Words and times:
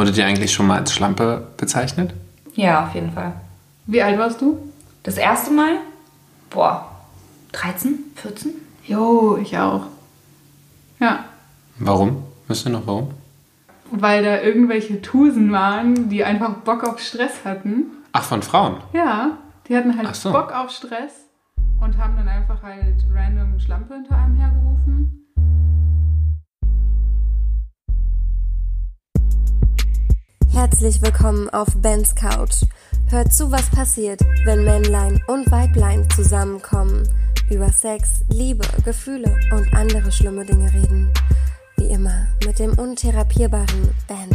Wurdet 0.00 0.16
ihr 0.16 0.24
eigentlich 0.24 0.50
schon 0.50 0.66
mal 0.66 0.78
als 0.78 0.94
Schlampe 0.94 1.48
bezeichnet? 1.58 2.14
Ja, 2.54 2.86
auf 2.86 2.94
jeden 2.94 3.12
Fall. 3.12 3.34
Wie 3.84 4.00
alt 4.00 4.18
warst 4.18 4.40
du? 4.40 4.56
Das 5.02 5.18
erste 5.18 5.50
Mal? 5.50 5.76
Boah, 6.48 6.90
13, 7.52 7.98
14? 8.14 8.52
Jo, 8.86 9.36
ich 9.36 9.58
auch. 9.58 9.82
Ja, 11.00 11.26
Warum? 11.78 12.22
Wisst 12.48 12.66
ihr 12.66 12.70
noch 12.72 12.86
warum? 12.86 13.10
weil 13.90 14.24
da 14.24 14.40
irgendwelche 14.40 15.02
Tusen 15.02 15.52
waren, 15.52 16.08
die 16.08 16.24
einfach 16.24 16.54
Bock 16.64 16.82
auf 16.84 16.98
Stress 16.98 17.44
hatten. 17.44 17.84
Ach, 18.12 18.22
von 18.24 18.40
Frauen. 18.40 18.76
Ja, 18.94 19.36
die 19.68 19.76
hatten 19.76 19.98
halt 19.98 20.16
so. 20.16 20.32
Bock 20.32 20.50
auf 20.54 20.70
Stress 20.70 21.12
und 21.78 21.98
haben 21.98 22.16
dann 22.16 22.26
einfach 22.28 22.62
halt 22.62 23.04
random 23.14 23.60
Schlampe 23.60 23.92
hinter 23.96 24.16
einem 24.16 24.36
hergerufen. 24.36 25.26
Herzlich 30.60 31.00
willkommen 31.00 31.48
auf 31.48 31.68
Bens 31.76 32.14
Couch. 32.14 32.64
Hört 33.08 33.32
zu, 33.32 33.50
was 33.50 33.70
passiert, 33.70 34.20
wenn 34.44 34.62
Männlein 34.62 35.18
und 35.26 35.50
Weiblein 35.50 36.06
zusammenkommen, 36.10 37.08
über 37.50 37.72
Sex, 37.72 38.26
Liebe, 38.28 38.66
Gefühle 38.84 39.34
und 39.52 39.72
andere 39.72 40.12
schlimme 40.12 40.44
Dinge 40.44 40.70
reden. 40.70 41.10
Wie 41.78 41.86
immer 41.86 42.26
mit 42.44 42.58
dem 42.58 42.78
untherapierbaren 42.78 43.88
Ben. 44.06 44.28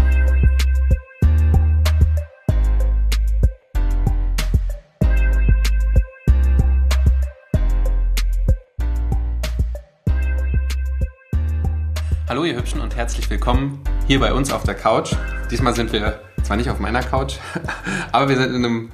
Hallo 12.27 12.45
ihr 12.45 12.55
Hübschen 12.55 12.81
und 12.81 12.95
herzlich 12.95 13.29
willkommen 13.29 13.83
hier 14.07 14.19
bei 14.19 14.33
uns 14.33 14.51
auf 14.51 14.63
der 14.63 14.75
Couch. 14.75 15.13
Diesmal 15.49 15.73
sind 15.75 15.91
wir 15.91 16.19
zwar 16.43 16.57
nicht 16.57 16.69
auf 16.69 16.79
meiner 16.79 17.01
Couch, 17.01 17.35
aber 18.11 18.29
wir 18.29 18.37
sind 18.37 18.55
in 18.55 18.65
einem... 18.65 18.91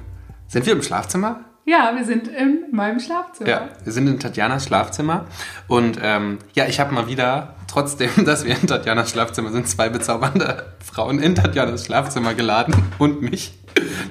Sind 0.48 0.66
wir 0.66 0.72
im 0.72 0.82
Schlafzimmer? 0.82 1.40
Ja, 1.64 1.92
wir 1.94 2.04
sind 2.04 2.28
in 2.28 2.64
meinem 2.72 2.98
Schlafzimmer. 2.98 3.48
Ja, 3.48 3.68
wir 3.84 3.92
sind 3.92 4.06
in 4.08 4.18
Tatjanas 4.18 4.64
Schlafzimmer 4.64 5.26
und 5.68 5.98
ähm, 6.02 6.38
ja, 6.54 6.66
ich 6.66 6.80
habe 6.80 6.92
mal 6.92 7.06
wieder, 7.06 7.54
trotzdem, 7.68 8.10
dass 8.24 8.44
wir 8.44 8.58
in 8.58 8.66
Tatjanas 8.66 9.10
Schlafzimmer 9.10 9.52
sind, 9.52 9.68
zwei 9.68 9.88
bezaubernde 9.88 10.74
Frauen 10.84 11.20
in 11.20 11.34
Tatjanas 11.34 11.86
Schlafzimmer 11.86 12.34
geladen 12.34 12.74
und 12.98 13.22
mich, 13.22 13.58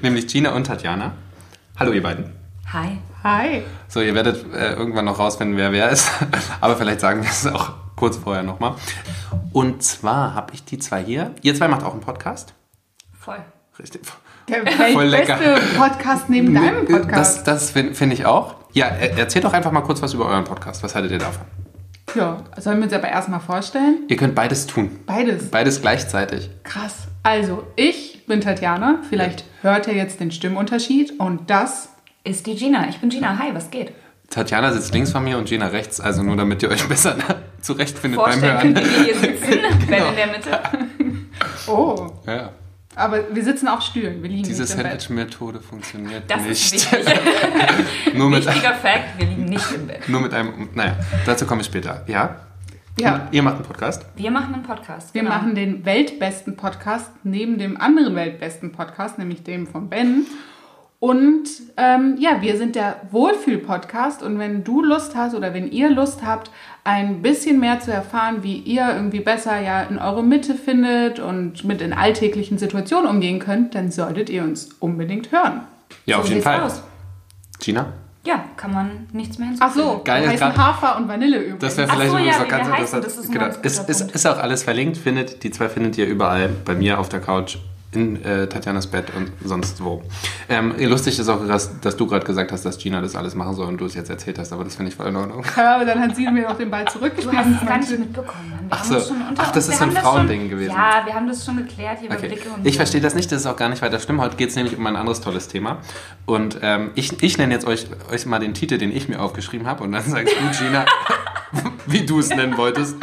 nämlich 0.01 0.27
Gina 0.27 0.53
und 0.53 0.67
Tatjana. 0.67 1.13
Hallo 1.77 1.91
ihr 1.91 2.03
beiden. 2.03 2.31
Hi. 2.71 2.99
Hi. 3.23 3.63
So, 3.87 4.01
ihr 4.01 4.15
werdet 4.15 4.45
äh, 4.53 4.73
irgendwann 4.73 5.05
noch 5.05 5.19
rausfinden, 5.19 5.57
wer 5.57 5.71
wer 5.71 5.89
ist, 5.89 6.09
aber 6.61 6.77
vielleicht 6.77 7.01
sagen 7.01 7.21
wir 7.21 7.29
es 7.29 7.45
auch 7.45 7.80
kurz 8.01 8.17
vorher 8.17 8.41
nochmal. 8.41 8.73
Und 9.53 9.83
zwar 9.83 10.33
habe 10.33 10.55
ich 10.55 10.65
die 10.65 10.79
zwei 10.79 11.03
hier. 11.03 11.35
Ihr 11.43 11.53
zwei 11.53 11.67
macht 11.67 11.83
auch 11.83 11.91
einen 11.91 12.01
Podcast. 12.01 12.55
Voll. 13.13 13.37
Richtig. 13.77 14.01
Der 14.49 14.65
Voll 14.91 15.05
lecker. 15.05 15.39
weltbeste 15.39 15.77
Podcast 15.77 16.27
neben 16.27 16.51
deinem 16.55 16.87
Das, 16.87 17.01
Podcast. 17.01 17.47
das 17.47 17.69
finde 17.69 17.93
find 17.93 18.11
ich 18.11 18.25
auch. 18.25 18.55
Ja, 18.73 18.87
er- 18.87 19.19
erzählt 19.19 19.45
doch 19.45 19.53
einfach 19.53 19.71
mal 19.71 19.81
kurz 19.81 20.01
was 20.01 20.15
über 20.15 20.25
euren 20.25 20.45
Podcast. 20.45 20.81
Was 20.81 20.95
haltet 20.95 21.11
ihr 21.11 21.19
davon? 21.19 21.45
ja, 22.15 22.43
sollen 22.57 22.77
wir 22.79 22.85
uns 22.85 22.93
aber 22.93 23.07
erstmal 23.07 23.39
vorstellen? 23.39 23.99
Ihr 24.07 24.17
könnt 24.17 24.33
beides 24.33 24.65
tun. 24.65 24.89
Beides. 25.05 25.51
Beides 25.51 25.79
gleichzeitig. 25.81 26.49
Krass. 26.63 27.07
Also, 27.21 27.67
ich 27.75 28.25
bin 28.25 28.41
Tatjana. 28.41 28.97
Vielleicht 29.09 29.45
hört 29.61 29.85
ihr 29.87 29.93
jetzt 29.93 30.19
den 30.19 30.31
Stimmunterschied. 30.31 31.19
Und 31.19 31.51
das 31.51 31.89
Ist 32.23 32.47
die 32.47 32.55
Gina. 32.55 32.89
Ich 32.89 32.99
bin 32.99 33.09
Gina. 33.09 33.37
Hi, 33.37 33.53
was 33.53 33.69
geht? 33.69 33.93
Tatjana 34.31 34.71
sitzt 34.73 34.93
links 34.93 35.11
von 35.11 35.23
mir 35.23 35.37
und 35.37 35.47
Gina 35.47 35.67
rechts, 35.67 35.99
also 36.01 36.23
nur 36.23 36.35
damit 36.35 36.63
ihr 36.63 36.69
euch 36.69 36.83
besser 36.89 37.15
zurechtfindet 37.61 38.19
beim 38.19 38.39
Vorstellen 38.39 38.53
Hören. 38.53 38.73
könnt 38.73 38.87
ihr 38.87 39.03
hier 39.03 39.15
sitzen. 39.15 39.49
Ben 39.87 40.03
in 40.07 40.15
der 40.15 40.27
Mitte. 40.27 40.59
Oh, 41.67 42.07
Ja, 42.27 42.51
aber 42.95 43.33
wir 43.33 43.43
sitzen 43.43 43.67
auf 43.67 43.81
Stühlen. 43.81 44.21
Wir 44.21 44.29
liegen 44.29 44.43
diese 44.43 44.61
nicht 44.63 44.71
im 44.71 44.77
Bett. 44.77 45.01
Sandwich-Methode 45.01 45.59
funktioniert 45.59 46.23
Das 46.27 46.41
nicht. 46.43 46.73
ist 46.75 46.91
wichtig. 46.91 47.15
nur, 48.13 48.29
mit, 48.29 48.45
Wichtiger 48.45 48.73
Fact, 48.75 49.17
wir 49.17 49.25
liegen 49.27 49.45
nicht 49.45 49.71
im 49.73 49.87
Bett. 49.87 50.07
nur 50.07 50.21
mit 50.21 50.33
einem, 50.33 50.69
naja, 50.75 50.95
dazu 51.25 51.45
komme 51.45 51.61
ich 51.61 51.67
später. 51.67 52.03
Ja? 52.07 52.35
Ja, 52.99 53.15
Und 53.15 53.21
ihr 53.33 53.41
macht 53.41 53.55
einen 53.55 53.65
Podcast? 53.65 54.05
Wir 54.15 54.29
machen 54.31 54.53
einen 54.53 54.63
Podcast. 54.63 55.13
wir 55.13 55.21
genau. 55.21 55.33
machen 55.33 55.55
den 55.55 55.83
weltbesten 55.85 56.55
Podcast 56.57 57.09
neben 57.23 57.57
dem 57.57 57.79
anderen 57.79 58.15
weltbesten 58.15 58.71
Podcast, 58.71 59.17
nämlich 59.17 59.43
dem 59.43 59.65
von 59.67 59.89
Ben. 59.89 60.25
Und 61.01 61.45
ähm, 61.77 62.15
ja, 62.19 62.41
wir 62.43 62.57
sind 62.57 62.75
der 62.75 62.97
Wohlfühl-Podcast. 63.09 64.21
Und 64.21 64.37
wenn 64.37 64.63
du 64.63 64.83
Lust 64.83 65.15
hast 65.15 65.33
oder 65.33 65.51
wenn 65.51 65.71
ihr 65.71 65.89
Lust 65.89 66.19
habt, 66.23 66.51
ein 66.83 67.23
bisschen 67.23 67.59
mehr 67.59 67.79
zu 67.79 67.91
erfahren, 67.91 68.43
wie 68.43 68.57
ihr 68.57 68.87
irgendwie 68.93 69.19
besser 69.21 69.59
ja 69.59 69.81
in 69.81 69.97
eure 69.97 70.23
Mitte 70.23 70.53
findet 70.53 71.19
und 71.19 71.63
mit 71.63 71.81
in 71.81 71.91
alltäglichen 71.93 72.59
Situationen 72.59 73.09
umgehen 73.09 73.39
könnt, 73.39 73.73
dann 73.73 73.89
solltet 73.89 74.29
ihr 74.29 74.43
uns 74.43 74.69
unbedingt 74.79 75.31
hören. 75.31 75.61
Ja, 76.05 76.17
so 76.17 76.21
auf 76.21 76.29
jeden 76.29 76.43
Fall. 76.43 76.61
Aus. 76.61 76.83
Gina? 77.59 77.87
Ja, 78.23 78.45
kann 78.55 78.71
man 78.71 79.07
nichts 79.11 79.39
mehr 79.39 79.47
Ach 79.59 79.73
hinzufügen. 79.73 79.97
so, 79.97 80.01
Geil, 80.03 80.27
heißen 80.29 80.37
grad- 80.53 80.57
Hafer 80.59 80.97
und 80.97 81.07
Vanille 81.07 81.37
übrigens. 81.39 81.61
Das 81.61 81.77
wäre 81.77 81.87
Ach 81.89 81.95
vielleicht 81.95 82.11
so, 82.11 82.17
übrigens 82.17 82.35
ja, 82.37 82.41
noch 82.43 82.49
ganz 82.49 82.67
interessant. 82.67 83.05
das 83.05 83.17
ist 83.17 83.31
genau. 83.31 83.45
Ist, 83.63 83.89
ist, 83.89 84.11
ist 84.15 84.27
auch 84.27 84.37
alles 84.37 84.61
verlinkt. 84.61 84.97
Findet, 84.97 85.41
die 85.41 85.49
zwei 85.49 85.67
findet 85.67 85.97
ihr 85.97 86.05
überall 86.05 86.49
bei 86.63 86.75
mir 86.75 86.99
auf 86.99 87.09
der 87.09 87.21
Couch, 87.21 87.57
in 87.93 88.23
äh, 88.23 88.47
Tatjanas 88.47 88.87
Bett 88.87 89.07
und 89.17 89.31
sonst 89.43 89.83
wo. 89.83 90.01
Ähm, 90.47 90.73
lustig 90.79 91.19
ist 91.19 91.27
auch, 91.27 91.45
dass, 91.45 91.79
dass 91.81 91.97
du 91.97 92.07
gerade 92.07 92.25
gesagt 92.25 92.51
hast, 92.53 92.63
dass 92.63 92.77
Gina 92.77 93.01
das 93.01 93.15
alles 93.17 93.35
machen 93.35 93.53
soll 93.55 93.67
und 93.67 93.77
du 93.79 93.85
es 93.85 93.95
jetzt 93.95 94.09
erzählt 94.09 94.39
hast, 94.39 94.53
aber 94.53 94.63
das 94.63 94.75
finde 94.75 94.91
ich 94.91 94.95
voll 94.95 95.07
in 95.07 95.15
Ordnung. 95.17 95.43
Ja, 95.57 95.75
aber 95.75 95.85
dann 95.85 95.99
hat 95.99 96.15
sie 96.15 96.25
mir 96.29 96.43
noch 96.47 96.57
den 96.57 96.69
Ball 96.71 96.85
Du 96.85 96.93
zurückgespielt. 96.93 97.35
hast 97.37 97.61
es 97.61 97.67
gar 97.67 97.77
nicht 97.79 97.99
mitbekommen. 97.99 98.53
Wir 98.61 98.67
Ach 98.69 98.89
haben 98.89 98.99
so. 99.01 99.13
Ach, 99.37 99.51
das 99.51 99.67
ist 99.67 99.77
so 99.77 99.83
ein 99.83 99.91
Frauending 99.91 100.49
gewesen. 100.49 100.71
Ja, 100.71 101.01
wir 101.05 101.13
haben 101.13 101.27
das 101.27 101.45
schon 101.45 101.57
geklärt 101.57 101.99
hier 101.99 102.09
bei 102.09 102.15
Okay. 102.17 102.27
Blicke 102.29 102.49
und 102.49 102.65
Ich 102.65 102.77
verstehe 102.77 103.01
das 103.01 103.13
nicht, 103.13 103.29
das 103.31 103.41
ist 103.41 103.45
auch 103.47 103.57
gar 103.57 103.67
nicht 103.67 103.81
weiter 103.81 103.99
schlimm. 103.99 104.21
Heute 104.21 104.37
geht 104.37 104.49
es 104.49 104.55
nämlich 104.55 104.77
um 104.77 104.85
ein 104.87 104.95
anderes 104.95 105.19
tolles 105.19 105.49
Thema. 105.49 105.79
Und 106.25 106.59
ähm, 106.61 106.91
ich, 106.95 107.21
ich 107.21 107.37
nenne 107.37 107.53
jetzt 107.53 107.67
euch, 107.67 107.87
euch 108.09 108.25
mal 108.25 108.39
den 108.39 108.53
Titel, 108.53 108.77
den 108.77 108.95
ich 108.95 109.09
mir 109.09 109.19
aufgeschrieben 109.21 109.67
habe. 109.67 109.83
Und 109.83 109.91
dann 109.91 110.03
sagst 110.03 110.33
du, 110.33 110.63
Gina, 110.65 110.85
wie 111.87 112.05
du 112.05 112.19
es 112.19 112.29
nennen 112.29 112.57
wolltest. 112.57 112.95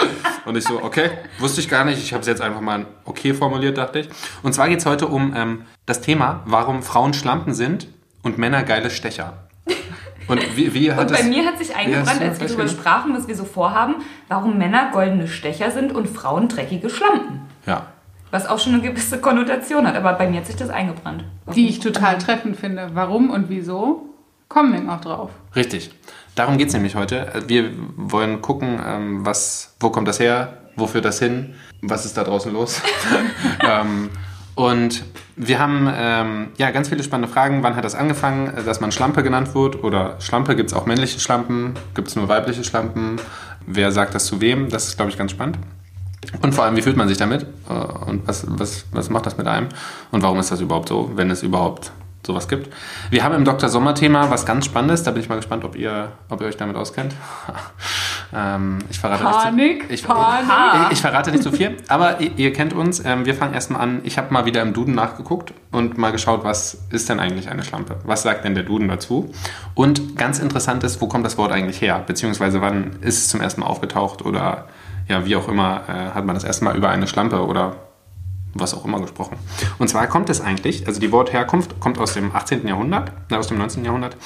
Und 0.45 0.57
ich 0.57 0.65
so, 0.65 0.83
okay, 0.83 1.11
wusste 1.39 1.61
ich 1.61 1.69
gar 1.69 1.85
nicht. 1.85 1.99
Ich 1.99 2.13
habe 2.13 2.23
es 2.23 2.27
jetzt 2.27 2.41
einfach 2.41 2.61
mal 2.61 2.87
okay 3.05 3.35
formuliert, 3.35 3.79
dachte 3.79 4.01
ich. 4.01 4.09
Und 4.43 4.55
zwar 4.55 4.69
geht 4.69 4.79
es 4.79 4.87
heute 4.87 5.07
um 5.07 5.35
ähm, 5.37 5.63
das 5.87 6.01
Thema, 6.01 6.43
warum 6.47 6.83
Frauen 6.83 7.15
Schlampen 7.15 7.55
sind 7.55 7.89
und 8.23 8.39
Männer 8.39 8.63
geile 8.63 8.91
Stecher. 8.91 9.35
Und 10.29 10.57
wie, 10.57 10.75
wie 10.75 10.93
hat 10.93 11.01
Und 11.01 11.13
bei 11.13 11.21
es... 11.21 11.27
mir 11.27 11.47
hat 11.47 11.59
sich 11.59 11.75
eingebrannt, 11.75 12.21
als 12.21 12.41
wir 12.41 12.49
darüber 12.49 12.69
sprachen, 12.69 13.15
was 13.15 13.27
wir 13.29 13.35
so 13.35 13.45
vorhaben, 13.45 13.97
warum 14.29 14.59
Männer 14.59 14.91
goldene 14.93 15.27
Stecher 15.27 15.71
sind 15.71 15.93
und 15.93 16.07
Frauen 16.09 16.49
dreckige 16.49 16.91
Schlampen. 16.91 17.41
Ja. 17.67 17.87
Was 18.31 18.47
auch 18.47 18.59
schon 18.59 18.75
eine 18.75 18.83
gewisse 18.83 19.19
Konnotation 19.21 19.87
hat, 19.87 19.97
aber 19.97 20.13
bei 20.13 20.29
mir 20.29 20.41
hat 20.41 20.47
sich 20.47 20.57
das 20.57 20.69
eingebrannt. 20.69 21.25
Die 21.55 21.69
ich 21.69 21.81
total 21.81 22.19
treffend 22.19 22.57
finde. 22.57 22.91
Warum 22.93 23.31
und 23.31 23.49
wieso? 23.49 24.05
Kommen 24.51 24.73
wir 24.75 24.81
noch 24.81 25.01
drauf. 25.01 25.31
Richtig. 25.57 25.91
Darum 26.39 26.57
geht 26.57 26.69
es 26.69 26.75
nämlich 26.75 26.95
heute. 26.95 27.33
Wir 27.49 27.73
wollen 27.97 28.41
gucken, 28.41 28.79
ähm, 28.87 29.27
was, 29.27 29.75
wo 29.81 29.91
kommt 29.91 30.07
das 30.07 30.21
her, 30.21 30.59
wo 30.77 30.87
führt 30.87 31.05
das 31.05 31.19
hin, 31.19 31.55
was 31.83 32.05
ist 32.07 32.17
da 32.17 32.23
draußen 32.23 32.53
los. 32.53 32.81
ähm, 33.69 34.09
und 34.55 35.03
wir 35.35 35.59
haben 35.59 35.93
ähm, 35.93 36.49
ja, 36.57 36.71
ganz 36.71 36.91
viele 36.91 37.03
spannende 37.03 37.33
Fragen. 37.33 37.65
Wann 37.65 37.75
hat 37.75 37.85
das 37.85 37.97
angefangen, 37.97 38.57
äh, 38.57 38.63
dass 38.63 38.81
man 38.81 38.93
Schlampe 38.93 39.25
genannt 39.25 39.53
wird? 39.57 39.83
Oder 39.83 40.21
Schlampe, 40.21 40.55
gibt 40.55 40.71
es 40.71 40.77
auch 40.77 40.87
männliche 40.87 41.19
Schlampen? 41.19 41.75
Gibt 41.97 42.07
es 42.07 42.15
nur 42.15 42.29
weibliche 42.29 42.63
Schlampen? 42.63 43.17
Wer 43.67 43.91
sagt 43.91 44.15
das 44.15 44.27
zu 44.27 44.41
wem? 44.41 44.69
Das 44.69 44.87
ist, 44.87 44.95
glaube 44.97 45.11
ich, 45.11 45.19
ganz 45.19 45.33
spannend. 45.33 45.59
Und 46.41 46.55
vor 46.55 46.63
allem, 46.63 46.77
wie 46.77 46.83
fühlt 46.83 46.97
man 46.97 47.09
sich 47.09 47.19
damit? 47.19 47.47
Äh, 47.69 47.73
Und 47.73 48.29
was, 48.29 48.47
was, 48.49 48.85
was 48.93 49.11
macht 49.11 49.27
das 49.27 49.37
mit 49.39 49.49
einem? 49.49 49.71
Und 50.13 50.23
warum 50.23 50.39
ist 50.39 50.53
das 50.53 50.61
überhaupt 50.61 50.89
so, 50.89 51.11
wenn 51.17 51.33
es 51.33 51.43
überhaupt 51.43 51.91
sowas 52.27 52.49
gibt? 52.49 52.73
Wir 53.11 53.25
haben 53.25 53.35
im 53.35 53.45
Dr. 53.45 53.69
Sommer-Thema 53.69 54.31
was 54.31 54.47
ganz 54.47 54.65
Spannendes. 54.67 55.03
Da 55.03 55.11
bin 55.11 55.23
ich 55.23 55.29
mal 55.29 55.37
gespannt, 55.37 55.65
ob 55.65 55.77
ihr, 55.77 56.13
ob 56.29 56.41
ihr 56.41 56.47
euch 56.47 56.57
damit 56.57 56.77
auskennt. 56.77 57.15
ähm, 58.35 58.79
ich 58.91 58.99
verrate 58.99 59.25
Panik, 59.25 59.89
nicht 59.89 59.89
zu, 59.89 59.95
ich, 59.95 60.05
Panik. 60.05 60.87
ich, 60.87 60.93
ich 60.93 61.01
verrate 61.01 61.31
nicht 61.31 61.43
zu 61.43 61.53
viel. 61.53 61.77
Aber 61.89 62.21
ihr, 62.21 62.33
ihr 62.37 62.53
kennt 62.53 62.73
uns. 62.73 63.05
Ähm, 63.05 63.25
wir 63.25 63.35
fangen 63.35 63.55
erstmal 63.55 63.81
an. 63.81 64.01
Ich 64.05 64.19
habe 64.19 64.33
mal 64.33 64.45
wieder 64.45 64.63
im 64.63 64.73
Duden 64.73 64.95
nachgeguckt 64.95 65.53
und 65.71 65.99
mal 65.99 66.13
geschaut, 66.13 66.45
was 66.45 66.87
ist 66.91 67.09
denn 67.09 67.21
eigentlich 67.21 67.49
eine 67.49 67.65
Schlampe? 67.65 67.97
Was 68.05 68.23
sagt 68.23 68.45
denn 68.45 68.55
der 68.55 68.65
Duden 68.65 68.89
dazu? 68.89 69.33
Und 69.75 70.17
ganz 70.17 70.39
interessant 70.39 70.85
ist, 70.85 71.01
wo 71.01 71.09
kommt 71.09 71.25
das 71.25 71.39
Wort 71.39 71.53
eigentlich 71.53 71.81
her? 71.81 72.03
Beziehungsweise 72.07 72.61
wann 72.61 72.97
ist 73.01 73.19
es 73.19 73.29
zum 73.29 73.41
ersten 73.41 73.61
Mal 73.61 73.67
aufgetaucht 73.67 74.25
oder 74.25 74.67
ja, 75.09 75.25
wie 75.25 75.37
auch 75.37 75.49
immer, 75.49 75.83
äh, 75.89 76.15
hat 76.15 76.27
man 76.27 76.35
das 76.35 76.45
erste 76.45 76.65
Mal 76.65 76.77
über 76.77 76.91
eine 76.91 77.07
Schlampe 77.07 77.47
oder 77.47 77.77
was 78.61 78.75
auch 78.75 78.85
immer 78.85 79.01
gesprochen. 79.01 79.39
Und 79.79 79.89
zwar 79.89 80.07
kommt 80.07 80.31
es 80.31 80.41
eigentlich, 80.41 80.87
also 80.87 81.01
die 81.01 81.13
Wortherkunft 81.13 81.81
kommt 81.81 81.99
aus 81.99 82.15
dem 82.15 82.35
18. 82.35 82.67
Jahrhundert, 82.67 83.13
äh, 83.31 83.35
aus 83.35 83.49
dem 83.49 83.59
19. 83.59 83.85
Jahrhundert, 83.85 84.17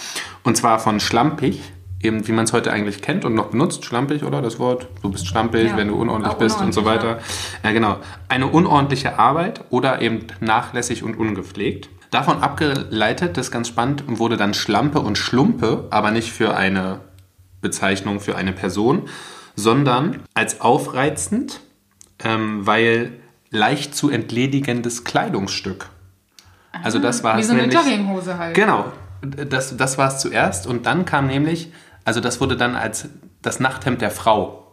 und 0.43 0.57
zwar 0.57 0.79
von 0.79 1.01
schlampig, 1.01 1.61
eben 2.01 2.27
wie 2.27 2.33
man 2.33 2.45
es 2.45 2.53
heute 2.53 2.73
eigentlich 2.73 3.01
kennt 3.03 3.25
und 3.25 3.35
noch 3.35 3.47
benutzt, 3.47 3.85
schlampig, 3.85 4.25
oder 4.25 4.43
das 4.43 4.59
Wort? 4.59 4.89
Du 5.03 5.11
bist 5.11 5.27
schlampig, 5.27 5.71
Ja, 5.71 5.77
wenn 5.77 5.89
du 5.89 5.95
unordentlich 5.95 6.33
auch 6.33 6.39
bist 6.39 6.61
und 6.61 6.73
so 6.73 6.81
unordentlich, 6.81 7.13
weiter. 7.13 7.23
Ja, 7.63 7.73
genau. 7.73 7.97
Eine 8.29 8.49
unordentliche 8.49 9.19
Arbeit 9.19 9.65
oder 9.71 10.01
eben 10.01 10.27
nachlässig 10.41 11.03
und 11.03 11.17
ungepflegt. 11.17 11.89
Davon 12.11 12.43
abgeleitet, 12.43 13.37
das 13.37 13.47
ist 13.47 13.53
ganz 13.53 13.69
spannend, 13.69 14.05
wurde 14.07 14.37
dann 14.37 14.53
Schlampe 14.53 15.01
und 15.01 15.17
Schlumpe, 15.17 15.87
aber 15.91 16.11
nicht 16.11 16.33
für 16.33 16.55
eine 16.55 17.01
Bezeichnung 17.63 18.21
für 18.21 18.37
eine 18.37 18.53
Person, 18.53 19.09
sondern 19.57 20.21
als 20.35 20.61
aufreizend, 20.61 21.61
ähm, 22.23 22.67
weil 22.67 23.13
leicht 23.53 23.95
zu 23.95 24.11
entledigendes 24.11 25.05
Kleidungsstück. 25.05 25.89
Also 26.83 26.99
das 26.99 27.23
war 27.23 27.37
Wie 27.37 27.43
es 27.43 27.47
so 27.47 27.53
eine 27.53 27.63
nämlich. 27.63 27.79
Jogginghose 27.79 28.39
halt. 28.39 28.55
Genau, 28.55 28.87
das, 29.21 29.77
das 29.77 29.99
war 29.99 30.09
es 30.09 30.19
zuerst 30.19 30.67
und 30.67 30.87
dann 30.87 31.05
kam 31.05 31.27
nämlich, 31.29 31.71
also 32.05 32.21
das 32.21 32.41
wurde 32.41 32.57
dann 32.57 32.75
als 32.75 33.09
das 33.43 33.61
Nachthemd 33.61 34.01
der 34.01 34.11
Frau, 34.11 34.67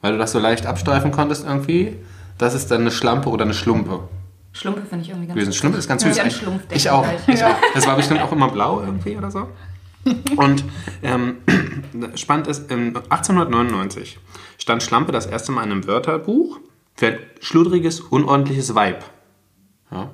weil 0.00 0.12
du 0.12 0.18
das 0.18 0.32
so 0.32 0.38
leicht 0.40 0.66
abstreifen 0.66 1.12
konntest 1.12 1.46
irgendwie. 1.46 1.96
Das 2.38 2.54
ist 2.54 2.70
dann 2.70 2.80
eine 2.80 2.90
Schlampe 2.90 3.28
oder 3.28 3.44
eine 3.44 3.54
Schlumpe. 3.54 4.08
Schlumpe 4.52 4.82
finde 4.82 5.04
ich 5.04 5.10
irgendwie 5.10 5.28
ganz 5.28 5.36
gewesen. 5.38 5.52
Schlumpf 5.52 5.78
ist 5.78 5.88
ganz 5.88 6.02
Ja, 6.02 6.08
süß. 6.12 6.16
denke 6.40 6.60
ich 6.70 6.76
ich 6.76 6.90
auch. 6.90 7.06
Ich 7.26 7.44
auch. 7.44 7.54
Das 7.74 7.86
war 7.86 7.96
bestimmt 7.96 8.20
auch 8.22 8.32
immer 8.32 8.48
blau 8.50 8.80
irgendwie 8.80 9.16
oder 9.16 9.30
so. 9.30 9.48
Und 10.36 10.64
ähm, 11.02 11.36
spannend 12.16 12.48
ist, 12.48 12.70
ähm, 12.72 12.96
1899 13.08 14.18
stand 14.58 14.82
Schlampe 14.82 15.12
das 15.12 15.26
erste 15.26 15.52
Mal 15.52 15.64
in 15.64 15.70
einem 15.72 15.86
Wörterbuch 15.86 16.58
für 16.94 17.06
ein 17.08 17.18
schludriges, 17.40 18.00
unordentliches 18.00 18.74
Weib. 18.74 19.04
Ja. 19.90 20.10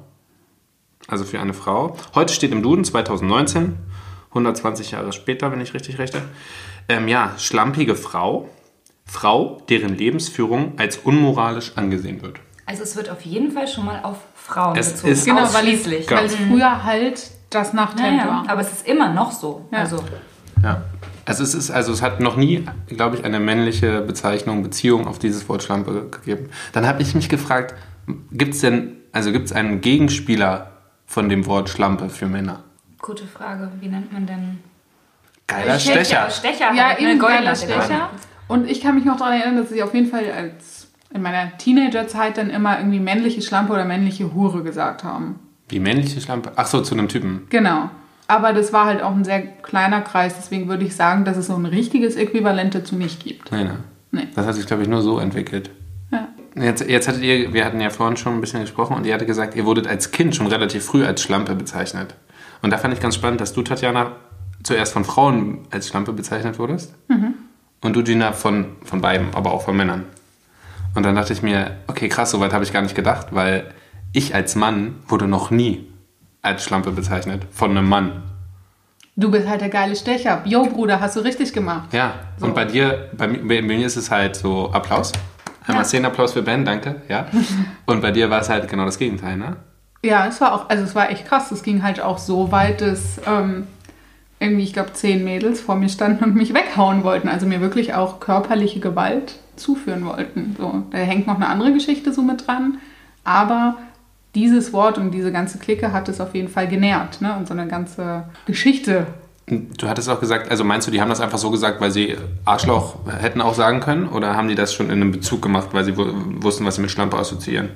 Also 1.06 1.24
für 1.24 1.40
eine 1.40 1.54
Frau. 1.54 1.96
Heute 2.14 2.32
steht 2.34 2.52
im 2.52 2.62
Duden 2.62 2.84
2019, 2.84 3.76
120 4.30 4.90
Jahre 4.90 5.12
später, 5.12 5.50
wenn 5.52 5.60
ich 5.60 5.72
richtig 5.74 5.98
rechne. 5.98 6.22
Ähm, 6.88 7.08
ja, 7.08 7.32
schlampige 7.38 7.94
Frau. 7.96 8.48
Frau, 9.06 9.62
deren 9.70 9.96
Lebensführung 9.96 10.74
als 10.78 10.98
unmoralisch 10.98 11.72
angesehen 11.76 12.20
wird. 12.20 12.38
Also 12.66 12.82
es 12.82 12.94
wird 12.96 13.08
auf 13.08 13.22
jeden 13.22 13.52
Fall 13.52 13.66
schon 13.66 13.86
mal 13.86 14.00
auf 14.02 14.18
Frauen 14.34 14.76
Es 14.76 14.92
bezogen. 14.92 15.12
ist- 15.12 15.24
Genau, 15.24 15.36
weil 15.38 15.46
es, 15.46 15.54
ausschließlich. 15.54 16.10
weil 16.10 16.26
es 16.26 16.34
früher 16.36 16.84
halt 16.84 17.30
das 17.48 17.72
Nachthemd 17.72 18.18
Naja, 18.18 18.28
war. 18.28 18.44
aber 18.50 18.60
es 18.60 18.70
ist 18.70 18.86
immer 18.86 19.10
noch 19.14 19.32
so. 19.32 19.66
Ja. 19.72 19.78
Also 19.78 19.96
Ja. 20.62 20.82
Also 21.28 21.44
es 21.44 21.54
ist, 21.54 21.70
also 21.70 21.92
es 21.92 22.02
hat 22.02 22.20
noch 22.20 22.36
nie, 22.36 22.64
glaube 22.88 23.16
ich, 23.16 23.24
eine 23.24 23.38
männliche 23.38 24.00
Bezeichnung, 24.00 24.62
Beziehung 24.62 25.06
auf 25.06 25.18
dieses 25.18 25.48
Wort 25.48 25.62
Schlampe 25.62 26.08
gegeben. 26.10 26.48
Dann 26.72 26.86
habe 26.86 27.02
ich 27.02 27.14
mich 27.14 27.28
gefragt, 27.28 27.74
gibt 28.32 28.54
es 28.54 28.60
denn, 28.60 28.96
also 29.12 29.30
gibt 29.30 29.46
es 29.46 29.52
einen 29.52 29.80
Gegenspieler 29.80 30.72
von 31.06 31.28
dem 31.28 31.46
Wort 31.46 31.68
Schlampe 31.68 32.08
für 32.08 32.26
Männer? 32.26 32.64
gute 33.08 33.26
Frage. 33.26 33.70
Wie 33.80 33.88
nennt 33.88 34.12
man 34.12 34.26
denn? 34.26 34.58
Geiler 35.46 35.78
Stecher. 35.78 36.28
Stecher. 36.30 36.74
Ja, 36.74 36.88
halt, 36.88 37.00
ne? 37.00 37.12
eben 37.12 37.18
geiler 37.18 37.56
Stecher. 37.56 37.82
Stecher. 37.82 38.10
Und 38.48 38.68
ich 38.68 38.82
kann 38.82 38.94
mich 38.94 39.04
noch 39.04 39.16
daran 39.16 39.40
erinnern, 39.40 39.56
dass 39.62 39.72
ich 39.72 39.82
auf 39.82 39.94
jeden 39.94 40.10
Fall 40.10 40.30
als 40.30 40.88
in 41.12 41.22
meiner 41.22 41.56
Teenagerzeit 41.56 42.36
dann 42.36 42.50
immer 42.50 42.78
irgendwie 42.78 43.00
männliche 43.00 43.40
Schlampe 43.40 43.72
oder 43.72 43.86
männliche 43.86 44.34
Hure 44.34 44.62
gesagt 44.62 45.04
haben. 45.04 45.38
Die 45.70 45.80
männliche 45.80 46.20
Schlampe? 46.20 46.52
Ach 46.56 46.66
so, 46.66 46.82
zu 46.82 46.94
einem 46.94 47.08
Typen. 47.08 47.46
Genau. 47.48 47.90
Aber 48.28 48.52
das 48.52 48.72
war 48.74 48.84
halt 48.84 49.02
auch 49.02 49.14
ein 49.14 49.24
sehr 49.24 49.40
kleiner 49.40 50.02
Kreis, 50.02 50.34
deswegen 50.36 50.68
würde 50.68 50.84
ich 50.84 50.94
sagen, 50.94 51.24
dass 51.24 51.36
es 51.38 51.46
so 51.46 51.54
ein 51.54 51.64
richtiges 51.66 52.14
Äquivalent 52.14 52.74
dazu 52.74 52.94
nicht 52.94 53.24
gibt. 53.24 53.50
Nee, 53.50 53.64
ne. 53.64 53.78
Nee. 54.10 54.28
Das 54.34 54.46
hat 54.46 54.54
sich, 54.54 54.66
glaube 54.66 54.82
ich, 54.82 54.88
nur 54.88 55.02
so 55.02 55.18
entwickelt. 55.18 55.70
Ja. 56.10 56.28
Jetzt, 56.54 56.86
jetzt 56.86 57.08
hattet 57.08 57.22
ihr, 57.22 57.52
wir 57.52 57.64
hatten 57.64 57.80
ja 57.80 57.90
vorhin 57.90 58.16
schon 58.16 58.34
ein 58.34 58.40
bisschen 58.40 58.60
gesprochen 58.60 58.96
und 58.96 59.06
ihr 59.06 59.14
hattet 59.14 59.26
gesagt, 59.26 59.56
ihr 59.56 59.64
wurdet 59.64 59.86
als 59.86 60.10
Kind 60.10 60.36
schon 60.36 60.46
relativ 60.46 60.84
früh 60.84 61.04
als 61.04 61.22
Schlampe 61.22 61.54
bezeichnet. 61.54 62.14
Und 62.60 62.70
da 62.70 62.78
fand 62.78 62.94
ich 62.94 63.00
ganz 63.00 63.14
spannend, 63.14 63.40
dass 63.40 63.54
du, 63.54 63.62
Tatjana, 63.62 64.12
zuerst 64.62 64.92
von 64.92 65.04
Frauen 65.04 65.60
als 65.70 65.88
Schlampe 65.88 66.12
bezeichnet 66.12 66.58
wurdest. 66.58 66.94
Und 67.80 67.96
du, 67.96 68.02
Gina, 68.02 68.32
von, 68.32 68.76
von 68.82 69.00
beiden, 69.00 69.34
aber 69.34 69.52
auch 69.52 69.62
von 69.62 69.76
Männern. 69.76 70.04
Und 70.94 71.04
dann 71.06 71.14
dachte 71.14 71.32
ich 71.32 71.42
mir, 71.42 71.76
okay, 71.86 72.08
krass, 72.08 72.30
soweit 72.30 72.52
habe 72.52 72.64
ich 72.64 72.72
gar 72.72 72.82
nicht 72.82 72.94
gedacht, 72.94 73.28
weil 73.30 73.72
ich 74.12 74.34
als 74.34 74.56
Mann 74.56 74.96
wurde 75.06 75.28
noch 75.28 75.50
nie 75.50 75.86
als 76.48 76.64
Schlampe 76.64 76.90
bezeichnet. 76.90 77.42
Von 77.50 77.70
einem 77.76 77.88
Mann. 77.88 78.22
Du 79.16 79.30
bist 79.30 79.48
halt 79.48 79.60
der 79.60 79.68
geile 79.68 79.96
Stecher. 79.96 80.42
Jo, 80.44 80.64
Bruder, 80.66 81.00
hast 81.00 81.16
du 81.16 81.20
richtig 81.20 81.52
gemacht. 81.52 81.92
Ja, 81.92 82.14
So. 82.38 82.46
und 82.46 82.54
bei 82.54 82.64
dir, 82.64 83.10
bei, 83.16 83.26
bei 83.26 83.62
mir 83.62 83.84
ist 83.86 83.96
es 83.96 84.10
halt 84.10 84.36
so 84.36 84.70
Applaus. 84.72 85.12
Einmal 85.66 85.82
Ja. 85.82 85.88
Szenenapplaus 85.88 86.32
für 86.32 86.42
Ben, 86.42 86.64
danke. 86.64 87.02
Ja. 87.08 87.26
Und 87.86 88.00
bei 88.00 88.10
dir 88.10 88.30
war 88.30 88.40
es 88.40 88.48
halt 88.48 88.68
genau 88.68 88.86
das 88.86 88.96
Gegenteil, 88.98 89.36
ne? 89.36 89.56
Ja, 90.02 90.26
es 90.26 90.40
war 90.40 90.54
auch, 90.54 90.70
also 90.70 90.82
es 90.84 90.94
war 90.94 91.10
echt 91.10 91.26
krass. 91.26 91.50
Es 91.52 91.62
ging 91.62 91.82
halt 91.82 92.00
auch 92.00 92.16
so 92.16 92.50
weit, 92.52 92.80
dass 92.80 93.20
ähm, 93.26 93.66
irgendwie, 94.40 94.62
ich 94.62 94.72
glaube, 94.72 94.94
zehn 94.94 95.24
Mädels 95.24 95.60
vor 95.60 95.74
mir 95.74 95.90
standen 95.90 96.24
und 96.24 96.34
mich 96.36 96.54
weghauen 96.54 97.04
wollten. 97.04 97.28
Also 97.28 97.44
mir 97.46 97.60
wirklich 97.60 97.92
auch 97.92 98.18
körperliche 98.20 98.80
Gewalt 98.80 99.34
zuführen 99.56 100.06
wollten. 100.06 100.54
So, 100.56 100.84
da 100.90 100.98
hängt 100.98 101.26
noch 101.26 101.34
eine 101.36 101.48
andere 101.48 101.72
Geschichte 101.72 102.14
so 102.14 102.22
mit 102.22 102.46
dran. 102.46 102.78
Aber 103.24 103.74
dieses 104.34 104.72
Wort 104.72 104.98
und 104.98 105.10
diese 105.10 105.32
ganze 105.32 105.58
Clique 105.58 105.92
hat 105.92 106.08
es 106.08 106.20
auf 106.20 106.34
jeden 106.34 106.48
Fall 106.48 106.68
genährt. 106.68 107.20
Ne? 107.20 107.34
Und 107.36 107.48
so 107.48 107.54
eine 107.54 107.66
ganze 107.66 108.24
Geschichte. 108.46 109.06
Du 109.46 109.88
hattest 109.88 110.10
auch 110.10 110.20
gesagt, 110.20 110.50
also 110.50 110.62
meinst 110.62 110.86
du, 110.86 110.90
die 110.90 111.00
haben 111.00 111.08
das 111.08 111.22
einfach 111.22 111.38
so 111.38 111.50
gesagt, 111.50 111.80
weil 111.80 111.90
sie 111.90 112.16
Arschloch 112.44 112.96
hätten 113.20 113.40
auch 113.40 113.54
sagen 113.54 113.80
können? 113.80 114.06
Oder 114.08 114.36
haben 114.36 114.48
die 114.48 114.54
das 114.54 114.74
schon 114.74 114.86
in 114.86 115.00
einem 115.00 115.10
Bezug 115.12 115.40
gemacht, 115.40 115.68
weil 115.72 115.84
sie 115.84 115.96
wu- 115.96 116.12
wussten, 116.42 116.66
was 116.66 116.74
sie 116.74 116.82
mit 116.82 116.90
Schlampe 116.90 117.16
assoziieren? 117.16 117.70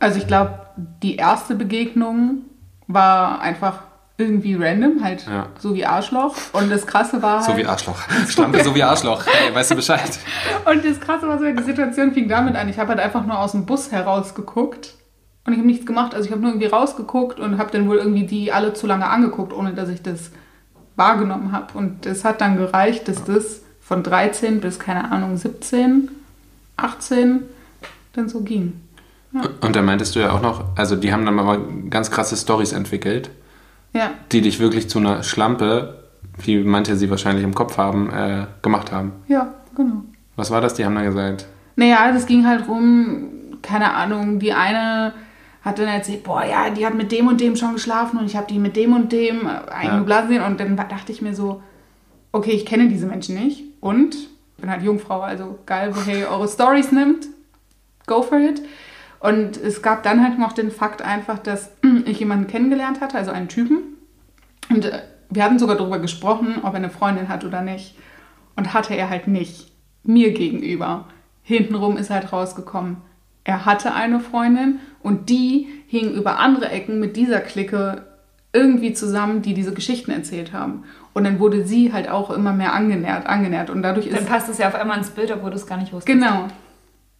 Also 0.00 0.18
ich 0.18 0.26
glaube, 0.26 0.58
die 0.76 1.14
erste 1.16 1.54
Begegnung 1.54 2.38
war 2.88 3.40
einfach 3.40 3.80
irgendwie 4.18 4.54
random, 4.54 5.02
halt 5.04 5.24
Ja. 5.26 5.46
so 5.58 5.74
wie 5.74 5.86
Arschloch. 5.86 6.34
Und 6.52 6.70
das 6.70 6.86
Krasse 6.86 7.22
war 7.22 7.36
halt... 7.38 7.44
So 7.50 7.56
wie 7.56 7.64
Arschloch. 7.66 7.96
Schlampe 8.28 8.62
so 8.64 8.74
wie 8.74 8.82
Arschloch. 8.82 9.22
Hey, 9.32 9.54
weißt 9.54 9.70
du 9.70 9.76
Bescheid? 9.76 10.18
Und 10.70 10.84
das 10.84 10.98
Krasse 11.00 11.28
war 11.28 11.38
so, 11.38 11.44
die 11.44 11.62
Situation 11.62 12.12
fing 12.12 12.28
damit 12.28 12.56
an. 12.56 12.68
Ich 12.68 12.78
habe 12.78 12.88
halt 12.90 13.00
einfach 13.00 13.24
nur 13.24 13.38
aus 13.38 13.52
dem 13.52 13.64
Bus 13.64 13.92
herausgeguckt 13.92 14.94
und 15.50 15.54
ich 15.54 15.58
habe 15.58 15.68
nichts 15.68 15.86
gemacht. 15.86 16.14
Also 16.14 16.26
ich 16.26 16.32
habe 16.32 16.40
nur 16.42 16.50
irgendwie 16.50 16.66
rausgeguckt 16.68 17.38
und 17.40 17.58
habe 17.58 17.70
dann 17.70 17.88
wohl 17.88 17.96
irgendwie 17.98 18.24
die 18.26 18.52
alle 18.52 18.72
zu 18.74 18.86
lange 18.86 19.08
angeguckt, 19.08 19.52
ohne 19.52 19.72
dass 19.74 19.88
ich 19.88 20.02
das 20.02 20.30
wahrgenommen 20.96 21.52
habe. 21.52 21.76
Und 21.76 22.06
es 22.06 22.24
hat 22.24 22.40
dann 22.40 22.56
gereicht, 22.56 23.08
dass 23.08 23.24
das 23.24 23.62
von 23.80 24.02
13 24.02 24.60
bis, 24.60 24.78
keine 24.78 25.10
Ahnung, 25.10 25.36
17, 25.36 26.10
18 26.76 27.40
dann 28.12 28.28
so 28.28 28.40
ging. 28.40 28.80
Und 29.60 29.76
da 29.76 29.82
meintest 29.82 30.16
du 30.16 30.20
ja 30.20 30.32
auch 30.32 30.42
noch, 30.42 30.64
also 30.76 30.96
die 30.96 31.12
haben 31.12 31.24
dann 31.24 31.36
mal 31.36 31.60
ganz 31.88 32.10
krasse 32.10 32.36
Stories 32.36 32.72
entwickelt, 32.72 33.30
Ja, 33.92 34.10
die 34.32 34.40
dich 34.40 34.58
wirklich 34.58 34.90
zu 34.90 34.98
einer 34.98 35.22
Schlampe, 35.22 36.02
wie 36.38 36.58
manche 36.64 36.96
sie 36.96 37.10
wahrscheinlich 37.10 37.44
im 37.44 37.54
Kopf 37.54 37.78
haben, 37.78 38.10
äh, 38.10 38.46
gemacht 38.62 38.90
haben. 38.92 39.12
ja, 39.28 39.54
genau. 39.76 40.02
Was 40.36 40.50
war 40.50 40.60
das? 40.60 40.74
Die 40.74 40.84
haben 40.84 40.94
dann 40.94 41.04
gesagt, 41.04 41.46
Naja, 41.76 42.10
das 42.12 42.26
ging 42.26 42.46
halt 42.46 42.66
rum, 42.66 43.26
keine 43.62 43.94
Ahnung, 43.94 44.38
die 44.40 44.52
eine 44.52 45.12
hat 45.62 45.78
dann 45.78 45.88
erzählt, 45.88 46.24
boah, 46.24 46.44
ja, 46.44 46.70
die 46.70 46.86
hat 46.86 46.94
mit 46.94 47.12
dem 47.12 47.28
und 47.28 47.40
dem 47.40 47.56
schon 47.56 47.74
geschlafen 47.74 48.18
und 48.18 48.26
ich 48.26 48.36
habe 48.36 48.46
die 48.46 48.58
mit 48.58 48.76
dem 48.76 48.94
und 48.94 49.12
dem 49.12 49.46
eingeblasen 49.46 50.30
sehen 50.30 50.42
und 50.42 50.58
dann 50.58 50.76
dachte 50.76 51.12
ich 51.12 51.20
mir 51.20 51.34
so, 51.34 51.62
okay, 52.32 52.52
ich 52.52 52.64
kenne 52.64 52.88
diese 52.88 53.06
Menschen 53.06 53.34
nicht 53.34 53.64
und 53.80 54.16
bin 54.56 54.70
halt 54.70 54.82
Jungfrau, 54.82 55.20
also 55.20 55.58
geil, 55.66 55.90
woher 55.94 56.18
ihr 56.18 56.28
eure 56.28 56.48
Stories 56.48 56.92
nimmt, 56.92 57.26
go 58.06 58.22
for 58.22 58.38
it. 58.38 58.62
Und 59.20 59.58
es 59.58 59.82
gab 59.82 60.02
dann 60.02 60.22
halt 60.22 60.38
noch 60.38 60.52
den 60.52 60.70
Fakt 60.70 61.02
einfach, 61.02 61.38
dass 61.38 61.72
ich 62.06 62.20
jemanden 62.20 62.46
kennengelernt 62.46 63.00
hatte, 63.00 63.18
also 63.18 63.30
einen 63.30 63.48
Typen. 63.48 63.96
Und 64.70 64.86
äh, 64.86 65.02
wir 65.28 65.44
hatten 65.44 65.58
sogar 65.58 65.76
darüber 65.76 65.98
gesprochen, 65.98 66.56
ob 66.62 66.72
er 66.72 66.76
eine 66.76 66.90
Freundin 66.90 67.28
hat 67.28 67.44
oder 67.44 67.60
nicht. 67.60 67.96
Und 68.56 68.72
hatte 68.72 68.94
er 68.94 69.10
halt 69.10 69.28
nicht. 69.28 69.70
Mir 70.02 70.32
gegenüber. 70.32 71.06
Hintenrum 71.42 71.96
ist 71.96 72.10
halt 72.10 72.32
rausgekommen, 72.32 72.98
er 73.44 73.64
hatte 73.64 73.94
eine 73.94 74.20
Freundin 74.20 74.80
und 75.02 75.28
die 75.28 75.68
hing 75.86 76.12
über 76.12 76.38
andere 76.38 76.68
Ecken 76.68 77.00
mit 77.00 77.16
dieser 77.16 77.40
Clique 77.40 78.04
irgendwie 78.52 78.92
zusammen, 78.92 79.42
die 79.42 79.54
diese 79.54 79.72
Geschichten 79.72 80.10
erzählt 80.10 80.52
haben. 80.52 80.84
Und 81.12 81.24
dann 81.24 81.38
wurde 81.38 81.64
sie 81.64 81.92
halt 81.92 82.08
auch 82.08 82.30
immer 82.30 82.52
mehr 82.52 82.72
angenähert, 82.72 83.26
angenähert. 83.26 83.70
Und 83.70 83.82
dadurch 83.82 84.06
ist 84.06 84.16
Dann 84.16 84.26
passt 84.26 84.48
es 84.48 84.58
ja 84.58 84.68
auf 84.68 84.74
einmal 84.74 84.98
ins 84.98 85.10
Bild, 85.10 85.30
obwohl 85.30 85.50
du 85.50 85.56
es 85.56 85.66
gar 85.66 85.78
nicht 85.78 85.92
wusstest. 85.92 86.06
Genau. 86.06 86.48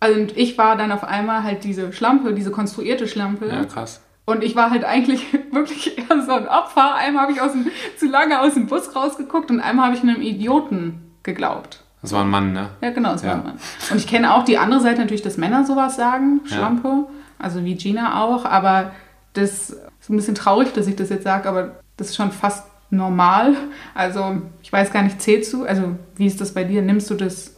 Also 0.01 0.21
und 0.21 0.37
ich 0.37 0.57
war 0.59 0.77
dann 0.77 0.93
auf 0.93 1.05
einmal 1.05 1.43
halt 1.43 1.65
diese 1.65 1.93
Schlampe, 1.93 2.33
diese 2.33 2.51
konstruierte 2.51 3.07
Schlampe. 3.07 3.49
ja 3.49 3.65
krass. 3.65 4.01
Und 4.25 4.45
ich 4.45 4.55
war 4.55 4.71
halt 4.71 4.85
eigentlich 4.85 5.27
wirklich 5.53 5.99
eher 5.99 6.23
so 6.23 6.33
ein 6.33 6.49
Opfer. 6.49 6.95
Einmal 6.95 7.25
habe 7.25 7.33
ich 7.33 7.41
aus 7.41 7.53
dem, 7.53 7.67
zu 7.97 8.07
lange 8.07 8.41
aus 8.41 8.55
dem 8.55 8.67
Bus 8.67 8.95
rausgeguckt 8.95 9.51
und 9.51 9.61
einmal 9.61 9.87
habe 9.87 9.97
ich 9.97 10.03
einem 10.03 10.23
Idioten 10.23 11.13
geglaubt. 11.23 11.80
Das 12.03 12.13
war 12.13 12.23
ein 12.23 12.31
Mann, 12.31 12.53
ne? 12.53 12.69
Ja, 12.81 12.91
genau, 12.91 13.13
das 13.13 13.23
Ja. 13.23 13.29
war 13.29 13.35
ein 13.37 13.45
Mann. 13.45 13.59
Und 13.91 13.97
ich 13.99 14.07
kenne 14.07 14.35
auch 14.35 14.45
die 14.45 14.57
andere 14.59 14.81
Seite 14.81 15.01
natürlich, 15.01 15.23
dass 15.23 15.37
Männer 15.37 15.65
sowas 15.67 15.97
sagen, 15.97 16.41
Ja. 16.47 16.57
Schlampe. 16.57 17.05
Also 17.39 17.65
wie 17.65 17.75
Gina 17.75 18.23
auch. 18.23 18.45
Aber 18.45 18.93
das 19.35 19.71
ist 19.71 20.09
ein 20.11 20.17
bisschen 20.17 20.35
traurig, 20.35 20.73
dass 20.73 20.87
ich 20.87 20.97
das 20.97 21.11
jetzt 21.11 21.25
sage, 21.25 21.49
aber 21.49 21.77
das 21.97 22.09
ist 22.09 22.17
schon 22.17 22.33
fast 22.33 22.65
normal. 22.91 23.55
Also 23.95 24.41
ich 24.63 24.73
weiß 24.73 24.93
gar 24.93 25.03
nicht, 25.03 25.21
zählst 25.23 25.53
du? 25.53 25.65
Also 25.65 25.95
wie 26.17 26.27
ist 26.27 26.41
das 26.41 26.55
bei 26.55 26.65
dir? 26.65 26.83
Nimmst 26.83 27.09
du 27.11 27.15
das? 27.15 27.55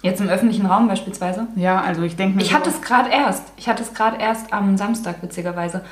Jetzt 0.00 0.20
im 0.20 0.28
öffentlichen 0.28 0.66
Raum 0.66 0.86
beispielsweise. 0.86 1.48
Ja, 1.56 1.80
also 1.80 2.02
ich 2.02 2.14
denke 2.14 2.36
mir 2.36 2.42
Ich 2.42 2.50
so- 2.50 2.54
hatte 2.54 2.70
es 2.70 2.80
gerade 2.80 3.10
erst. 3.10 3.42
Ich 3.56 3.68
hatte 3.68 3.82
es 3.82 3.92
gerade 3.92 4.18
erst 4.18 4.52
am 4.52 4.76
Samstag, 4.76 5.16
witzigerweise. 5.22 5.84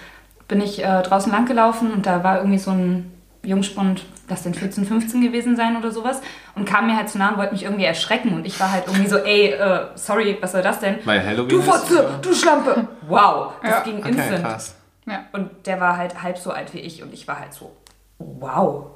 Bin 0.47 0.61
ich 0.61 0.83
äh, 0.85 1.03
draußen 1.03 1.33
lang 1.33 1.45
gelaufen 1.47 1.91
und 1.91 2.07
da 2.07 2.23
war 2.23 2.37
irgendwie 2.39 2.59
so 2.59 2.71
ein 2.71 3.11
Jungspund, 3.47 4.05
das 4.29 4.43
denn 4.43 4.55
14, 4.55 4.85
15 4.87 5.21
gewesen 5.23 5.57
sein 5.57 5.77
oder 5.77 5.91
sowas. 5.93 6.21
Und 6.55 6.65
kam 6.69 6.87
mir 6.87 6.97
halt 6.97 7.09
zu 7.09 7.19
nah 7.19 7.31
und 7.31 7.39
wollte 7.39 7.53
mich 7.53 7.63
irgendwie 7.63 7.85
erschrecken. 7.85 8.35
Und 8.35 8.47
ich 8.47 8.59
war 8.61 8.71
halt 8.73 8.85
irgendwie 8.87 9.07
so, 9.07 9.17
ey, 9.19 9.53
äh, 9.53 9.87
sorry, 9.95 10.37
was 10.41 10.53
soll 10.53 10.63
das 10.63 10.81
denn? 10.81 10.97
Weil 11.05 11.25
Halloween 11.25 11.49
Du 11.49 11.63
Fotze, 11.63 12.19
du 12.21 12.35
Schlampe. 12.35 12.89
Wow, 13.09 13.53
das 13.63 13.71
Ja. 13.71 13.81
ging 13.83 13.99
Okay, 13.99 14.09
instant. 14.09 14.43
krass. 14.43 14.75
Ja. 15.07 15.21
Und 15.33 15.51
der 15.67 15.81
war 15.81 15.97
halt 15.97 16.23
halb 16.23 16.37
so 16.39 16.51
alt 16.51 16.75
wie 16.75 16.79
ich 16.81 17.03
und 17.03 17.15
ich 17.15 17.29
war 17.29 17.39
halt 17.39 17.53
so, 17.55 17.71
wow. 18.19 18.87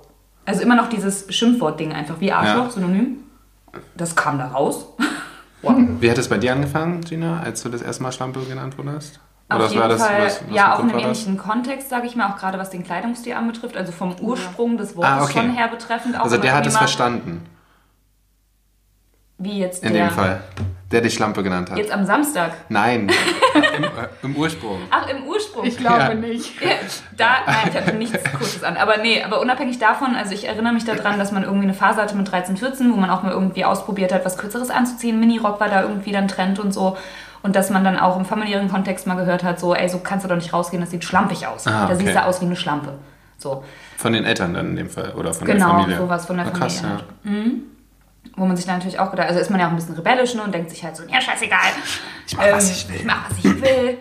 Also 0.45 0.63
immer 0.63 0.75
noch 0.75 0.89
dieses 0.89 1.33
Schimpfwort-Ding 1.33 1.93
einfach, 1.93 2.19
wie 2.21 2.33
Arschloch, 2.33 2.65
Ja. 2.67 2.71
synonym. 2.71 3.19
Das 3.95 4.17
kam 4.17 4.39
da 4.39 4.49
raus. 4.49 4.87
Wow. 5.63 5.75
Wie 6.01 6.11
hat 6.11 6.19
es 6.19 6.29
bei 6.29 6.39
dir 6.39 6.53
angefangen, 6.53 7.03
Gina, 7.03 7.41
als 7.41 7.63
du 7.63 7.69
das 7.69 7.83
erste 7.83 8.03
Mal 8.03 8.11
Schlampe 8.13 8.41
genannt 8.41 8.77
wurdest? 8.79 9.21
Auf 9.51 9.61
was 9.63 9.73
jeden 9.73 9.83
Fall, 9.83 9.99
was- 9.99 10.41
was 10.49 10.55
ja, 10.55 10.75
auch 10.75 10.79
in 10.79 10.85
einem 10.85 10.93
war 10.93 11.09
das? 11.09 11.19
ähnlichen 11.23 11.37
Kontext, 11.39 11.89
sage 11.91 12.07
ich 12.07 12.17
mal, 12.17 12.29
auch 12.31 12.37
gerade 12.37 12.59
was 12.59 12.71
den 12.71 12.85
Kleidungsstil 12.85 13.35
anbetrifft, 13.35 13.77
also 13.77 13.93
vom 13.93 14.15
Ursprung 14.21 14.77
des 14.79 14.97
Wortes 14.97 15.11
Ah, 15.11 15.23
okay. 15.25 15.33
schon 15.33 15.51
her 15.51 15.69
betreffend. 15.69 16.19
Auch 16.19 16.25
Also 16.25 16.37
der 16.39 16.55
hat 16.55 16.67
es 16.67 16.77
verstanden, 16.77 17.45
Wie 19.39 19.59
jetzt 19.59 19.83
in 19.85 19.93
der, 19.95 20.09
dem 20.09 20.15
Fall. 20.15 20.43
Der 20.93 21.01
dich 21.01 21.15
Schlampe 21.15 21.43
genannt 21.43 21.71
hat. 21.71 21.79
Jetzt 21.79 21.93
am 21.93 22.05
Samstag. 22.05 22.53
Nein, 22.69 23.09
Im, 23.77 23.85
äh, 23.85 23.89
im 24.23 24.37
Ursprung. 24.37 24.81
Ach, 24.91 25.09
im 25.09 25.25
Ursprung. 25.27 25.65
Ich 25.65 25.77
glaube 25.79 25.99
Ja. 26.01 26.15
nicht. 26.15 26.61
Ja, 26.63 26.71
da, 27.17 27.27
nein, 27.47 27.57
ich 27.71 27.75
hatte 27.77 27.97
nichts 27.97 28.19
Kurzes 28.33 28.63
an. 28.63 28.77
Aber 28.77 28.99
nee, 28.99 29.23
aber 29.23 29.41
unabhängig 29.41 29.79
davon, 29.79 30.15
also 30.15 30.33
ich 30.35 30.47
erinnere 30.47 30.73
mich 30.75 30.85
daran, 30.85 31.19
dass 31.19 31.33
man 31.33 31.43
irgendwie 31.45 31.65
eine 31.65 31.75
Phase 31.75 32.03
hatte 32.03 32.17
mit 32.17 32.31
13, 32.31 32.57
14, 32.57 32.93
wo 32.93 32.97
man 32.97 33.09
auch 33.11 33.23
mal 33.23 33.33
irgendwie 33.33 33.65
ausprobiert 33.65 34.13
hat, 34.13 34.25
was 34.25 34.37
Kürzeres 34.37 34.71
anzuziehen. 34.71 35.19
Minirock 35.19 35.59
war 35.59 35.69
da 35.69 35.83
irgendwie 35.83 36.13
dann 36.13 36.29
Trend 36.29 36.59
und 36.59 36.73
so. 36.73 36.97
Und 37.43 37.57
dass 37.57 37.71
man 37.71 37.85
dann 37.85 37.99
auch 37.99 38.19
im 38.19 38.25
familiären 38.27 38.69
Kontext 38.71 39.07
mal 39.07 39.15
gehört 39.15 39.43
hat, 39.45 39.59
so, 39.59 39.75
ey, 39.75 39.89
so 39.89 39.99
kannst 39.99 40.25
du 40.25 40.29
doch 40.29 40.37
nicht 40.37 40.53
rausgehen, 40.53 40.81
das 40.83 40.91
sieht 40.91 41.05
schlampig 41.05 41.47
aus. 41.47 41.67
Ah, 41.67 41.71
Da 41.71 41.85
okay. 41.95 41.97
siehst 42.05 42.15
du 42.15 42.25
aus 42.25 42.41
wie 42.41 42.47
eine 42.47 42.57
Schlampe. 42.57 42.95
So. 43.39 43.65
Von 43.97 44.13
den 44.13 44.25
Eltern 44.25 44.53
dann 44.53 44.67
in 44.71 44.77
dem 44.77 44.91
Fall 44.91 45.13
oder 45.17 45.33
von 45.33 45.47
Genau, 45.47 45.67
der 45.69 45.75
Familie. 45.77 45.97
sowas 45.99 46.27
von 46.27 46.37
der 46.37 46.47
Ah, 46.47 46.51
krass, 46.51 46.81
Familie 46.81 47.01
ja. 47.25 47.33
halt. 47.33 47.53
Wo 48.37 48.45
man 48.45 48.57
sich 48.57 48.67
dann 48.67 48.77
natürlich 48.77 48.99
auch 48.99 49.11
gedacht, 49.11 49.29
also 49.29 49.41
ist 49.41 49.51
man 49.51 49.59
ja 49.61 49.67
auch 49.67 49.71
ein 49.71 49.77
bisschen 49.77 49.95
rebellisch 49.95 50.35
ne, 50.35 50.43
und 50.43 50.53
denkt 50.55 50.71
sich 50.71 50.85
halt 50.85 50.97
so, 50.97 51.03
ja, 51.09 51.21
scheißegal. 51.21 51.59
Ich 52.27 52.37
mach, 52.37 52.45
was 52.53 52.71
ich 52.71 52.89
will. 52.89 52.97
Ich 52.97 53.05
mach, 53.05 53.31
was 53.31 53.39
ich 53.39 53.63
will. 53.63 53.99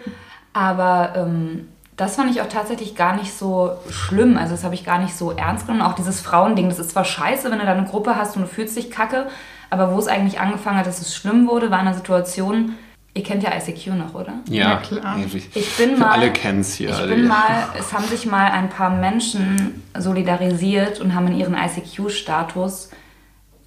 Aber 0.53 1.13
ähm, 1.15 1.67
das 1.96 2.15
fand 2.15 2.31
ich 2.31 2.41
auch 2.41 2.48
tatsächlich 2.50 2.96
gar 2.96 3.15
nicht 3.15 3.34
so 3.34 3.72
schlimm. 3.89 4.38
Also 4.38 4.51
das 4.53 4.63
habe 4.63 4.75
ich 4.75 4.86
gar 4.86 5.00
nicht 5.00 5.15
so 5.15 5.31
ernst 5.31 5.67
genommen. 5.67 5.81
Auch 5.81 5.93
dieses 5.96 6.19
Frauending, 6.22 6.69
das 6.69 6.79
ist 6.79 6.91
zwar 6.91 7.05
scheiße, 7.05 7.50
wenn 7.51 7.60
du 7.60 7.65
da 7.65 7.72
eine 7.74 7.86
Gruppe 7.86 8.15
hast 8.15 8.36
und 8.36 8.43
du 8.43 8.48
fühlst 8.48 8.75
dich 8.75 8.91
kacke, 8.91 9.27
aber 9.69 9.93
wo 9.93 10.00
es 10.00 10.08
eigentlich 10.08 10.39
angefangen 10.39 10.77
hat, 10.77 10.88
dass 10.88 11.00
es 11.00 11.15
schlimm 11.15 11.48
wurde, 11.48 11.72
war 11.72 11.79
eine 11.79 11.93
Situation, 11.93 12.74
ihr 13.19 13.25
kennt 13.25 13.43
ja 13.43 13.51
ICQ 13.55 13.88
noch, 13.95 14.13
oder? 14.15 14.33
Ja, 14.49 14.71
Ja, 14.71 14.75
klar. 14.77 15.17
Ich 15.53 15.77
bin 15.77 15.99
mal. 15.99 16.11
Alle 16.11 16.31
kennen 16.31 16.61
es 16.61 16.73
hier. 16.75 16.89
Ich 16.89 16.95
alle. 16.95 17.15
bin 17.15 17.27
mal, 17.27 17.67
es 17.77 17.91
haben 17.93 18.05
sich 18.05 18.25
mal 18.25 18.49
ein 18.51 18.69
paar 18.69 18.89
Menschen 18.89 19.83
solidarisiert 19.97 21.01
und 21.01 21.13
haben 21.13 21.27
in 21.27 21.38
ihren 21.38 21.53
ICQ-Status, 21.55 22.91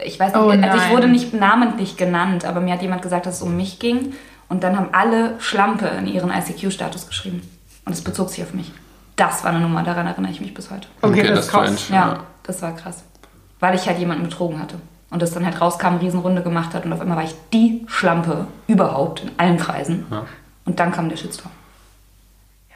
ich 0.04 0.18
weiß 0.18 0.32
nicht, 0.34 0.42
Oh 0.42 0.48
also 0.48 0.78
ich 0.78 0.90
wurde 0.90 1.06
nicht 1.06 1.34
namentlich 1.34 1.96
genannt, 1.96 2.44
aber 2.44 2.60
mir 2.60 2.72
hat 2.72 2.82
jemand 2.82 3.02
gesagt, 3.02 3.26
dass 3.26 3.36
es 3.36 3.42
um 3.42 3.56
mich 3.56 3.78
ging. 3.78 4.14
Und 4.48 4.64
dann 4.64 4.76
haben 4.76 4.88
alle 4.92 5.36
Schlampe 5.38 5.86
in 5.86 6.06
ihren 6.06 6.30
ICQ-Status 6.30 7.06
geschrieben. 7.06 7.42
Und 7.84 7.92
es 7.92 8.02
bezog 8.02 8.30
sich 8.30 8.42
auf 8.42 8.52
mich. 8.54 8.70
Das 9.16 9.44
war 9.44 9.50
eine 9.50 9.60
Nummer, 9.60 9.82
daran 9.82 10.06
erinnere 10.06 10.32
ich 10.32 10.40
mich 10.40 10.54
bis 10.54 10.70
heute. 10.70 10.88
Okay, 11.02 11.28
das 11.28 11.46
ist 11.46 11.50
krass. 11.50 11.66
French, 11.66 11.90
Ja, 11.90 12.20
das 12.42 12.62
war 12.62 12.74
krass. 12.74 13.04
Weil 13.60 13.74
ich 13.74 13.86
halt 13.86 13.98
jemanden 13.98 14.24
betrogen 14.24 14.60
hatte. 14.60 14.76
Und 15.12 15.20
das 15.22 15.32
dann 15.32 15.44
halt 15.44 15.60
rauskam, 15.60 15.96
Riesenrunde 16.00 16.42
gemacht 16.42 16.72
hat 16.74 16.86
und 16.86 16.92
auf 16.92 17.00
einmal 17.00 17.18
war 17.18 17.24
ich 17.24 17.34
die 17.52 17.84
Schlampe 17.86 18.46
überhaupt 18.66 19.20
in 19.22 19.30
allen 19.36 19.58
Kreisen. 19.58 20.06
Ja. 20.10 20.24
Und 20.64 20.80
dann 20.80 20.90
kam 20.90 21.08
der 21.10 21.16
Shitstorm. 21.16 21.52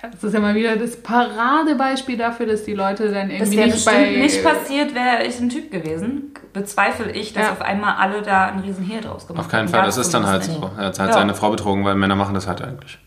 Ja, 0.02 0.10
das 0.10 0.22
ist 0.22 0.34
ja 0.34 0.40
mal 0.40 0.54
wieder 0.54 0.76
das 0.76 1.02
Paradebeispiel 1.02 2.18
dafür, 2.18 2.44
dass 2.44 2.64
die 2.64 2.74
Leute 2.74 3.10
dann 3.10 3.30
Das 3.30 3.38
irgendwie 3.48 3.56
wäre 3.56 3.68
nicht 3.70 3.84
bei... 3.86 4.10
nicht 4.18 4.44
passiert, 4.44 4.94
wäre 4.94 5.24
ich 5.26 5.40
ein 5.40 5.48
Typ 5.48 5.70
gewesen. 5.70 6.34
Bezweifle 6.52 7.10
ich, 7.12 7.32
dass 7.32 7.44
Ja. 7.44 7.52
auf 7.52 7.62
einmal 7.62 7.94
alle 7.96 8.20
da 8.20 8.48
einen 8.48 8.60
riesen 8.60 8.84
Hehl 8.84 9.00
draus 9.00 9.26
gemacht 9.26 9.46
Auf 9.46 9.50
keinen 9.50 9.62
haben. 9.68 9.68
Fall, 9.70 9.86
das 9.86 9.96
ist 9.96 10.12
dann 10.12 10.26
halt 10.26 10.44
so. 10.44 10.70
Er 10.76 10.86
hat 10.88 10.98
halt 10.98 11.08
Ja. 11.10 11.14
seine 11.14 11.34
Frau 11.34 11.50
betrogen, 11.50 11.84
weil 11.86 11.94
Männer 11.94 12.16
machen 12.16 12.34
das 12.34 12.46
halt 12.46 12.60
eigentlich. 12.60 12.98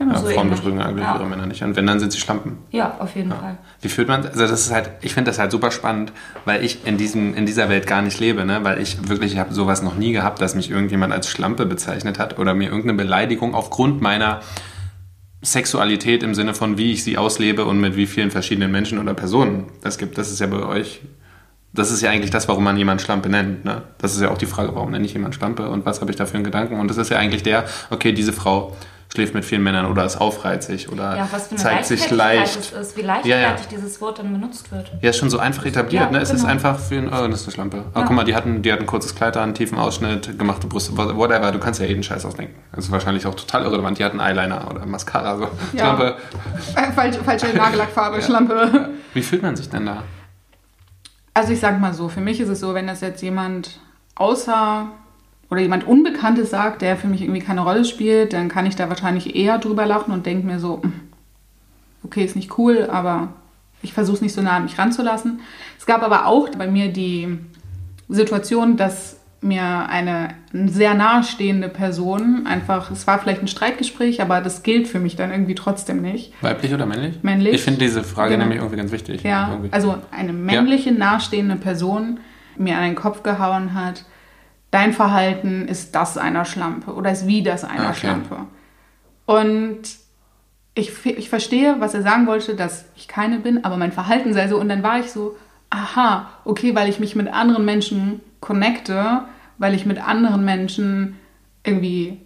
Genau. 0.00 0.14
Ja, 0.14 0.18
so 0.18 0.26
Frauen 0.28 0.46
ähnlich. 0.46 0.60
betrügen 0.60 0.80
eigentlich 0.80 1.04
Ja. 1.04 1.16
ihre 1.16 1.26
Männer 1.26 1.44
nicht. 1.46 1.62
Und 1.62 1.76
wenn, 1.76 1.86
dann 1.86 2.00
sind 2.00 2.10
sie 2.10 2.18
Schlampen. 2.18 2.56
Ja, 2.70 2.96
auf 3.00 3.14
jeden 3.14 3.30
Fall. 3.30 3.58
Wie 3.82 3.88
fühlt 3.90 4.08
man, 4.08 4.24
also 4.26 4.40
das 4.40 4.52
ist 4.52 4.72
halt, 4.72 4.90
ich 5.02 5.12
finde 5.12 5.30
das 5.30 5.38
halt 5.38 5.50
super 5.52 5.70
spannend, 5.70 6.10
weil 6.46 6.64
ich 6.64 6.86
in, 6.86 6.96
diesem, 6.96 7.34
in 7.34 7.44
dieser 7.44 7.68
Welt 7.68 7.86
gar 7.86 8.00
nicht 8.00 8.18
lebe, 8.18 8.46
ne? 8.46 8.64
weil 8.64 8.80
ich 8.80 9.10
wirklich, 9.10 9.34
ich 9.34 9.38
habe 9.38 9.52
sowas 9.52 9.82
noch 9.82 9.96
nie 9.96 10.12
gehabt, 10.12 10.40
dass 10.40 10.54
mich 10.54 10.70
irgendjemand 10.70 11.12
als 11.12 11.28
Schlampe 11.28 11.66
bezeichnet 11.66 12.18
hat 12.18 12.38
oder 12.38 12.54
mir 12.54 12.70
irgendeine 12.70 12.94
Beleidigung 12.94 13.54
aufgrund 13.54 14.00
meiner 14.00 14.40
Sexualität 15.42 16.22
im 16.22 16.34
Sinne 16.34 16.54
von, 16.54 16.78
wie 16.78 16.92
ich 16.92 17.04
sie 17.04 17.16
auslebe 17.18 17.64
und 17.66 17.78
mit 17.80 17.94
wie 17.96 18.06
vielen 18.06 18.30
verschiedenen 18.30 18.70
Menschen 18.72 18.98
oder 18.98 19.12
Personen 19.14 19.66
das 19.82 19.98
gibt. 19.98 20.16
Das 20.18 20.30
ist 20.30 20.38
ja 20.40 20.46
bei 20.46 20.62
euch, 20.64 21.00
das 21.72 21.90
ist 21.90 22.02
ja 22.02 22.10
eigentlich 22.10 22.30
das, 22.30 22.48
warum 22.48 22.64
man 22.64 22.76
jemanden 22.76 23.02
Schlampe 23.04 23.28
nennt. 23.28 23.64
Ne? 23.64 23.82
Das 23.98 24.14
ist 24.14 24.20
ja 24.20 24.30
auch 24.30 24.38
die 24.38 24.46
Frage, 24.46 24.74
warum 24.74 24.90
nenne 24.90 25.04
ich 25.04 25.12
jemanden 25.12 25.34
Schlampe 25.34 25.68
und 25.68 25.86
was 25.86 26.00
habe 26.00 26.10
ich 26.10 26.16
da 26.16 26.26
für 26.26 26.34
einen 26.36 26.44
Gedanken? 26.44 26.78
Und 26.78 26.88
das 26.88 26.96
ist 26.98 27.10
ja 27.10 27.16
eigentlich 27.18 27.42
der, 27.42 27.64
okay, 27.90 28.12
diese 28.12 28.32
Frau 28.32 28.76
schläft 29.12 29.34
mit 29.34 29.44
vielen 29.44 29.62
Männern 29.64 29.86
oder 29.86 30.04
ist 30.04 30.16
aufreizig 30.20 30.88
oder 30.90 31.16
Ja, 31.16 31.28
was 31.32 31.44
für 31.48 31.50
eine 31.50 31.58
zeigt 31.58 31.86
sich 31.86 32.08
leicht. 32.10 32.56
es 32.58 32.72
ist, 32.72 32.96
wie 32.96 33.02
leichtfertig 33.02 33.30
Ja, 33.30 33.38
ja. 33.40 33.56
dieses 33.70 34.00
Wort 34.00 34.20
dann 34.20 34.32
benutzt 34.32 34.70
wird. 34.70 34.92
Ja, 35.02 35.10
ist 35.10 35.18
schon 35.18 35.30
so 35.30 35.38
einfach 35.40 35.64
etabliert, 35.66 36.04
Ja, 36.04 36.10
ne? 36.10 36.18
Es 36.20 36.30
ist 36.30 36.42
genau. 36.42 36.52
einfach 36.52 36.78
für 36.78 36.96
ein, 36.98 37.08
oh, 37.08 37.26
das 37.28 37.40
ist 37.40 37.46
eine 37.46 37.52
Schlampe. 37.54 37.84
Oh, 37.94 38.02
guck 38.02 38.10
mal, 38.12 38.24
die 38.24 38.34
hatten, 38.36 38.62
die 38.62 38.72
hatten 38.72 38.84
ein 38.84 38.86
kurzes 38.86 39.14
Kleid 39.16 39.36
an, 39.36 39.42
einen 39.42 39.54
tiefen 39.54 39.78
Ausschnitt, 39.78 40.38
gemachte 40.38 40.68
Brüste, 40.68 40.96
whatever. 40.96 41.50
Du 41.50 41.58
kannst 41.58 41.80
ja 41.80 41.86
jeden 41.86 42.02
Scheiß 42.04 42.24
ausdenken. 42.24 42.54
Das 42.72 42.84
ist 42.84 42.92
wahrscheinlich 42.92 43.26
auch 43.26 43.34
total 43.34 43.64
irrelevant. 43.64 43.98
Die 43.98 44.04
hatten 44.04 44.20
Eyeliner 44.20 44.70
oder 44.70 44.86
Mascara, 44.86 45.36
so. 45.36 45.42
Ja. 45.72 45.84
Schlampe. 45.86 46.16
Äh, 46.76 46.92
falsche, 46.92 47.24
falsche 47.24 47.46
Nagellackfarbe, 47.56 48.22
Schlampe. 48.22 48.90
Wie 49.12 49.22
fühlt 49.22 49.42
man 49.42 49.56
sich 49.56 49.68
denn 49.68 49.86
da? 49.86 50.04
Also 51.34 51.52
ich 51.52 51.60
sag 51.60 51.80
mal 51.80 51.94
so, 51.94 52.08
für 52.08 52.20
mich 52.20 52.40
ist 52.40 52.48
es 52.48 52.60
so, 52.60 52.74
wenn 52.74 52.86
das 52.86 53.00
jetzt 53.00 53.22
jemand 53.22 53.80
außer 54.14 54.86
oder 55.50 55.60
jemand 55.60 55.86
Unbekanntes 55.86 56.50
sagt, 56.50 56.82
der 56.82 56.96
für 56.96 57.08
mich 57.08 57.22
irgendwie 57.22 57.40
keine 57.40 57.62
Rolle 57.62 57.84
spielt, 57.84 58.32
dann 58.32 58.48
kann 58.48 58.66
ich 58.66 58.76
da 58.76 58.88
wahrscheinlich 58.88 59.34
eher 59.34 59.58
drüber 59.58 59.84
lachen 59.86 60.12
und 60.14 60.24
denke 60.26 60.46
mir 60.46 60.58
so, 60.60 60.80
"Hm, 60.82 60.92
okay, 62.04 62.24
ist 62.24 62.36
nicht 62.36 62.56
cool, 62.58 62.88
aber 62.90 63.28
ich 63.82 63.92
versuche 63.92 64.16
es 64.16 64.22
nicht 64.22 64.34
so 64.34 64.42
nah 64.42 64.56
an 64.56 64.64
mich 64.64 64.78
ranzulassen. 64.78 65.40
Es 65.78 65.86
gab 65.86 66.02
aber 66.02 66.26
auch 66.26 66.48
bei 66.50 66.66
mir 66.66 66.92
die 66.92 67.38
Situation, 68.08 68.76
dass 68.76 69.16
mir 69.42 69.88
eine 69.88 70.34
sehr 70.66 70.92
nahestehende 70.92 71.70
Person 71.70 72.46
einfach, 72.46 72.90
es 72.90 73.06
war 73.06 73.18
vielleicht 73.18 73.40
ein 73.40 73.48
Streitgespräch, 73.48 74.20
aber 74.20 74.42
das 74.42 74.62
gilt 74.62 74.86
für 74.86 74.98
mich 75.00 75.16
dann 75.16 75.30
irgendwie 75.30 75.54
trotzdem 75.54 76.02
nicht. 76.02 76.34
Weiblich 76.42 76.74
oder 76.74 76.84
männlich? 76.84 77.22
Männlich. 77.22 77.54
Ich 77.54 77.62
finde 77.62 77.80
diese 77.80 78.04
Frage 78.04 78.32
Genau. 78.32 78.42
nämlich 78.44 78.58
irgendwie 78.58 78.76
ganz 78.76 78.92
wichtig. 78.92 79.22
Ja, 79.22 79.48
Irgendwie. 79.52 79.72
also 79.72 79.96
eine 80.10 80.34
männliche 80.34 80.92
nahestehende 80.92 81.56
Person 81.56 82.20
mir 82.58 82.76
an 82.76 82.82
den 82.84 82.94
Kopf 82.96 83.22
gehauen 83.22 83.72
hat, 83.72 84.04
dein 84.70 84.92
Verhalten 84.92 85.66
ist 85.68 85.94
das 85.94 86.16
einer 86.16 86.44
Schlampe 86.44 86.92
oder 86.94 87.10
ist 87.12 87.26
wie 87.26 87.42
das 87.42 87.64
einer 87.64 87.90
Okay. 87.90 88.00
Schlampe. 88.00 88.46
Und 89.26 89.82
ich, 90.74 91.04
ich 91.04 91.28
verstehe, 91.28 91.76
was 91.80 91.94
er 91.94 92.02
sagen 92.02 92.26
wollte, 92.26 92.54
dass 92.54 92.84
ich 92.96 93.08
keine 93.08 93.38
bin, 93.40 93.64
aber 93.64 93.76
mein 93.76 93.92
Verhalten 93.92 94.32
sei 94.32 94.48
so. 94.48 94.58
Und 94.58 94.68
dann 94.68 94.82
war 94.82 95.00
ich 95.00 95.10
so, 95.10 95.36
aha, 95.68 96.30
okay, 96.44 96.74
weil 96.74 96.88
ich 96.88 97.00
mich 97.00 97.16
mit 97.16 97.32
anderen 97.32 97.64
Menschen 97.64 98.20
connecte, 98.40 99.22
weil 99.58 99.74
ich 99.74 99.86
mit 99.86 100.02
anderen 100.02 100.44
Menschen 100.44 101.16
irgendwie 101.64 102.20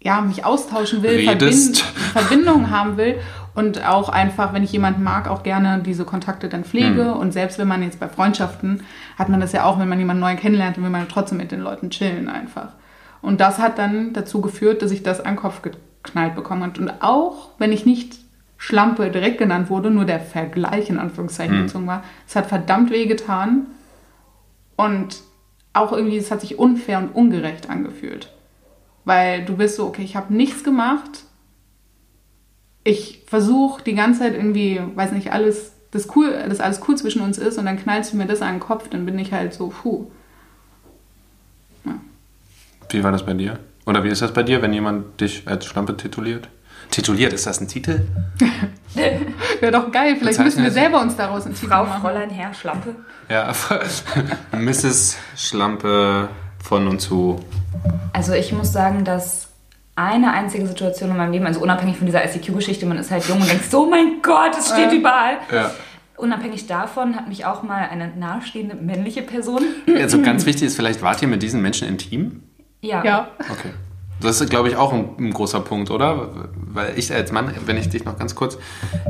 ja, 0.00 0.20
mich 0.20 0.44
austauschen 0.44 1.02
will, 1.02 1.28
Redest. 1.28 1.80
Verbindung 1.80 2.70
haben 2.70 2.96
will 2.96 3.18
und 3.58 3.84
auch 3.84 4.08
einfach, 4.08 4.52
wenn 4.52 4.62
ich 4.62 4.70
jemanden 4.70 5.02
mag, 5.02 5.26
auch 5.28 5.42
gerne 5.42 5.82
diese 5.84 6.04
Kontakte 6.04 6.48
dann 6.48 6.62
pflege. 6.62 7.12
Und 7.14 7.32
selbst 7.32 7.58
wenn 7.58 7.66
man 7.66 7.82
jetzt 7.82 7.98
bei 7.98 8.06
Freundschaften, 8.06 8.84
hat 9.18 9.28
man 9.28 9.40
das 9.40 9.50
ja 9.50 9.64
auch, 9.64 9.80
wenn 9.80 9.88
man 9.88 9.98
jemanden 9.98 10.20
neu 10.20 10.36
kennenlernt, 10.36 10.76
dann 10.76 10.84
will 10.84 10.92
man 10.92 11.08
trotzdem 11.08 11.38
mit 11.38 11.50
den 11.50 11.58
Leuten 11.58 11.90
chillen 11.90 12.28
einfach. 12.28 12.74
Und 13.20 13.40
das 13.40 13.58
hat 13.58 13.76
dann 13.76 14.12
dazu 14.12 14.40
geführt, 14.40 14.80
dass 14.80 14.92
ich 14.92 15.02
das 15.02 15.18
an 15.18 15.32
den 15.32 15.40
Kopf 15.40 15.62
geknallt 15.62 16.36
bekommen 16.36 16.62
habe. 16.62 16.80
Und 16.80 17.02
auch 17.02 17.48
wenn 17.58 17.72
ich 17.72 17.84
nicht 17.84 18.18
Schlampe 18.58 19.10
direkt 19.10 19.38
genannt 19.38 19.70
wurde, 19.70 19.90
nur 19.90 20.04
der 20.04 20.20
Vergleich 20.20 20.88
in 20.88 21.00
Anführungszeichen 21.00 21.62
gezogen 21.62 21.88
war, 21.88 22.04
es 22.28 22.36
hat 22.36 22.46
verdammt 22.46 22.92
weh 22.92 23.06
getan. 23.06 23.66
Und 24.76 25.18
auch 25.72 25.90
irgendwie, 25.90 26.18
es 26.18 26.30
hat 26.30 26.42
sich 26.42 26.60
unfair 26.60 26.98
und 26.98 27.08
ungerecht 27.08 27.68
angefühlt. 27.68 28.32
Weil 29.04 29.44
du 29.44 29.56
bist 29.56 29.74
so, 29.74 29.86
okay, 29.88 30.02
ich 30.02 30.14
habe 30.14 30.32
nichts 30.32 30.62
gemacht. 30.62 31.24
Ich 32.88 33.22
versuche 33.26 33.82
die 33.82 33.94
ganze 33.94 34.20
Zeit 34.20 34.34
irgendwie, 34.34 34.80
weiß 34.94 35.12
nicht, 35.12 35.30
alles, 35.30 35.72
das 35.90 36.08
cool, 36.16 36.32
dass 36.48 36.60
alles 36.60 36.80
cool 36.88 36.96
zwischen 36.96 37.20
uns 37.20 37.36
ist 37.36 37.58
und 37.58 37.66
dann 37.66 37.78
knallst 37.78 38.14
du 38.14 38.16
mir 38.16 38.24
das 38.24 38.40
an 38.40 38.54
den 38.54 38.60
Kopf, 38.60 38.88
dann 38.88 39.04
bin 39.04 39.18
ich 39.18 39.30
halt 39.32 39.52
so, 39.52 39.68
puh. 39.68 40.06
Wie 42.88 43.04
war 43.04 43.12
das 43.12 43.26
bei 43.26 43.34
dir? 43.34 43.58
Oder 43.84 44.04
wie 44.04 44.08
ist 44.08 44.22
das 44.22 44.32
bei 44.32 44.42
dir, 44.42 44.62
wenn 44.62 44.72
jemand 44.72 45.20
dich 45.20 45.42
als 45.46 45.66
Schlampe 45.66 45.98
tituliert? 45.98 46.48
Tituliert, 46.90 47.34
ist 47.34 47.46
das 47.46 47.60
ein 47.60 47.68
Titel? 47.68 48.06
Wäre 49.60 49.72
doch 49.72 49.92
geil, 49.92 50.16
vielleicht 50.18 50.38
müssen 50.38 50.62
wir 50.62 50.70
selber 50.70 51.02
uns 51.02 51.14
daraus 51.14 51.44
einen 51.44 51.54
Titel 51.56 51.68
Frau, 51.68 51.84
machen. 51.84 52.00
Fräulein, 52.00 52.30
Herr, 52.30 52.54
Schlampe. 52.54 52.96
Ja, 53.28 53.52
Mrs. 54.52 55.18
Schlampe 55.36 56.30
von 56.62 56.88
und 56.88 57.00
zu. 57.00 57.38
Also 58.14 58.32
ich 58.32 58.54
muss 58.54 58.72
sagen, 58.72 59.04
dass 59.04 59.47
eine 59.98 60.32
einzige 60.32 60.66
Situation 60.66 61.10
in 61.10 61.16
meinem 61.16 61.32
Leben, 61.32 61.46
also 61.46 61.60
unabhängig 61.60 61.96
von 61.96 62.06
dieser 62.06 62.24
ICQ-Geschichte, 62.24 62.86
man 62.86 62.98
ist 62.98 63.10
halt 63.10 63.24
jung 63.28 63.40
und 63.40 63.50
denkt, 63.50 63.70
so, 63.70 63.82
oh 63.82 63.90
mein 63.90 64.22
Gott, 64.22 64.56
es 64.58 64.68
steht 64.68 64.92
überall. 64.92 65.38
Ja. 65.52 65.72
Unabhängig 66.16 66.66
davon 66.66 67.16
hat 67.16 67.28
mich 67.28 67.44
auch 67.44 67.62
mal 67.62 67.88
eine 67.90 68.08
nahestehende 68.16 68.74
männliche 68.76 69.22
Person. 69.22 69.62
Also 69.96 70.20
ganz 70.22 70.46
wichtig 70.46 70.68
ist, 70.68 70.76
vielleicht 70.76 71.02
wart 71.02 71.20
ihr 71.22 71.28
mit 71.28 71.42
diesen 71.42 71.60
Menschen 71.62 71.88
intim? 71.88 72.42
Ja. 72.80 73.04
Ja, 73.04 73.28
Okay. 73.50 73.70
Das 74.20 74.40
ist, 74.40 74.50
glaube 74.50 74.68
ich, 74.68 74.76
auch 74.76 74.92
ein, 74.92 75.10
ein, 75.18 75.32
großer 75.32 75.60
Punkt, 75.60 75.90
oder? 75.90 76.28
Weil 76.54 76.94
ich 76.96 77.12
als 77.12 77.30
Mann, 77.30 77.52
wenn 77.66 77.76
ich 77.76 77.88
dich 77.88 78.04
noch 78.04 78.18
ganz 78.18 78.34
kurz, 78.34 78.58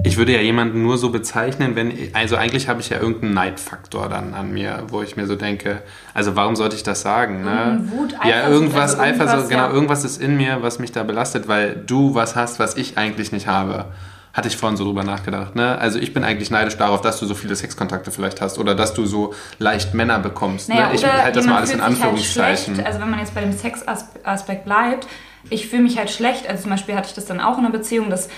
ich 0.05 0.17
würde 0.17 0.33
ja 0.33 0.41
jemanden 0.41 0.83
nur 0.83 0.99
so 0.99 1.11
bezeichnen, 1.11 1.77
wenn, 1.77 1.93
also 2.13 2.37
eigentlich 2.37 2.69
habe 2.69 2.81
ich 2.81 2.91
ja 2.91 3.01
irgendeinen 3.01 3.35
Neidfaktor 3.35 4.09
dann 4.09 4.35
an 4.35 4.53
mir, 4.53 4.85
wo 4.89 5.03
ich 5.03 5.17
mir 5.17 5.27
so 5.27 5.35
denke, 5.35 5.83
also 6.13 6.37
warum 6.37 6.57
sollte 6.57 6.77
ich 6.77 6.83
das 6.83 7.01
sagen? 7.01 7.43
Ne? 7.43 7.81
Wut, 7.87 8.15
Eifersucht, 8.15 8.27
ja, 8.29 8.49
irgendwas, 8.49 8.95
also 8.95 9.03
irgendwas 9.03 9.29
Eifersucht, 9.29 9.51
genau, 9.51 9.63
ja. 9.63 9.73
irgendwas 9.73 10.05
ist 10.05 10.21
in 10.21 10.37
mir, 10.37 10.63
was 10.63 10.79
mich 10.79 10.93
da 10.93 11.03
belastet, 11.03 11.49
weil 11.49 11.75
du 11.75 12.15
was 12.15 12.37
hast, 12.37 12.59
was 12.59 12.77
ich 12.77 12.99
eigentlich 12.99 13.33
nicht 13.33 13.47
habe. 13.47 13.87
Hatte 14.33 14.49
ich 14.49 14.57
vorhin 14.57 14.77
so 14.77 14.85
drüber 14.85 15.05
nachgedacht. 15.05 15.57
Ne? 15.57 15.79
Also 15.79 15.99
ich 15.99 16.13
bin 16.13 16.23
eigentlich 16.23 16.51
neidisch 16.51 16.77
darauf, 16.77 17.01
dass 17.01 17.19
du 17.19 17.27
so 17.27 17.35
viele 17.35 17.57
Sexkontakte 17.57 18.11
vielleicht 18.11 18.41
hast 18.41 18.59
oder 18.59 18.75
dass 18.75 18.95
du 18.95 19.07
so 19.07 19.35
leicht 19.59 19.95
Männer 19.95 20.19
bekommst. 20.19 20.69
Naja, 20.69 20.89
ne? 20.89 20.95
Ich 20.95 21.07
halte 21.07 21.39
das 21.39 21.47
mal 21.47 21.57
alles 21.57 21.71
in 21.73 21.81
halt 21.81 21.93
Anführungszeichen. 21.93 22.77
Halt 22.77 22.87
also 22.87 23.01
wenn 23.01 23.11
man 23.11 23.21
jetzt 23.21 23.35
bei 23.35 23.41
dem 23.41 23.53
Sexaspekt 23.53 24.65
bleibt, 24.65 25.07
ich 25.51 25.69
fühle 25.69 25.83
mich 25.83 25.99
halt 25.99 26.11
schlecht. 26.11 26.49
Also 26.49 26.63
zum 26.63 26.71
Beispiel 26.71 26.95
hatte 26.95 27.09
ich 27.09 27.15
das 27.15 27.25
dann 27.25 27.41
auch 27.41 27.59
in 27.59 27.65
einer 27.65 27.73
Beziehung, 27.73 28.11
dass 28.11 28.29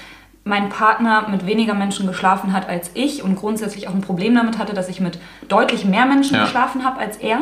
mein 0.44 0.68
Partner 0.68 1.28
mit 1.28 1.46
weniger 1.46 1.74
Menschen 1.74 2.06
geschlafen 2.06 2.52
hat 2.52 2.68
als 2.68 2.90
ich 2.94 3.22
und 3.22 3.36
grundsätzlich 3.36 3.88
auch 3.88 3.94
ein 3.94 4.00
Problem 4.00 4.34
damit 4.34 4.58
hatte, 4.58 4.72
dass 4.72 4.88
ich 4.88 5.00
mit 5.00 5.18
deutlich 5.48 5.84
mehr 5.84 6.06
Menschen 6.06 6.36
ja. 6.36 6.44
geschlafen 6.44 6.84
habe 6.84 6.98
als 6.98 7.18
er 7.18 7.40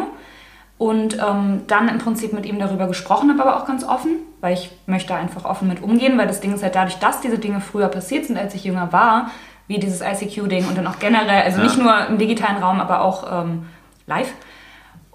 und 0.79 1.19
ähm, 1.19 1.63
dann 1.67 1.89
im 1.89 1.99
Prinzip 1.99 2.33
mit 2.33 2.47
ihm 2.47 2.59
darüber 2.59 2.87
gesprochen 2.87 3.31
habe, 3.31 3.43
aber 3.43 3.57
auch 3.61 3.67
ganz 3.67 3.85
offen, 3.85 4.17
weil 4.41 4.55
ich 4.55 4.71
möchte 4.87 5.15
einfach 5.15 5.45
offen 5.45 5.69
mit 5.69 5.83
umgehen, 5.83 6.17
weil 6.19 6.27
das 6.27 6.41
Ding 6.41 6.55
ist 6.55 6.63
halt 6.63 6.75
dadurch, 6.75 6.99
dass 6.99 7.21
diese 7.21 7.39
Dinge 7.39 7.61
früher 7.61 7.89
passiert 7.89 8.27
sind, 8.27 8.39
als 8.39 8.55
ich 8.55 8.65
jünger 8.65 8.93
war, 8.93 9.31
wie 9.67 9.79
dieses 9.79 10.01
ICQ-Ding 10.01 10.67
und 10.67 10.79
dann 10.79 10.87
auch 10.87 10.99
generell, 10.99 11.43
also 11.43 11.59
ja. 11.59 11.65
nicht 11.65 11.79
nur 11.79 12.07
im 12.07 12.19
digitalen 12.19 12.63
Raum, 12.63 12.81
aber 12.81 13.03
auch 13.03 13.43
ähm, 13.45 13.67
live, 14.07 14.33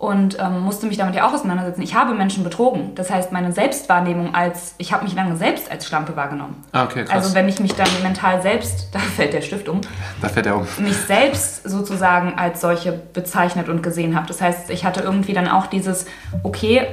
und 0.03 0.37
ähm, 0.37 0.59
musste 0.59 0.85
mich 0.87 0.97
damit 0.97 1.15
ja 1.15 1.25
auch 1.25 1.33
auseinandersetzen. 1.33 1.81
Ich 1.81 1.95
habe 1.95 2.13
Menschen 2.13 2.43
betrogen. 2.43 2.93
Das 2.95 3.09
heißt, 3.09 3.31
meine 3.31 3.53
Selbstwahrnehmung 3.53 4.35
als, 4.35 4.75
ich 4.77 4.91
habe 4.91 5.05
mich 5.05 5.15
lange 5.15 5.37
selbst 5.37 5.71
als 5.71 5.87
Schlampe 5.87 6.17
wahrgenommen. 6.17 6.61
Ah, 6.73 6.83
okay, 6.83 7.05
krass. 7.05 7.15
Also 7.15 7.35
wenn 7.35 7.47
ich 7.47 7.61
mich 7.61 7.73
dann 7.73 7.87
mental 8.03 8.41
selbst, 8.41 8.89
da 8.93 8.99
fällt 8.99 9.31
der 9.31 9.41
Stift 9.41 9.69
um. 9.69 9.79
Da 10.21 10.27
fällt 10.27 10.45
er 10.45 10.57
um. 10.57 10.67
Mich 10.79 10.97
selbst 10.97 11.63
sozusagen 11.69 12.33
als 12.37 12.59
solche 12.59 12.91
bezeichnet 12.91 13.69
und 13.69 13.81
gesehen 13.81 14.13
habe. 14.13 14.27
Das 14.27 14.41
heißt, 14.41 14.71
ich 14.71 14.83
hatte 14.83 14.99
irgendwie 14.99 15.31
dann 15.31 15.47
auch 15.47 15.67
dieses, 15.67 16.05
okay, 16.43 16.85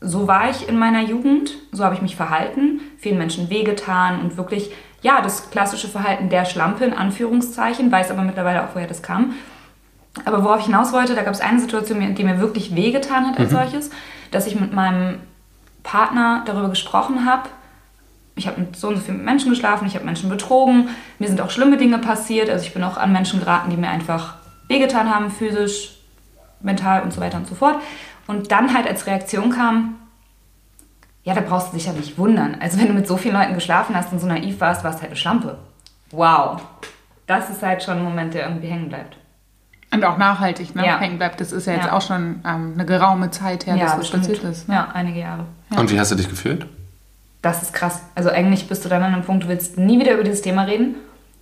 so 0.00 0.26
war 0.26 0.50
ich 0.50 0.68
in 0.68 0.78
meiner 0.78 1.02
Jugend, 1.02 1.54
so 1.72 1.84
habe 1.84 1.94
ich 1.94 2.02
mich 2.02 2.16
verhalten, 2.16 2.80
vielen 2.98 3.18
Menschen 3.18 3.48
wehgetan 3.50 4.20
und 4.20 4.36
wirklich, 4.36 4.70
ja, 5.02 5.20
das 5.22 5.50
klassische 5.50 5.88
Verhalten 5.88 6.28
der 6.28 6.44
Schlampe 6.44 6.84
in 6.84 6.92
Anführungszeichen, 6.92 7.90
weiß 7.90 8.10
aber 8.10 8.22
mittlerweile 8.22 8.64
auch, 8.64 8.74
woher 8.74 8.86
das 8.86 9.02
kam. 9.02 9.34
Aber 10.24 10.44
worauf 10.44 10.60
ich 10.60 10.66
hinaus 10.66 10.92
wollte, 10.92 11.14
da 11.14 11.22
gab 11.22 11.34
es 11.34 11.40
eine 11.40 11.60
Situation, 11.60 12.14
die 12.14 12.24
mir 12.24 12.40
wirklich 12.40 12.74
wehgetan 12.74 13.26
hat 13.26 13.38
als 13.38 13.50
mhm. 13.50 13.56
solches, 13.56 13.90
dass 14.30 14.46
ich 14.46 14.58
mit 14.58 14.72
meinem 14.72 15.20
Partner 15.82 16.42
darüber 16.46 16.68
gesprochen 16.68 17.26
habe. 17.26 17.48
Ich 18.34 18.46
habe 18.46 18.60
mit 18.60 18.76
so 18.76 18.88
und 18.88 18.96
so 18.96 19.02
vielen 19.02 19.24
Menschen 19.24 19.50
geschlafen, 19.50 19.86
ich 19.86 19.94
habe 19.94 20.04
Menschen 20.04 20.28
betrogen, 20.28 20.88
mir 21.18 21.28
sind 21.28 21.40
auch 21.40 21.50
schlimme 21.50 21.76
Dinge 21.76 21.98
passiert. 21.98 22.50
Also 22.50 22.66
ich 22.66 22.74
bin 22.74 22.82
auch 22.82 22.96
an 22.96 23.12
Menschen 23.12 23.40
geraten, 23.40 23.70
die 23.70 23.76
mir 23.76 23.88
einfach 23.88 24.34
wehgetan 24.68 25.14
haben, 25.14 25.30
physisch, 25.30 25.98
mental 26.60 27.02
und 27.02 27.12
so 27.12 27.20
weiter 27.20 27.38
und 27.38 27.46
so 27.46 27.54
fort. 27.54 27.76
Und 28.26 28.50
dann 28.50 28.74
halt 28.74 28.86
als 28.86 29.06
Reaktion 29.06 29.50
kam, 29.50 29.96
ja, 31.22 31.34
da 31.34 31.40
brauchst 31.40 31.72
du 31.72 31.76
dich 31.76 31.86
ja 31.86 31.92
nicht 31.92 32.18
wundern. 32.18 32.56
Also 32.60 32.78
wenn 32.78 32.86
du 32.86 32.92
mit 32.92 33.06
so 33.06 33.16
vielen 33.16 33.34
Leuten 33.34 33.54
geschlafen 33.54 33.96
hast 33.96 34.12
und 34.12 34.20
so 34.20 34.26
naiv 34.26 34.60
warst, 34.60 34.84
warst 34.84 34.98
du 34.98 35.02
halt 35.02 35.10
eine 35.10 35.16
Schlampe. 35.16 35.58
Wow. 36.12 36.60
Das 37.26 37.50
ist 37.50 37.62
halt 37.62 37.82
schon 37.82 37.98
ein 37.98 38.04
Moment, 38.04 38.34
der 38.34 38.46
irgendwie 38.46 38.68
hängen 38.68 38.88
bleibt. 38.88 39.16
Und 39.92 40.04
auch 40.04 40.18
nachhaltig 40.18 40.74
ne? 40.74 40.86
ja. 40.86 40.98
hängen 40.98 41.18
bleibt. 41.18 41.40
Das 41.40 41.52
ist 41.52 41.66
ja 41.66 41.74
jetzt 41.74 41.86
ja. 41.86 41.92
auch 41.92 42.02
schon 42.02 42.40
ähm, 42.44 42.72
eine 42.74 42.84
geraume 42.84 43.30
Zeit 43.30 43.66
her, 43.66 43.76
ja, 43.76 43.86
dass 43.86 43.96
das 43.96 44.10
passiert 44.10 44.42
ist. 44.44 44.68
Ne? 44.68 44.74
Ja, 44.74 44.88
einige 44.92 45.20
Jahre. 45.20 45.46
Und 45.76 45.90
wie 45.90 45.98
hast 45.98 46.12
du 46.12 46.16
dich 46.16 46.28
gefühlt? 46.28 46.66
Das 47.42 47.62
ist 47.62 47.72
krass. 47.72 48.02
Also 48.14 48.30
eigentlich 48.30 48.68
bist 48.68 48.84
du 48.84 48.88
dann 48.88 49.02
an 49.02 49.12
einem 49.12 49.22
Punkt, 49.22 49.44
du 49.44 49.48
willst 49.48 49.78
nie 49.78 49.98
wieder 49.98 50.14
über 50.14 50.24
dieses 50.24 50.42
Thema 50.42 50.62
reden. 50.62 50.96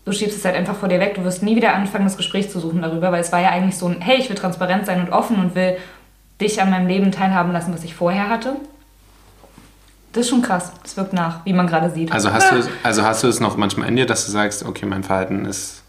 Du 0.04 0.12
schiebst 0.12 0.36
es 0.36 0.44
halt 0.44 0.54
einfach 0.54 0.76
vor 0.76 0.88
dir 0.88 1.00
weg. 1.00 1.14
Du 1.14 1.24
wirst 1.24 1.42
nie 1.42 1.56
wieder 1.56 1.74
anfangen, 1.74 2.04
das 2.04 2.16
Gespräch 2.16 2.50
zu 2.50 2.60
suchen 2.60 2.82
darüber, 2.82 3.10
weil 3.10 3.20
es 3.20 3.32
war 3.32 3.40
ja 3.40 3.48
eigentlich 3.50 3.76
so 3.78 3.86
ein, 3.86 4.00
hey, 4.00 4.18
ich 4.18 4.28
will 4.28 4.36
transparent 4.36 4.86
sein 4.86 5.00
und 5.00 5.12
offen 5.12 5.36
und 5.36 5.54
will 5.54 5.76
dich 6.40 6.60
an 6.60 6.70
meinem 6.70 6.86
Leben 6.86 7.12
teilhaben 7.12 7.52
lassen, 7.52 7.72
was 7.72 7.84
ich 7.84 7.94
vorher 7.94 8.28
hatte. 8.28 8.56
Das 10.12 10.22
ist 10.22 10.30
schon 10.30 10.42
krass. 10.42 10.72
Das 10.82 10.96
wirkt 10.96 11.12
nach, 11.12 11.44
wie 11.44 11.52
man 11.52 11.66
gerade 11.66 11.90
sieht. 11.90 12.12
Also 12.12 12.32
hast, 12.32 12.50
du, 12.52 12.62
also 12.82 13.02
hast 13.02 13.22
du 13.22 13.28
es 13.28 13.40
noch 13.40 13.56
manchmal 13.56 13.88
in 13.88 13.96
dir, 13.96 14.06
dass 14.06 14.26
du 14.26 14.32
sagst, 14.32 14.64
okay, 14.64 14.86
mein 14.86 15.02
Verhalten 15.02 15.44
ist 15.44 15.82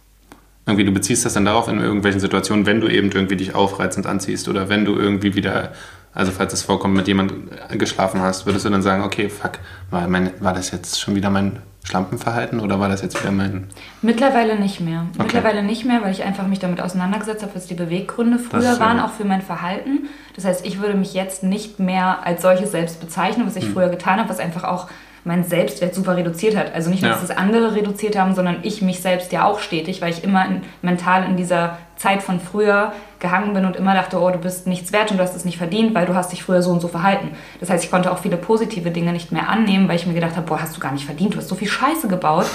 irgendwie, 0.66 0.86
du 0.86 0.92
beziehst 0.92 1.25
das 1.25 1.34
dann 1.34 1.46
darauf 1.46 1.68
in 1.68 1.80
irgendwelchen 1.80 2.20
Situationen, 2.20 2.66
wenn 2.66 2.82
du 2.82 2.88
eben 2.88 3.12
irgendwie 3.12 3.36
dich 3.36 3.54
aufreizend 3.54 4.08
anziehst 4.08 4.48
oder 4.48 4.67
wenn 4.67 4.84
du 4.84 4.96
irgendwie 4.96 5.36
wieder, 5.36 5.74
also 6.13 6.32
falls 6.32 6.54
es 6.54 6.63
vorkommt, 6.63 6.96
mit 6.96 7.08
jemandem 7.08 7.50
geschlafen 7.78 8.22
hast, 8.22 8.48
würdest 8.48 8.65
du 8.65 8.72
dann 8.72 8.82
sagen, 8.82 9.04
okay, 9.04 9.30
fuck, 9.30 9.60
war, 9.91 10.08
mein, 10.08 10.32
war 10.39 10.54
das 10.54 10.72
jetzt 10.72 11.00
schon 11.00 11.15
wieder 11.15 11.30
mein 11.30 11.60
Schlampenverhalten 11.86 12.60
oder 12.60 12.80
war 12.80 12.89
das 12.89 13.02
jetzt 13.02 13.19
wieder 13.21 13.32
mein... 13.32 13.67
Mittlerweile 14.02 14.60
nicht 14.60 14.82
mehr. 14.82 15.06
Okay. 15.13 15.24
Mittlerweile 15.24 15.63
nicht 15.63 15.86
mehr, 15.86 16.02
weil 16.02 16.12
ich 16.12 16.24
einfach 16.24 16.48
mich 16.48 16.60
damit 16.60 16.82
auseinandergesetzt 16.82 17.43
habe, 17.43 17.54
was 17.56 17.67
die 17.67 17.76
Beweggründe 17.76 18.39
früher 18.39 18.80
waren, 18.80 19.00
auch 19.00 19.12
für 19.12 19.24
mein 19.24 19.41
Verhalten. 19.41 20.10
Das 20.36 20.45
heißt, 20.45 20.65
ich 20.65 20.82
würde 20.82 20.95
mich 20.95 21.13
jetzt 21.13 21.43
nicht 21.43 21.80
mehr 21.80 22.26
als 22.26 22.41
solches 22.41 22.71
selbst 22.71 23.00
bezeichnen, 23.00 23.45
was 23.45 23.56
ich 23.56 23.65
hm. 23.65 23.74
früher 23.74 23.89
getan 23.89 24.19
habe, 24.19 24.30
was 24.30 24.39
einfach 24.39 24.63
auch 24.63 24.89
mein 25.26 25.44
Selbstwert 25.44 25.96
super 25.96 26.16
reduziert 26.16 26.56
hat. 26.56 26.74
Also 26.74 26.90
nicht 26.90 27.02
nur, 27.02 27.12
ja. 27.12 27.18
dass 27.18 27.30
es 27.30 27.36
andere 27.36 27.76
reduziert 27.76 28.18
haben, 28.18 28.36
sondern 28.36 28.58
ich 28.62 28.82
mich 28.82 29.02
selbst 29.02 29.32
ja 29.32 29.44
auch 29.44 29.60
stetig, 29.60 30.02
weil 30.02 30.12
ich 30.12 30.24
immer 30.24 30.46
in, 30.46 30.62
mental 30.84 31.26
in 31.26 31.36
dieser 31.36 31.80
Zeit 31.98 32.22
von 32.22 32.40
früher 32.40 32.94
gehangen 33.20 33.54
bin 33.54 33.66
und 33.66 33.76
immer 33.76 33.96
dachte, 33.96 34.22
oh, 34.22 34.30
du 34.30 34.38
bist 34.38 34.68
nichts 34.68 34.92
wert 34.94 35.10
und 35.10 35.18
du 35.18 35.24
hast 35.24 35.36
es 35.36 35.44
nicht 35.44 35.58
verdient, 35.58 35.96
weil 35.96 36.06
du 36.06 36.14
hast 36.14 36.32
dich 36.32 36.44
früher 36.44 36.62
so 36.62 36.72
und 36.72 36.80
so 36.80 36.88
verhalten. 36.88 37.32
Das 37.60 37.72
heißt, 37.72 37.84
ich 37.84 37.90
konnte 37.90 38.12
auch 38.12 38.20
viele 38.20 38.38
positive 38.38 38.92
Dinge 38.92 39.14
nicht 39.14 39.32
mehr 39.32 39.50
annehmen, 39.50 39.88
weil 39.88 39.96
ich 39.96 40.06
mir 40.06 40.14
gedacht 40.14 40.36
habe, 40.36 40.46
boah, 40.46 40.62
hast 40.62 40.76
du 40.76 40.80
gar 40.80 40.92
nicht 40.92 41.06
verdient, 41.06 41.34
du 41.34 41.38
hast 41.40 41.48
so 41.48 41.56
viel 41.56 41.68
Scheiße 41.68 42.08
gebaut, 42.08 42.46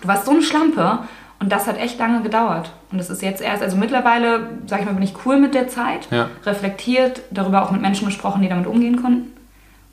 du 0.00 0.08
warst 0.08 0.24
so 0.24 0.30
eine 0.30 0.42
Schlampe 0.42 1.00
und 1.38 1.52
das 1.52 1.66
hat 1.66 1.78
echt 1.78 1.98
lange 1.98 2.22
gedauert. 2.22 2.70
Und 2.90 2.98
das 2.98 3.10
ist 3.10 3.20
jetzt 3.20 3.42
erst, 3.42 3.62
also 3.62 3.76
mittlerweile, 3.76 4.48
sag 4.66 4.80
ich 4.80 4.86
mal, 4.86 4.94
bin 4.94 5.02
ich 5.02 5.14
cool 5.26 5.38
mit 5.38 5.54
der 5.54 5.68
Zeit, 5.68 6.08
ja. 6.10 6.30
reflektiert, 6.46 7.20
darüber 7.30 7.62
auch 7.62 7.72
mit 7.72 7.82
Menschen 7.82 8.06
gesprochen, 8.06 8.40
die 8.40 8.48
damit 8.48 8.66
umgehen 8.66 9.02
konnten. 9.02 9.35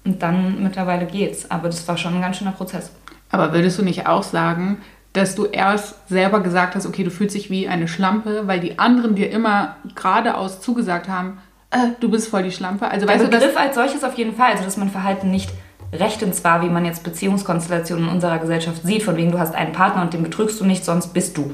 Und 0.06 0.22
dann 0.22 0.62
mittlerweile 0.62 1.06
geht's. 1.06 1.50
Aber 1.50 1.68
das 1.68 1.88
war 1.88 1.98
schon 1.98 2.16
ein 2.16 2.22
ganz 2.22 2.38
schöner 2.38 2.52
Prozess. 2.52 2.92
Aber 3.30 3.54
würdest 3.54 3.80
du 3.80 3.84
nicht 3.84 4.08
auch 4.08 4.24
sagen, 4.24 4.78
dass 5.14 5.36
du 5.36 5.46
erst 5.46 6.08
selber 6.10 6.42
gesagt 6.42 6.76
hast, 6.76 6.86
okay, 6.86 7.04
du 7.04 7.12
fühlst 7.12 7.36
dich 7.36 7.50
wie 7.50 7.68
eine 7.68 7.88
Schlampe, 7.88 8.48
weil 8.48 8.60
die 8.60 8.80
anderen 8.80 9.16
dir 9.16 9.30
immer 9.30 9.78
geradeaus 9.96 10.60
zugesagt 10.60 11.08
haben, 11.08 11.40
äh, 11.72 11.90
du 12.00 12.10
bist 12.10 12.30
voll 12.30 12.44
die 12.44 12.52
Schlampe. 12.52 12.88
Also 12.90 13.06
Der 13.06 13.16
weißt 13.16 13.30
Begriff 13.30 13.54
du, 13.54 13.60
als 13.60 13.76
solches 13.76 14.04
auf 14.04 14.16
jeden 14.16 14.36
Fall, 14.36 14.52
also 14.52 14.64
dass 14.64 14.78
man 14.78 14.90
Verhalten 14.90 15.32
nicht 15.32 15.52
rechtens 15.92 16.44
war, 16.44 16.64
wie 16.64 16.70
man 16.70 16.86
jetzt 16.86 17.04
Beziehungskonstellationen 17.04 18.06
in 18.06 18.12
unserer 18.12 18.40
Gesellschaft 18.40 18.84
sieht, 18.84 19.04
von 19.04 19.16
wegen 19.16 19.32
du 19.32 19.40
hast 19.40 19.54
einen 19.54 19.72
Partner 19.72 20.02
und 20.02 20.14
den 20.14 20.24
betrügst 20.24 20.60
du 20.60 20.66
nicht, 20.66 20.84
sonst 20.84 21.14
bist 21.14 21.38
du. 21.38 21.52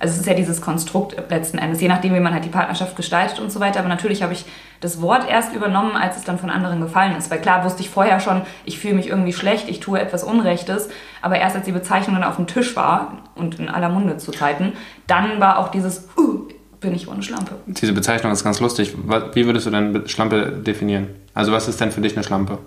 Also 0.00 0.14
es 0.14 0.20
ist 0.20 0.26
ja 0.26 0.32
dieses 0.32 0.62
Konstrukt 0.62 1.14
letzten 1.28 1.58
Endes, 1.58 1.80
je 1.82 1.88
nachdem, 1.88 2.14
wie 2.14 2.20
man 2.20 2.32
halt 2.32 2.46
die 2.46 2.48
Partnerschaft 2.48 2.96
gestaltet 2.96 3.38
und 3.38 3.52
so 3.52 3.60
weiter. 3.60 3.80
Aber 3.80 3.88
natürlich 3.88 4.22
habe 4.22 4.32
ich 4.32 4.46
das 4.80 5.02
Wort 5.02 5.28
erst 5.28 5.54
übernommen, 5.54 5.94
als 5.94 6.16
es 6.16 6.24
dann 6.24 6.38
von 6.38 6.48
anderen 6.48 6.80
gefallen 6.80 7.14
ist. 7.16 7.30
Weil 7.30 7.38
klar 7.38 7.64
wusste 7.64 7.82
ich 7.82 7.90
vorher 7.90 8.18
schon, 8.18 8.40
ich 8.64 8.78
fühle 8.78 8.94
mich 8.94 9.08
irgendwie 9.08 9.34
schlecht, 9.34 9.68
ich 9.68 9.78
tue 9.78 10.00
etwas 10.00 10.24
Unrechtes. 10.24 10.88
Aber 11.20 11.38
erst 11.38 11.54
als 11.54 11.66
die 11.66 11.72
Bezeichnung 11.72 12.16
dann 12.16 12.24
auf 12.24 12.36
dem 12.36 12.46
Tisch 12.46 12.74
war 12.76 13.18
und 13.34 13.60
in 13.60 13.68
aller 13.68 13.90
Munde 13.90 14.16
zu 14.16 14.32
Zeiten, 14.32 14.72
dann 15.06 15.38
war 15.38 15.58
auch 15.58 15.68
dieses, 15.68 16.08
uh, 16.16 16.48
bin 16.80 16.94
ich 16.94 17.06
ohne 17.06 17.22
Schlampe. 17.22 17.56
Diese 17.66 17.92
Bezeichnung 17.92 18.32
ist 18.32 18.42
ganz 18.42 18.58
lustig. 18.58 18.94
Wie 19.34 19.44
würdest 19.44 19.66
du 19.66 19.70
denn 19.70 20.08
Schlampe 20.08 20.50
definieren? 20.50 21.08
Also 21.34 21.52
was 21.52 21.68
ist 21.68 21.78
denn 21.78 21.92
für 21.92 22.00
dich 22.00 22.16
eine 22.16 22.24
Schlampe? 22.24 22.58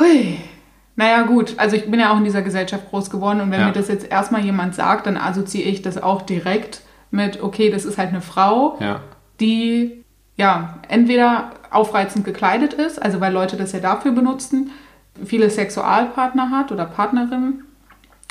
Hui. 0.00 0.38
Naja, 0.96 1.22
gut, 1.22 1.54
also 1.58 1.76
ich 1.76 1.90
bin 1.90 2.00
ja 2.00 2.12
auch 2.12 2.16
in 2.16 2.24
dieser 2.24 2.42
Gesellschaft 2.42 2.88
groß 2.88 3.10
geworden 3.10 3.42
und 3.42 3.50
wenn 3.50 3.60
ja. 3.60 3.66
mir 3.66 3.72
das 3.72 3.88
jetzt 3.88 4.10
erstmal 4.10 4.42
jemand 4.42 4.74
sagt, 4.74 5.06
dann 5.06 5.18
assoziiere 5.18 5.68
ich 5.68 5.82
das 5.82 6.02
auch 6.02 6.22
direkt 6.22 6.80
mit, 7.10 7.42
okay, 7.42 7.70
das 7.70 7.84
ist 7.84 7.98
halt 7.98 8.08
eine 8.08 8.22
Frau, 8.22 8.78
ja. 8.80 9.00
die 9.38 10.04
ja 10.36 10.78
entweder 10.88 11.50
aufreizend 11.70 12.24
gekleidet 12.24 12.72
ist, 12.72 13.00
also 13.00 13.20
weil 13.20 13.32
Leute 13.32 13.58
das 13.58 13.72
ja 13.72 13.80
dafür 13.80 14.12
benutzen, 14.12 14.70
viele 15.24 15.50
Sexualpartner 15.50 16.50
hat 16.50 16.72
oder 16.72 16.86
Partnerinnen 16.86 17.64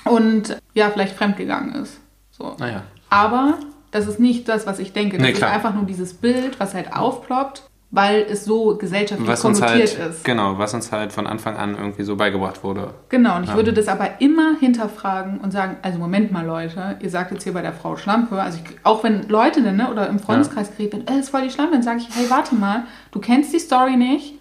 und 0.06 0.58
ja, 0.74 0.90
vielleicht 0.90 1.16
fremdgegangen 1.16 1.76
ist. 1.76 2.00
So. 2.32 2.56
Naja. 2.58 2.84
Aber 3.10 3.60
das 3.92 4.08
ist 4.08 4.20
nicht 4.20 4.50
das, 4.50 4.66
was 4.66 4.80
ich 4.80 4.92
denke. 4.92 5.18
Das 5.18 5.26
nee, 5.26 5.34
ist 5.34 5.44
einfach 5.44 5.74
nur 5.74 5.86
dieses 5.86 6.16
Bild, 6.16 6.60
was 6.60 6.74
halt 6.74 6.94
aufploppt 6.94 7.70
weil 7.96 8.26
es 8.30 8.44
so 8.44 8.76
gesellschaftlich 8.76 9.28
was 9.28 9.42
konnotiert 9.42 9.98
halt, 9.98 10.10
ist. 10.12 10.26
Genau, 10.26 10.58
was 10.58 10.74
uns 10.74 10.92
halt 10.92 11.14
von 11.14 11.28
Anfang 11.28 11.56
an 11.56 11.76
irgendwie 11.76 12.04
so 12.04 12.18
beigebracht 12.18 12.62
wurde. 12.62 12.94
Genau, 13.08 13.38
und 13.38 13.44
ich 13.44 13.52
ja. 13.52 13.56
würde 13.56 13.72
das 13.72 13.88
aber 13.88 14.20
immer 14.20 14.58
hinterfragen 14.60 15.40
und 15.40 15.52
sagen, 15.52 15.78
also 15.82 15.98
Moment 15.98 16.32
mal 16.32 16.46
Leute, 16.46 16.98
ihr 17.00 17.10
sagt 17.10 17.32
jetzt 17.32 17.44
hier 17.44 17.54
bei 17.54 17.62
der 17.62 17.72
Frau 17.72 17.96
Schlampe, 17.96 18.42
also 18.42 18.60
ich, 18.62 18.78
auch 18.84 19.04
wenn 19.06 19.30
Leute 19.30 19.64
dann, 19.64 19.78
ne, 19.78 19.90
oder 19.90 20.10
im 20.10 20.20
Freundeskreis 20.20 20.70
ja. 20.70 20.76
geredet 20.76 21.10
äh, 21.10 21.20
ist 21.20 21.30
voll 21.30 21.44
die 21.44 21.50
Schlampe, 21.50 21.74
dann 21.74 21.84
sage 21.84 22.00
ich, 22.00 22.10
hey, 22.14 22.30
warte 22.30 22.54
mal, 22.56 22.84
du 23.12 23.20
kennst 23.20 23.54
die 23.54 23.60
Story 23.60 23.96
nicht, 23.96 24.34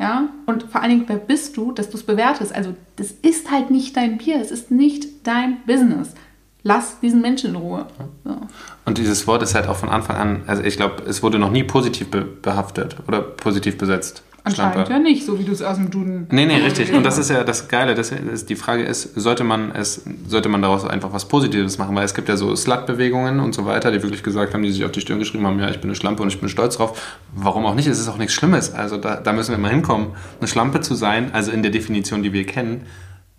ja, 0.00 0.28
und 0.46 0.64
vor 0.64 0.80
allen 0.80 0.90
Dingen, 0.90 1.04
wer 1.06 1.16
bist 1.16 1.56
du, 1.56 1.70
dass 1.70 1.90
du 1.90 1.96
es 1.96 2.02
bewertest? 2.02 2.52
Also 2.52 2.74
das 2.96 3.12
ist 3.12 3.52
halt 3.52 3.70
nicht 3.70 3.96
dein 3.96 4.18
Bier, 4.18 4.40
es 4.40 4.50
ist 4.50 4.72
nicht 4.72 5.26
dein 5.26 5.58
Business 5.64 6.14
lass 6.62 7.00
diesen 7.00 7.20
Menschen 7.20 7.50
in 7.50 7.56
Ruhe. 7.56 7.86
So. 8.24 8.36
Und 8.84 8.98
dieses 8.98 9.26
Wort 9.26 9.42
ist 9.42 9.54
halt 9.54 9.68
auch 9.68 9.76
von 9.76 9.88
Anfang 9.88 10.16
an, 10.16 10.42
also 10.46 10.62
ich 10.62 10.76
glaube, 10.76 11.02
es 11.06 11.22
wurde 11.22 11.38
noch 11.38 11.50
nie 11.50 11.64
positiv 11.64 12.10
be 12.10 12.22
behaftet 12.22 12.96
oder 13.06 13.20
positiv 13.20 13.78
besetzt. 13.78 14.22
Anscheinend 14.42 14.74
Schlampe. 14.74 14.92
ja 14.92 14.98
nicht, 14.98 15.26
so 15.26 15.38
wie 15.38 15.44
du 15.44 15.52
es 15.52 15.60
aus 15.60 15.76
dem 15.76 15.90
Duden. 15.90 16.26
Nee, 16.30 16.46
nee, 16.46 16.56
richtig. 16.56 16.94
Und 16.94 17.04
das 17.04 17.18
ist 17.18 17.28
ja 17.28 17.44
das 17.44 17.68
Geile. 17.68 17.94
Das 17.94 18.10
ist, 18.10 18.48
die 18.48 18.56
Frage 18.56 18.84
ist, 18.84 19.14
sollte 19.14 19.44
man 19.44 19.70
es, 19.72 20.02
sollte 20.26 20.48
man 20.48 20.62
daraus 20.62 20.86
einfach 20.86 21.12
was 21.12 21.28
Positives 21.28 21.76
machen? 21.76 21.94
Weil 21.94 22.06
es 22.06 22.14
gibt 22.14 22.28
ja 22.28 22.38
so 22.38 22.56
Slut-Bewegungen 22.56 23.40
und 23.40 23.54
so 23.54 23.66
weiter, 23.66 23.90
die 23.90 24.02
wirklich 24.02 24.22
gesagt 24.22 24.54
haben, 24.54 24.62
die 24.62 24.72
sich 24.72 24.84
auf 24.84 24.92
die 24.92 25.02
Stirn 25.02 25.18
geschrieben 25.18 25.46
haben, 25.46 25.58
ja, 25.60 25.68
ich 25.68 25.80
bin 25.80 25.90
eine 25.90 25.94
Schlampe 25.94 26.22
und 26.22 26.30
ich 26.30 26.40
bin 26.40 26.48
stolz 26.48 26.78
drauf. 26.78 27.18
Warum 27.34 27.66
auch 27.66 27.74
nicht? 27.74 27.86
Es 27.86 28.00
ist 28.00 28.08
auch 28.08 28.16
nichts 28.16 28.32
Schlimmes. 28.32 28.72
Also 28.72 28.96
da, 28.96 29.16
da 29.16 29.32
müssen 29.34 29.50
wir 29.50 29.58
mal 29.58 29.70
hinkommen. 29.70 30.08
Eine 30.38 30.48
Schlampe 30.48 30.80
zu 30.80 30.94
sein, 30.94 31.34
also 31.34 31.50
in 31.50 31.62
der 31.62 31.70
Definition, 31.70 32.22
die 32.22 32.32
wir 32.32 32.46
kennen, 32.46 32.86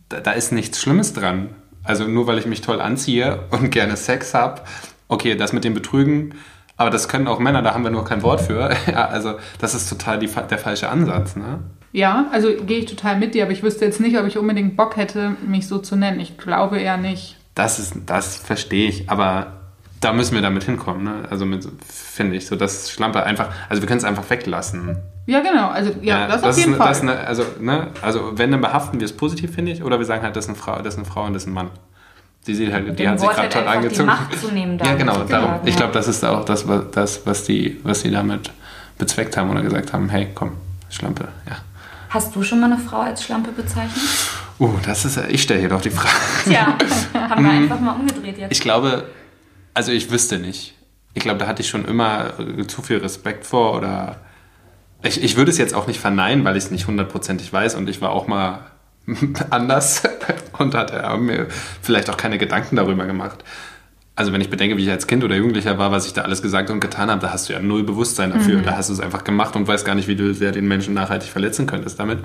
da, 0.09 0.19
da 0.19 0.31
ist 0.31 0.51
nichts 0.51 0.79
Schlimmes 0.79 1.13
dran. 1.13 1.49
Also 1.83 2.07
nur 2.07 2.27
weil 2.27 2.37
ich 2.37 2.45
mich 2.45 2.61
toll 2.61 2.81
anziehe 2.81 3.43
und 3.51 3.71
gerne 3.71 3.97
Sex 3.97 4.33
habe, 4.33 4.61
okay, 5.07 5.35
das 5.35 5.53
mit 5.53 5.63
dem 5.63 5.73
Betrügen, 5.73 6.35
aber 6.77 6.89
das 6.89 7.07
können 7.07 7.27
auch 7.27 7.39
Männer, 7.39 7.61
da 7.61 7.73
haben 7.73 7.83
wir 7.83 7.91
nur 7.91 8.05
kein 8.05 8.23
Wort 8.23 8.41
für. 8.41 8.75
Ja, 8.91 9.05
also 9.07 9.35
das 9.59 9.75
ist 9.75 9.89
total 9.89 10.19
die, 10.19 10.27
der 10.27 10.57
falsche 10.57 10.89
Ansatz. 10.89 11.35
Ne? 11.35 11.59
Ja, 11.91 12.27
also 12.31 12.49
gehe 12.65 12.79
ich 12.79 12.85
total 12.85 13.19
mit 13.19 13.35
dir, 13.35 13.43
aber 13.43 13.51
ich 13.51 13.63
wüsste 13.63 13.85
jetzt 13.85 13.99
nicht, 13.99 14.17
ob 14.17 14.25
ich 14.25 14.37
unbedingt 14.37 14.77
Bock 14.77 14.97
hätte, 14.97 15.35
mich 15.45 15.67
so 15.67 15.77
zu 15.77 15.95
nennen. 15.95 16.19
Ich 16.19 16.37
glaube 16.37 16.79
eher 16.79 16.97
nicht. 16.97 17.37
Das 17.53 17.79
ist, 17.79 17.95
das 18.05 18.37
verstehe 18.37 18.87
ich, 18.87 19.09
aber 19.09 19.60
da 20.01 20.13
müssen 20.13 20.33
wir 20.33 20.41
damit 20.41 20.63
hinkommen, 20.63 21.03
ne? 21.03 21.27
Also 21.29 21.45
finde 21.87 22.35
ich, 22.35 22.47
so 22.47 22.55
dass 22.55 22.89
Schlampe 22.89 23.23
einfach, 23.23 23.49
also 23.69 23.81
wir 23.81 23.87
können 23.87 23.99
es 23.99 24.03
einfach 24.03 24.27
weglassen. 24.29 24.97
Ja, 25.27 25.41
genau. 25.41 25.69
Also 25.69 25.91
ja, 26.01 26.27
das, 26.27 26.43
auf 26.43 26.49
ist 26.49 26.57
jeden 26.57 26.71
eine, 26.71 26.77
Fall. 26.77 26.87
Das 26.87 26.97
ist 26.97 27.03
eine, 27.03 27.19
also, 27.19 27.45
ne, 27.59 27.87
also 28.01 28.37
wenn, 28.37 28.51
dann 28.51 28.61
behaften 28.61 28.99
wir 28.99 29.05
es 29.05 29.15
positiv, 29.15 29.53
finde 29.53 29.71
ich, 29.71 29.83
oder 29.83 29.99
wir 29.99 30.05
sagen 30.05 30.23
halt, 30.23 30.35
das 30.35 30.45
ist 30.45 30.49
eine 30.49 30.57
Frau, 30.57 30.81
das 30.81 30.95
ist 30.95 30.97
eine 30.97 31.05
Frau 31.05 31.25
und 31.25 31.33
das 31.33 31.43
ist 31.43 31.47
ein 31.47 31.53
Mann. 31.53 31.69
Die 32.47 32.55
sieht 32.55 32.73
halt, 32.73 32.97
die 32.97 33.07
hat 33.07 33.19
sich 33.19 33.29
gerade 33.29 33.41
halt 33.41 33.53
toll 33.53 33.61
einfach 33.61 33.73
die 33.73 33.85
angezogen. 33.85 34.07
Macht 34.07 34.39
zu 34.39 34.51
nehmen 34.51 34.79
ja, 34.83 34.95
genau, 34.95 35.23
darum. 35.23 35.51
Ja, 35.51 35.61
Ich 35.63 35.75
ja. 35.75 35.81
glaube, 35.81 35.93
das 35.93 36.07
ist 36.07 36.25
auch 36.25 36.43
das, 36.45 36.67
was, 36.67 36.89
das, 36.91 37.25
was 37.27 37.43
die, 37.43 37.79
was 37.83 38.01
die 38.01 38.09
damit 38.09 38.51
bezweckt 38.97 39.37
haben 39.37 39.51
oder 39.51 39.61
gesagt 39.61 39.93
haben, 39.93 40.09
hey, 40.09 40.29
komm, 40.33 40.53
Schlampe, 40.89 41.27
ja. 41.47 41.57
Hast 42.09 42.35
du 42.35 42.41
schon 42.41 42.59
mal 42.59 42.71
eine 42.71 42.81
Frau 42.81 43.01
als 43.01 43.23
Schlampe 43.23 43.51
bezeichnet? 43.51 44.03
Uh, 44.59 44.73
das 44.83 45.05
ist, 45.05 45.17
ich 45.29 45.43
stelle 45.43 45.59
hier 45.59 45.69
doch 45.69 45.81
die 45.81 45.91
Frage. 45.91 46.13
Tja, 46.43 46.75
haben 47.29 47.45
wir 47.45 47.51
einfach 47.51 47.79
mal 47.79 47.93
umgedreht 47.93 48.37
jetzt. 48.39 48.51
Ich 48.51 48.59
glaube, 48.59 49.05
also 49.73 49.91
ich 49.91 50.11
wüsste 50.11 50.39
nicht. 50.39 50.75
Ich 51.13 51.23
glaube, 51.23 51.39
da 51.39 51.47
hatte 51.47 51.61
ich 51.61 51.69
schon 51.69 51.85
immer 51.85 52.39
äh, 52.39 52.67
zu 52.67 52.81
viel 52.81 52.97
Respekt 52.97 53.45
vor 53.45 53.75
oder 53.75 54.21
ich, 55.03 55.23
ich 55.23 55.35
würde 55.35 55.51
es 55.51 55.57
jetzt 55.57 55.73
auch 55.73 55.87
nicht 55.87 55.99
verneinen, 55.99 56.45
weil 56.45 56.55
ich 56.55 56.65
es 56.65 56.71
nicht 56.71 56.87
hundertprozentig 56.87 57.51
weiß 57.51 57.75
und 57.75 57.89
ich 57.89 58.01
war 58.01 58.11
auch 58.11 58.27
mal 58.27 58.71
anders 59.49 60.03
und 60.57 60.75
hatte 60.75 61.17
mir 61.17 61.47
vielleicht 61.81 62.09
auch 62.09 62.17
keine 62.17 62.37
Gedanken 62.37 62.75
darüber 62.75 63.05
gemacht. 63.05 63.43
Also 64.15 64.33
wenn 64.33 64.41
ich 64.41 64.49
bedenke, 64.49 64.77
wie 64.77 64.83
ich 64.83 64.91
als 64.91 65.07
Kind 65.07 65.23
oder 65.23 65.35
Jugendlicher 65.35 65.77
war, 65.77 65.91
was 65.91 66.05
ich 66.05 66.13
da 66.13 66.21
alles 66.21 66.41
gesagt 66.41 66.69
und 66.69 66.79
getan 66.79 67.09
habe, 67.09 67.21
da 67.21 67.31
hast 67.31 67.49
du 67.49 67.53
ja 67.53 67.59
null 67.59 67.83
Bewusstsein 67.83 68.31
dafür. 68.31 68.61
Da 68.61 68.77
hast 68.77 68.89
du 68.89 68.93
es 68.93 68.99
einfach 68.99 69.23
gemacht 69.23 69.55
und 69.55 69.67
weißt 69.67 69.85
gar 69.85 69.95
nicht, 69.95 70.07
wie 70.07 70.15
du 70.15 70.33
sehr 70.33 70.51
den 70.51 70.67
Menschen 70.67 70.93
nachhaltig 70.93 71.29
verletzen 71.29 71.65
könntest 71.65 71.99
damit. 71.99 72.19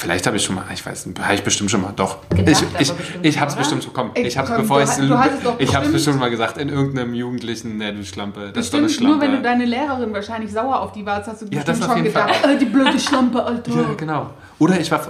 Vielleicht 0.00 0.26
habe 0.26 0.38
ich 0.38 0.44
schon 0.44 0.54
mal, 0.54 0.64
ich 0.72 0.84
weiß, 0.84 1.04
nicht, 1.06 1.20
habe 1.20 1.34
ich 1.34 1.42
bestimmt 1.42 1.70
schon 1.70 1.82
mal, 1.82 1.92
doch. 1.94 2.26
Gedacht, 2.30 2.48
ich 2.48 2.80
ich, 2.80 2.92
bestimmt, 2.92 3.26
ich 3.26 3.38
habe 3.38 3.50
es 3.50 3.56
bestimmt 3.56 3.84
schon, 3.84 3.92
komm, 3.92 4.10
Ey, 4.14 4.26
ich 4.26 4.38
habe 4.38 4.50
es, 4.50 4.56
bevor 4.56 4.78
du 4.78 4.84
ich 4.84 4.96
du 4.96 5.08
doch 5.08 5.18
habe 5.18 5.28
es 5.28 5.60
bestimmt- 5.60 5.92
bestimmt 5.92 6.18
mal 6.20 6.30
gesagt, 6.30 6.56
in 6.56 6.70
irgendeinem 6.70 7.12
Jugendlichen, 7.12 7.76
ne, 7.76 7.92
du 7.92 8.02
Schlampe, 8.02 8.50
das 8.54 8.64
ist 8.64 8.72
doch 8.72 8.78
eine 8.78 8.86
Bestimmt, 8.86 9.08
nur 9.10 9.18
Schlampe. 9.18 9.26
wenn 9.26 9.42
du 9.42 9.42
deine 9.42 9.64
Lehrerin 9.66 10.12
wahrscheinlich 10.14 10.50
sauer 10.52 10.80
auf 10.80 10.92
die 10.92 11.04
warst, 11.04 11.28
hast 11.28 11.42
du 11.42 11.46
Ja, 11.50 11.62
bestimmt 11.62 11.84
schon 11.92 12.02
gedacht, 12.04 12.44
äh, 12.46 12.56
die 12.58 12.64
blöde 12.64 12.98
Schlampe, 12.98 13.44
Alter. 13.44 13.70
Ja, 13.72 13.84
genau. 13.94 14.30
Oder 14.58 14.80
ich 14.80 14.90
war, 14.90 15.02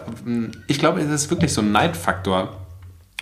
ich 0.66 0.78
glaube, 0.80 1.00
es 1.00 1.08
ist 1.08 1.30
wirklich 1.30 1.52
so 1.52 1.60
ein 1.60 1.70
Neidfaktor 1.70 2.48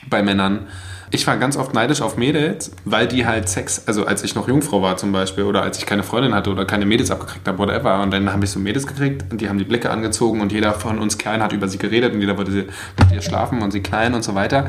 bei 0.08 0.22
Männern. 0.22 0.66
Ich 1.10 1.26
war 1.26 1.36
ganz 1.38 1.56
oft 1.56 1.72
neidisch 1.72 2.02
auf 2.02 2.16
Mädels, 2.16 2.70
weil 2.84 3.06
die 3.08 3.24
halt 3.26 3.48
Sex, 3.48 3.82
also 3.86 4.04
als 4.06 4.22
ich 4.24 4.34
noch 4.34 4.46
Jungfrau 4.46 4.82
war 4.82 4.96
zum 4.98 5.10
Beispiel 5.12 5.44
oder 5.44 5.62
als 5.62 5.78
ich 5.78 5.86
keine 5.86 6.02
Freundin 6.02 6.34
hatte 6.34 6.50
oder 6.50 6.64
keine 6.66 6.84
Mädels 6.84 7.10
abgekriegt 7.10 7.48
habe, 7.48 7.58
whatever. 7.58 8.02
Und 8.02 8.10
dann 8.12 8.30
habe 8.32 8.44
ich 8.44 8.50
so 8.50 8.58
Mädels 8.58 8.86
gekriegt 8.86 9.24
und 9.32 9.40
die 9.40 9.48
haben 9.48 9.58
die 9.58 9.64
Blicke 9.64 9.90
angezogen 9.90 10.40
und 10.40 10.52
jeder 10.52 10.72
von 10.74 10.98
uns 10.98 11.16
Kleinen 11.16 11.42
hat 11.42 11.52
über 11.52 11.66
sie 11.68 11.78
geredet 11.78 12.12
und 12.12 12.20
jeder 12.20 12.36
wollte 12.36 12.50
sie, 12.52 12.66
mit 12.98 13.12
ihr 13.12 13.22
schlafen 13.22 13.62
und 13.62 13.70
sie 13.70 13.80
klein 13.80 14.12
und 14.14 14.22
so 14.22 14.34
weiter. 14.34 14.64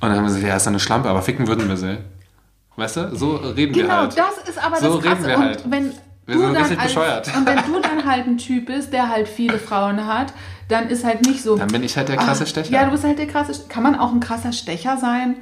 Und 0.00 0.08
dann 0.08 0.12
haben 0.12 0.22
wir 0.24 0.28
gesagt, 0.28 0.46
ja, 0.46 0.56
ist 0.56 0.68
eine 0.68 0.78
Schlampe, 0.80 1.08
aber 1.08 1.22
ficken 1.22 1.48
würden 1.48 1.68
wir 1.68 1.76
sie. 1.76 1.98
Weißt 2.76 2.96
du? 2.96 3.16
So 3.16 3.36
reden 3.36 3.74
wir 3.74 3.82
Genau, 3.82 3.94
halt. 3.96 4.16
das 4.16 4.48
ist 4.48 4.64
aber 4.64 4.76
So 4.76 4.98
das 5.00 5.04
Krasse. 5.04 5.16
reden 5.16 5.26
wir 5.28 5.36
und 5.36 5.42
halt. 5.44 5.64
wenn 5.70 5.84
Wir 6.26 6.34
du 6.34 6.40
sind 6.40 6.54
dann 6.54 6.56
richtig 6.62 6.78
als, 6.78 6.86
bescheuert. 6.94 7.36
Und 7.36 7.46
wenn 7.46 7.56
du 7.56 7.80
dann 7.82 8.04
halt 8.06 8.26
ein 8.28 8.38
Typ 8.38 8.66
bist, 8.66 8.92
der 8.92 9.08
halt 9.08 9.26
viele 9.28 9.58
Frauen 9.58 10.06
hat, 10.06 10.32
dann 10.68 10.88
ist 10.88 11.04
halt 11.04 11.26
nicht 11.26 11.42
so. 11.42 11.56
Dann 11.56 11.66
bin 11.68 11.82
ich 11.82 11.96
halt 11.96 12.08
der 12.08 12.16
krasse 12.16 12.44
Ah, 12.44 12.46
Stecher. 12.46 12.72
Ja, 12.72 12.84
du 12.84 12.92
bist 12.92 13.02
halt 13.02 13.18
der 13.18 13.26
krasse. 13.26 13.50
St- 13.52 13.68
Kann 13.68 13.82
man 13.82 13.98
auch 13.98 14.12
ein 14.12 14.20
krasser 14.20 14.52
Stecher 14.52 14.96
sein? 14.96 15.34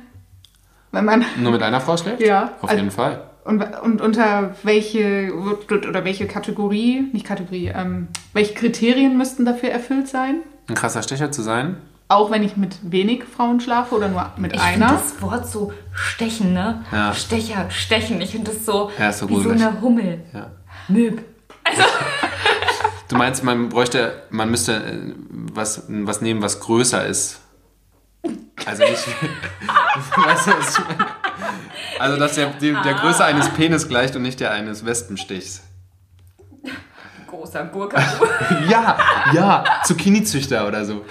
Wenn 0.93 1.05
man. 1.05 1.25
Nur 1.39 1.53
mit 1.53 1.63
einer 1.63 1.81
Frau 1.81 1.97
schläft? 1.97 2.21
Ja. 2.21 2.53
Auf 2.61 2.69
Also- 2.71 2.77
jeden 2.77 2.91
Fall. 2.91 3.23
Und, 3.45 3.63
und 3.83 4.03
unter 4.03 4.55
welche 4.63 5.33
oder 5.71 6.05
welche 6.05 6.27
Kategorie, 6.27 7.09
nicht 7.15 7.25
Kategorie, 7.25 7.73
ähm, 7.75 8.09
welche 8.35 8.53
Kriterien 8.53 9.17
müssten 9.17 9.47
dafür 9.47 9.71
erfüllt 9.71 10.07
sein? 10.07 10.43
Ein 10.69 10.75
krasser 10.75 11.03
Stecher 11.03 11.31
zu 11.33 11.41
sein? 11.41 11.77
Auch 12.09 12.31
wenn 12.31 12.43
ich 12.43 12.59
mit 12.59 12.77
wenig 12.83 13.25
Frauen 13.25 13.61
schlafe 13.61 13.95
oder 13.95 14.09
nur 14.09 14.33
mit 14.37 14.53
Ich 14.55 14.61
finde 14.61 14.87
einer? 14.87 14.99
das 14.99 15.23
Wort 15.23 15.47
so 15.49 15.73
stechen, 15.95 16.53
ne? 16.53 16.85
Ja. 16.93 17.15
Stecher, 17.15 17.71
stechen. 17.71 18.21
Ich 18.21 18.33
finde 18.33 18.51
das 18.51 18.67
so, 18.67 18.91
Ja, 18.99 19.13
so 19.13 19.27
wie 19.31 19.35
so 19.37 19.41
gruselig. 19.45 19.63
eine 19.67 19.81
Hummel. 19.81 20.21
Ja. 20.35 20.51
Möb. 20.89 21.23
Du 23.09 23.17
meinst, 23.17 23.43
man 23.45 23.71
bräuchte, 23.71 24.13
man 24.31 24.51
müsste 24.51 24.73
äh, 24.75 25.15
was, 25.55 25.85
was 25.89 26.21
nehmen, 26.21 26.43
was 26.43 26.61
größer 26.61 27.07
ist. 27.07 27.41
Also 28.67 28.83
nicht. 28.85 29.07
weißt 30.17 30.47
du, 30.47 30.51
was 30.53 30.79
ich 30.79 30.85
meine? 30.87 31.07
Also, 31.99 32.17
dass 32.19 32.35
der, 32.35 32.47
die, 32.51 32.73
der 32.73 32.95
Größe 32.95 33.25
eines 33.25 33.49
Penis 33.51 33.89
gleicht 33.89 34.15
und 34.17 34.23
nicht 34.23 34.41
der 34.41 34.51
eines 34.53 34.85
Wespenstichs. 34.85 35.63
Großer 37.27 37.65
Gurke. 37.67 37.97
Ja, 38.69 38.99
ja, 39.33 39.65
Zucchini-Züchter 39.85 40.67
oder 40.67 40.85
so. 40.85 41.05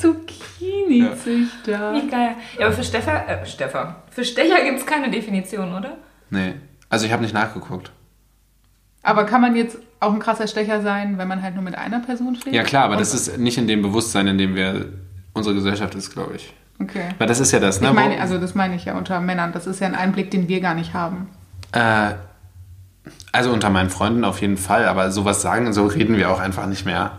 Zucchini-Züchter. 0.00 1.94
Wie 1.94 2.08
geil. 2.08 2.36
Ja, 2.58 2.66
aber 2.66 2.74
für 2.74 2.84
Steffer, 2.84 3.28
äh, 3.28 3.46
Steffer. 3.46 4.02
Für 4.10 4.24
Stecher 4.24 4.62
gibt 4.64 4.78
es 4.80 4.86
keine 4.86 5.10
Definition, 5.10 5.74
oder? 5.74 5.96
Nee. 6.30 6.54
Also, 6.88 7.06
ich 7.06 7.12
habe 7.12 7.22
nicht 7.22 7.34
nachgeguckt. 7.34 7.90
Aber 9.02 9.24
kann 9.24 9.40
man 9.40 9.56
jetzt 9.56 9.78
auch 10.00 10.12
ein 10.12 10.20
krasser 10.20 10.46
Stecher 10.46 10.80
sein, 10.82 11.18
wenn 11.18 11.26
man 11.28 11.42
halt 11.42 11.54
nur 11.54 11.64
mit 11.64 11.74
einer 11.76 12.00
Person 12.00 12.36
schläft? 12.36 12.54
Ja, 12.54 12.62
klar, 12.62 12.84
aber 12.84 12.94
Und- 12.94 13.00
das 13.00 13.14
ist 13.14 13.38
nicht 13.38 13.58
in 13.58 13.66
dem 13.66 13.82
Bewusstsein, 13.82 14.26
in 14.28 14.38
dem 14.38 14.54
wir 14.54 14.92
unsere 15.32 15.54
Gesellschaft 15.54 15.94
ist, 15.94 16.12
glaube 16.12 16.36
ich. 16.36 16.52
Okay. 16.82 17.04
Weil 17.18 17.26
das 17.26 17.40
ist 17.40 17.52
ja 17.52 17.60
das, 17.60 17.80
ne? 17.80 17.88
Ich 17.88 17.94
meine, 17.94 18.20
also 18.20 18.38
das 18.38 18.54
meine 18.54 18.74
ich 18.74 18.84
ja 18.84 18.94
unter 18.94 19.20
Männern. 19.20 19.52
Das 19.52 19.66
ist 19.66 19.80
ja 19.80 19.86
ein 19.86 19.94
Einblick, 19.94 20.30
den 20.30 20.48
wir 20.48 20.60
gar 20.60 20.74
nicht 20.74 20.94
haben. 20.94 21.28
Äh, 21.72 22.14
also 23.32 23.52
unter 23.52 23.70
meinen 23.70 23.90
Freunden 23.90 24.24
auf 24.24 24.40
jeden 24.40 24.56
Fall, 24.56 24.86
aber 24.86 25.10
sowas 25.10 25.42
sagen, 25.42 25.72
so 25.72 25.86
reden 25.86 26.16
wir 26.16 26.30
auch 26.30 26.40
einfach 26.40 26.66
nicht 26.66 26.84
mehr. 26.84 27.12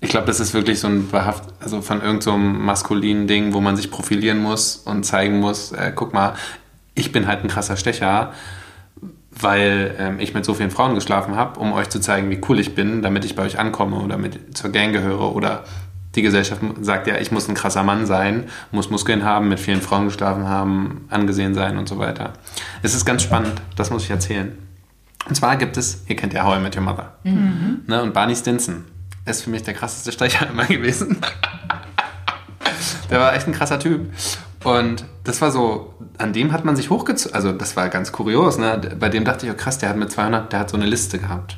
Ich 0.00 0.10
glaube, 0.10 0.26
das 0.26 0.40
ist 0.40 0.54
wirklich 0.54 0.80
so 0.80 0.88
ein 0.88 1.08
Behaft, 1.10 1.44
also 1.60 1.82
von 1.82 2.00
irgendeinem 2.00 2.20
so 2.20 2.36
maskulinen 2.38 3.26
Ding, 3.26 3.52
wo 3.52 3.60
man 3.60 3.76
sich 3.76 3.90
profilieren 3.90 4.38
muss 4.38 4.76
und 4.76 5.04
zeigen 5.04 5.40
muss, 5.40 5.72
äh, 5.72 5.92
guck 5.94 6.14
mal, 6.14 6.34
ich 6.94 7.12
bin 7.12 7.26
halt 7.26 7.44
ein 7.44 7.48
krasser 7.48 7.76
Stecher, 7.76 8.32
weil 9.30 9.94
ähm, 9.98 10.18
ich 10.18 10.34
mit 10.34 10.44
so 10.44 10.54
vielen 10.54 10.70
Frauen 10.70 10.94
geschlafen 10.94 11.36
habe, 11.36 11.60
um 11.60 11.72
euch 11.72 11.88
zu 11.90 12.00
zeigen, 12.00 12.30
wie 12.30 12.40
cool 12.48 12.58
ich 12.58 12.74
bin, 12.74 13.02
damit 13.02 13.24
ich 13.24 13.36
bei 13.36 13.42
euch 13.42 13.58
ankomme 13.58 13.96
oder 13.96 14.16
mit 14.16 14.56
zur 14.56 14.70
Gang 14.70 14.92
gehöre 14.92 15.34
oder 15.34 15.64
die 16.14 16.22
Gesellschaft 16.22 16.60
sagt 16.80 17.06
ja, 17.06 17.18
ich 17.18 17.30
muss 17.30 17.48
ein 17.48 17.54
krasser 17.54 17.82
Mann 17.82 18.06
sein, 18.06 18.48
muss 18.72 18.90
Muskeln 18.90 19.24
haben, 19.24 19.48
mit 19.48 19.60
vielen 19.60 19.80
Frauen 19.80 20.06
geschlafen 20.06 20.48
haben, 20.48 21.06
angesehen 21.08 21.54
sein 21.54 21.78
und 21.78 21.88
so 21.88 21.98
weiter. 21.98 22.32
Es 22.82 22.94
ist 22.94 23.04
ganz 23.04 23.22
spannend, 23.22 23.62
das 23.76 23.90
muss 23.90 24.04
ich 24.04 24.10
erzählen. 24.10 24.58
Und 25.28 25.34
zwar 25.36 25.56
gibt 25.56 25.76
es, 25.76 26.04
ihr 26.08 26.16
kennt 26.16 26.32
ja 26.32 26.44
How 26.44 26.58
I 26.58 26.60
Met 26.60 26.76
Your 26.76 26.82
Mother. 26.82 27.14
Ne, 27.86 28.02
und 28.02 28.12
Barney 28.12 28.34
Stinson 28.34 28.84
ist 29.24 29.42
für 29.42 29.50
mich 29.50 29.62
der 29.62 29.74
krasseste 29.74 30.10
Stecher 30.10 30.48
immer 30.50 30.64
gewesen. 30.64 31.18
der 33.10 33.20
war 33.20 33.34
echt 33.34 33.46
ein 33.46 33.52
krasser 33.52 33.78
Typ. 33.78 34.12
Und 34.64 35.04
das 35.24 35.40
war 35.40 35.50
so, 35.50 35.94
an 36.18 36.32
dem 36.32 36.52
hat 36.52 36.64
man 36.64 36.76
sich 36.76 36.90
hochgezogen, 36.90 37.34
also 37.34 37.52
das 37.52 37.76
war 37.76 37.88
ganz 37.88 38.12
kurios, 38.12 38.58
ne? 38.58 38.78
bei 38.98 39.08
dem 39.08 39.24
dachte 39.24 39.46
ich, 39.46 39.52
oh 39.52 39.56
krass, 39.56 39.78
der 39.78 39.88
hat 39.88 39.96
mit 39.96 40.10
200, 40.10 40.52
der 40.52 40.58
hat 40.58 40.70
so 40.70 40.76
eine 40.76 40.86
Liste 40.86 41.18
gehabt. 41.18 41.56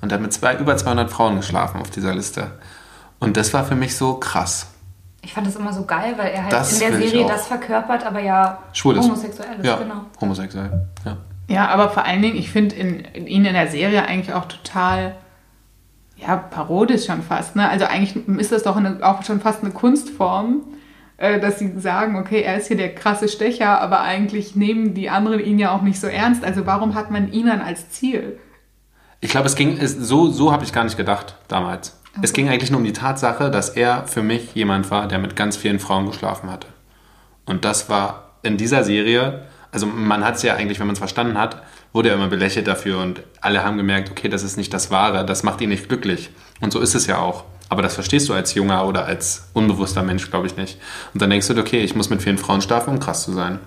Und 0.00 0.10
der 0.10 0.18
hat 0.18 0.22
mit 0.22 0.32
zwei, 0.32 0.56
über 0.56 0.76
200 0.76 1.10
Frauen 1.10 1.36
geschlafen 1.36 1.80
auf 1.80 1.90
dieser 1.90 2.14
Liste. 2.14 2.52
Und 3.24 3.36
das 3.36 3.52
war 3.54 3.64
für 3.64 3.74
mich 3.74 3.96
so 3.96 4.14
krass. 4.14 4.68
Ich 5.22 5.32
fand 5.32 5.46
das 5.46 5.56
immer 5.56 5.72
so 5.72 5.84
geil, 5.84 6.14
weil 6.16 6.32
er 6.32 6.42
halt 6.44 6.52
Das 6.52 6.72
in 6.80 6.80
der 6.90 6.98
Serie 7.00 7.26
das 7.26 7.46
verkörpert, 7.46 8.04
aber 8.06 8.20
ja 8.20 8.58
Schwul 8.72 8.96
ist. 8.98 9.04
homosexuell 9.04 9.58
ist. 9.58 9.64
Ja, 9.66 9.76
Genau. 9.76 10.02
homosexuell. 10.20 10.86
Ja. 11.04 11.16
Ja, 11.48 11.68
aber 11.68 11.90
vor 11.90 12.04
allen 12.04 12.22
Dingen, 12.22 12.36
ich 12.36 12.50
finde 12.50 12.74
in, 12.74 13.00
in 13.00 13.26
ihn 13.26 13.44
in 13.44 13.54
der 13.54 13.68
Serie 13.68 14.04
eigentlich 14.06 14.34
auch 14.34 14.46
total, 14.46 15.14
ja, 16.16 16.36
parodisch 16.36 17.06
schon 17.06 17.22
fast. 17.22 17.56
Ne? 17.56 17.68
Also 17.68 17.84
eigentlich 17.86 18.16
ist 18.38 18.52
das 18.52 18.62
doch 18.62 18.76
eine, 18.76 18.98
auch 19.02 19.22
schon 19.24 19.40
fast 19.40 19.62
eine 19.62 19.70
Kunstform, 19.72 20.62
äh, 21.16 21.40
dass 21.40 21.58
sie 21.58 21.78
sagen, 21.80 22.16
okay, 22.18 22.42
er 22.42 22.56
ist 22.56 22.68
hier 22.68 22.76
der 22.76 22.94
krasse 22.94 23.28
Stecher, 23.28 23.80
aber 23.80 24.00
eigentlich 24.00 24.56
nehmen 24.56 24.94
die 24.94 25.10
anderen 25.10 25.38
ihn 25.40 25.58
ja 25.58 25.72
auch 25.74 25.82
nicht 25.82 26.00
so 26.00 26.06
ernst. 26.06 26.44
Also 26.44 26.66
warum 26.66 26.94
hat 26.94 27.10
man 27.10 27.30
ihn 27.32 27.46
dann 27.46 27.60
als 27.60 27.90
Ziel? 27.90 28.38
Ich 29.20 29.30
glaube, 29.30 29.46
es 29.46 29.54
ging, 29.54 29.78
es, 29.78 29.92
so, 29.94 30.30
so 30.30 30.50
habe 30.52 30.64
ich 30.64 30.72
gar 30.72 30.84
nicht 30.84 30.96
gedacht 30.96 31.36
damals. 31.48 31.98
Es 32.22 32.32
ging 32.32 32.48
eigentlich 32.48 32.70
nur 32.70 32.78
um 32.78 32.84
die 32.84 32.92
Tatsache, 32.92 33.50
dass 33.50 33.70
er 33.70 34.06
für 34.06 34.22
mich 34.22 34.54
jemand 34.54 34.90
war, 34.90 35.08
der 35.08 35.18
mit 35.18 35.36
ganz 35.36 35.56
vielen 35.56 35.80
Frauen 35.80 36.06
geschlafen 36.06 36.50
hatte. 36.50 36.68
Und 37.44 37.64
das 37.64 37.88
war 37.88 38.36
in 38.42 38.56
dieser 38.56 38.84
Serie, 38.84 39.42
also 39.72 39.86
man 39.86 40.24
hat 40.24 40.36
es 40.36 40.42
ja 40.42 40.54
eigentlich, 40.54 40.78
wenn 40.78 40.86
man 40.86 40.94
es 40.94 41.00
verstanden 41.00 41.38
hat, 41.38 41.62
wurde 41.92 42.10
ja 42.10 42.14
immer 42.14 42.28
belächelt 42.28 42.66
dafür 42.66 42.98
und 43.00 43.22
alle 43.40 43.64
haben 43.64 43.76
gemerkt, 43.76 44.10
okay, 44.10 44.28
das 44.28 44.42
ist 44.42 44.56
nicht 44.56 44.72
das 44.72 44.90
Wahre, 44.90 45.24
das 45.24 45.42
macht 45.42 45.60
ihn 45.60 45.68
nicht 45.68 45.88
glücklich. 45.88 46.30
Und 46.60 46.72
so 46.72 46.80
ist 46.80 46.94
es 46.94 47.06
ja 47.06 47.18
auch. 47.18 47.44
Aber 47.68 47.82
das 47.82 47.94
verstehst 47.94 48.28
du 48.28 48.34
als 48.34 48.54
junger 48.54 48.86
oder 48.86 49.06
als 49.06 49.48
unbewusster 49.52 50.02
Mensch, 50.02 50.30
glaube 50.30 50.46
ich, 50.46 50.56
nicht. 50.56 50.78
Und 51.12 51.22
dann 51.22 51.30
denkst 51.30 51.48
du, 51.48 51.58
okay, 51.58 51.80
ich 51.80 51.96
muss 51.96 52.10
mit 52.10 52.22
vielen 52.22 52.38
Frauen 52.38 52.62
schlafen, 52.62 52.90
um 52.90 53.00
krass 53.00 53.24
zu 53.24 53.32
sein. 53.32 53.58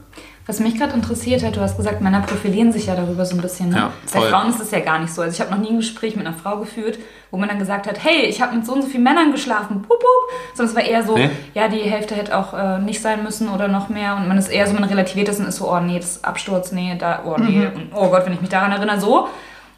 Was 0.48 0.62
mich 0.62 0.78
gerade 0.80 0.94
interessiert 0.94 1.44
hat, 1.44 1.58
du 1.58 1.62
hast 1.62 1.76
gesagt, 1.76 2.00
Männer 2.00 2.22
profilieren 2.22 2.72
sich 2.72 2.86
ja 2.86 2.96
darüber 2.96 3.26
so 3.26 3.36
ein 3.36 3.42
bisschen. 3.42 3.70
Ne? 3.70 3.76
Ja, 3.76 3.92
Bei. 4.14 4.22
Frauen 4.30 4.50
ist 4.50 4.62
es 4.62 4.72
ja 4.72 4.80
gar 4.80 4.98
nicht 4.98 5.14
so. 5.14 5.22
Also 5.22 5.34
ich 5.34 5.42
habe 5.42 5.52
noch 5.52 5.62
nie 5.62 5.74
ein 5.74 5.78
Gespräch 5.78 6.16
mit 6.16 6.26
einer 6.26 6.36
Frau 6.36 6.58
geführt, 6.58 6.98
wo 7.32 7.38
man 7.38 7.50
dann 7.50 7.60
gesagt 7.60 7.86
hat, 7.86 8.02
hey, 8.02 8.26
ich 8.28 8.42
habe 8.42 8.56
mit 8.56 8.66
so 8.66 8.74
und 8.74 8.82
so 8.82 8.88
vielen 8.88 9.04
Männern 9.04 9.34
geschlafen, 9.34 9.82
pup, 9.82 10.00
pup. 10.00 10.08
Sondern 10.56 10.74
es 10.74 10.82
war 10.82 10.90
eher 10.90 11.04
so, 11.04 11.18
Nee? 11.18 11.30
ja, 11.54 11.68
die 11.68 11.80
Hälfte 11.80 12.16
hätte 12.16 12.38
auch 12.38 12.54
äh, 12.54 12.80
nicht 12.80 13.02
sein 13.02 13.24
müssen 13.24 13.50
oder 13.50 13.68
noch 13.68 13.90
mehr. 13.90 14.16
Und 14.16 14.30
man 14.30 14.38
ist 14.38 14.48
eher 14.48 14.66
so, 14.68 14.74
man 14.74 14.86
relativiert 14.86 15.28
das 15.28 15.40
und 15.40 15.48
ist 15.48 15.58
so, 15.58 15.70
oh 15.70 15.80
nee, 15.82 16.00
das 16.00 16.12
ist 16.12 16.26
Absturz, 16.26 16.72
nee, 16.72 16.96
da, 16.98 17.24
oh 17.26 17.36
nee, 17.38 17.66
und, 17.68 17.92
oh 17.94 18.08
Gott, 18.10 18.26
wenn 18.26 18.34
ich 18.34 18.42
mich 18.42 18.50
daran 18.50 18.72
erinnere, 18.72 19.02
so. 19.02 19.28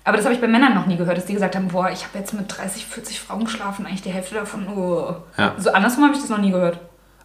Aber 0.03 0.17
das 0.17 0.25
habe 0.25 0.35
ich 0.35 0.41
bei 0.41 0.47
Männern 0.47 0.75
noch 0.75 0.85
nie 0.85 0.97
gehört, 0.97 1.17
dass 1.17 1.25
die 1.25 1.33
gesagt 1.33 1.55
haben, 1.55 1.67
boah, 1.69 1.89
ich 1.91 2.03
habe 2.05 2.17
jetzt 2.19 2.33
mit 2.33 2.45
30, 2.47 2.85
40 2.85 3.19
Frauen 3.19 3.43
geschlafen, 3.45 3.85
eigentlich 3.85 4.01
die 4.03 4.11
Hälfte 4.11 4.35
davon, 4.35 4.67
oh. 4.75 5.15
Ja. 5.37 5.53
So 5.57 5.71
andersrum 5.71 6.03
habe 6.03 6.13
ich 6.13 6.21
das 6.21 6.29
noch 6.29 6.37
nie 6.37 6.51
gehört. 6.51 6.79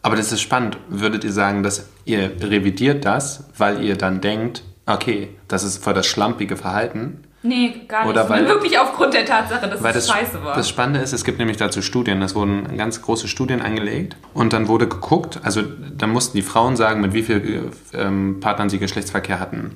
Aber 0.05 0.17
das 0.17 0.33
ist 0.33 0.43
spannend. 0.43 0.77
Würdet 0.89 1.25
ihr 1.25 1.33
sagen, 1.33 1.63
dass 1.63 1.89
ihr 2.05 2.33
revidiert 2.43 3.07
das, 3.07 3.45
weil 3.57 3.83
ihr 3.83 3.97
dann 3.97 4.21
denkt, 4.21 4.63
okay, 4.85 5.31
das 5.49 5.65
ist 5.65 5.83
voll 5.83 5.95
das 5.95 6.07
schlampige 6.07 6.59
Verhalten? 6.59 7.23
Nee, 7.43 7.87
gar 7.89 8.03
nicht. 8.03 8.11
Oder 8.11 8.29
weil- 8.29 8.47
wirklich 8.47 8.79
aufgrund 8.79 9.15
der 9.15 9.25
Tatsache, 9.25 9.67
dass 9.67 9.81
es 9.81 9.95
das, 9.95 10.09
scheiße 10.09 10.45
war. 10.45 10.57
das 10.57 10.69
Spannende 10.69 11.01
ist, 11.01 11.15
es 11.15 11.25
gibt 11.25 11.39
nämlich 11.39 11.57
dazu 11.57 11.81
Studien, 11.81 12.21
es 12.21 12.35
wurden 12.35 12.77
ganz 12.77 13.01
große 13.01 13.29
Studien 13.29 13.63
angelegt 13.63 14.17
und 14.35 14.53
dann 14.53 14.69
wurde 14.69 14.89
geguckt, 14.89 15.41
also 15.43 15.63
da 15.63 16.07
mussten 16.07 16.37
die 16.37 16.43
Frauen 16.43 16.77
sagen, 16.77 17.01
mit 17.01 17.15
wie 17.15 17.23
vielen 17.23 17.73
ähm, 17.95 18.41
Partnern 18.41 18.69
sie 18.69 18.79
Geschlechtsverkehr 18.79 19.41
hatten. 19.41 19.71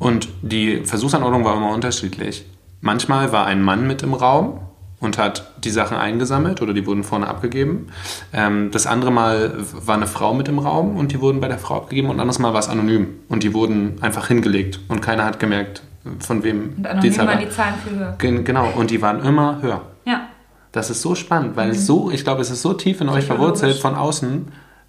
Und 0.00 0.28
die 0.42 0.84
Versuchsanordnung 0.84 1.44
war 1.44 1.56
immer 1.56 1.70
unterschiedlich. 1.70 2.46
Manchmal 2.80 3.30
war 3.30 3.46
ein 3.46 3.62
Mann 3.62 3.86
mit 3.86 4.02
im 4.02 4.14
Raum 4.14 4.60
und 5.02 5.18
hat 5.18 5.50
die 5.62 5.70
Sachen 5.70 5.96
eingesammelt 5.96 6.62
oder 6.62 6.72
die 6.72 6.86
wurden 6.86 7.02
vorne 7.04 7.26
abgegeben. 7.26 7.88
Ähm, 8.32 8.70
das 8.70 8.86
andere 8.86 9.10
Mal 9.10 9.52
war 9.84 9.96
eine 9.96 10.06
Frau 10.06 10.32
mit 10.32 10.48
im 10.48 10.58
Raum 10.60 10.96
und 10.96 11.12
die 11.12 11.20
wurden 11.20 11.40
bei 11.40 11.48
der 11.48 11.58
Frau 11.58 11.76
abgegeben 11.76 12.08
und 12.08 12.20
anderes 12.20 12.38
Mal 12.38 12.52
war 12.54 12.60
es 12.60 12.68
anonym 12.68 13.08
und 13.28 13.42
die 13.42 13.52
wurden 13.52 13.98
einfach 14.00 14.28
hingelegt 14.28 14.80
und 14.88 15.02
keiner 15.02 15.24
hat 15.24 15.38
gemerkt, 15.40 15.82
von 16.20 16.42
wem 16.44 16.74
Und 16.78 16.86
anonym 16.86 17.12
Zahl 17.12 17.26
waren 17.26 17.38
war. 17.38 17.44
die 17.44 17.50
Zahlen 17.50 17.74
viel 17.86 17.98
höher. 17.98 18.14
Gen- 18.18 18.44
Genau, 18.44 18.68
und 18.76 18.90
die 18.90 19.02
waren 19.02 19.22
immer 19.24 19.60
höher. 19.60 19.82
Ja. 20.04 20.22
Das 20.70 20.88
ist 20.88 21.02
so 21.02 21.14
spannend, 21.14 21.56
weil 21.56 21.70
es 21.70 21.86
so, 21.86 22.10
ich 22.10 22.24
glaube, 22.24 22.40
es 22.40 22.50
ist 22.50 22.62
so 22.62 22.72
tief 22.72 23.00
in 23.02 23.08
euch 23.10 23.24
verwurzelt 23.26 23.76
von 23.76 23.94
außen, 23.94 24.46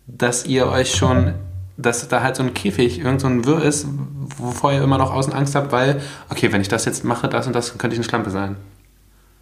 dass 0.07 0.45
ihr 0.45 0.67
euch 0.67 0.93
schon, 0.95 1.33
dass 1.75 2.07
da 2.07 2.21
halt 2.21 2.35
so 2.35 2.43
ein 2.43 2.53
Käfig, 2.53 2.99
irgend 2.99 3.19
so 3.19 3.27
ein 3.27 3.45
Wirr 3.45 3.63
ist, 3.63 3.87
wovor 4.37 4.71
ihr 4.73 4.81
immer 4.83 4.97
noch 4.97 5.11
außen 5.13 5.33
Angst 5.33 5.55
habt, 5.55 5.71
weil, 5.71 6.01
okay, 6.29 6.51
wenn 6.53 6.61
ich 6.61 6.67
das 6.69 6.85
jetzt 6.85 7.03
mache, 7.03 7.27
das 7.27 7.47
und 7.47 7.53
das, 7.53 7.77
könnte 7.77 7.95
ich 7.95 7.99
eine 7.99 8.07
Schlampe 8.07 8.29
sein. 8.29 8.55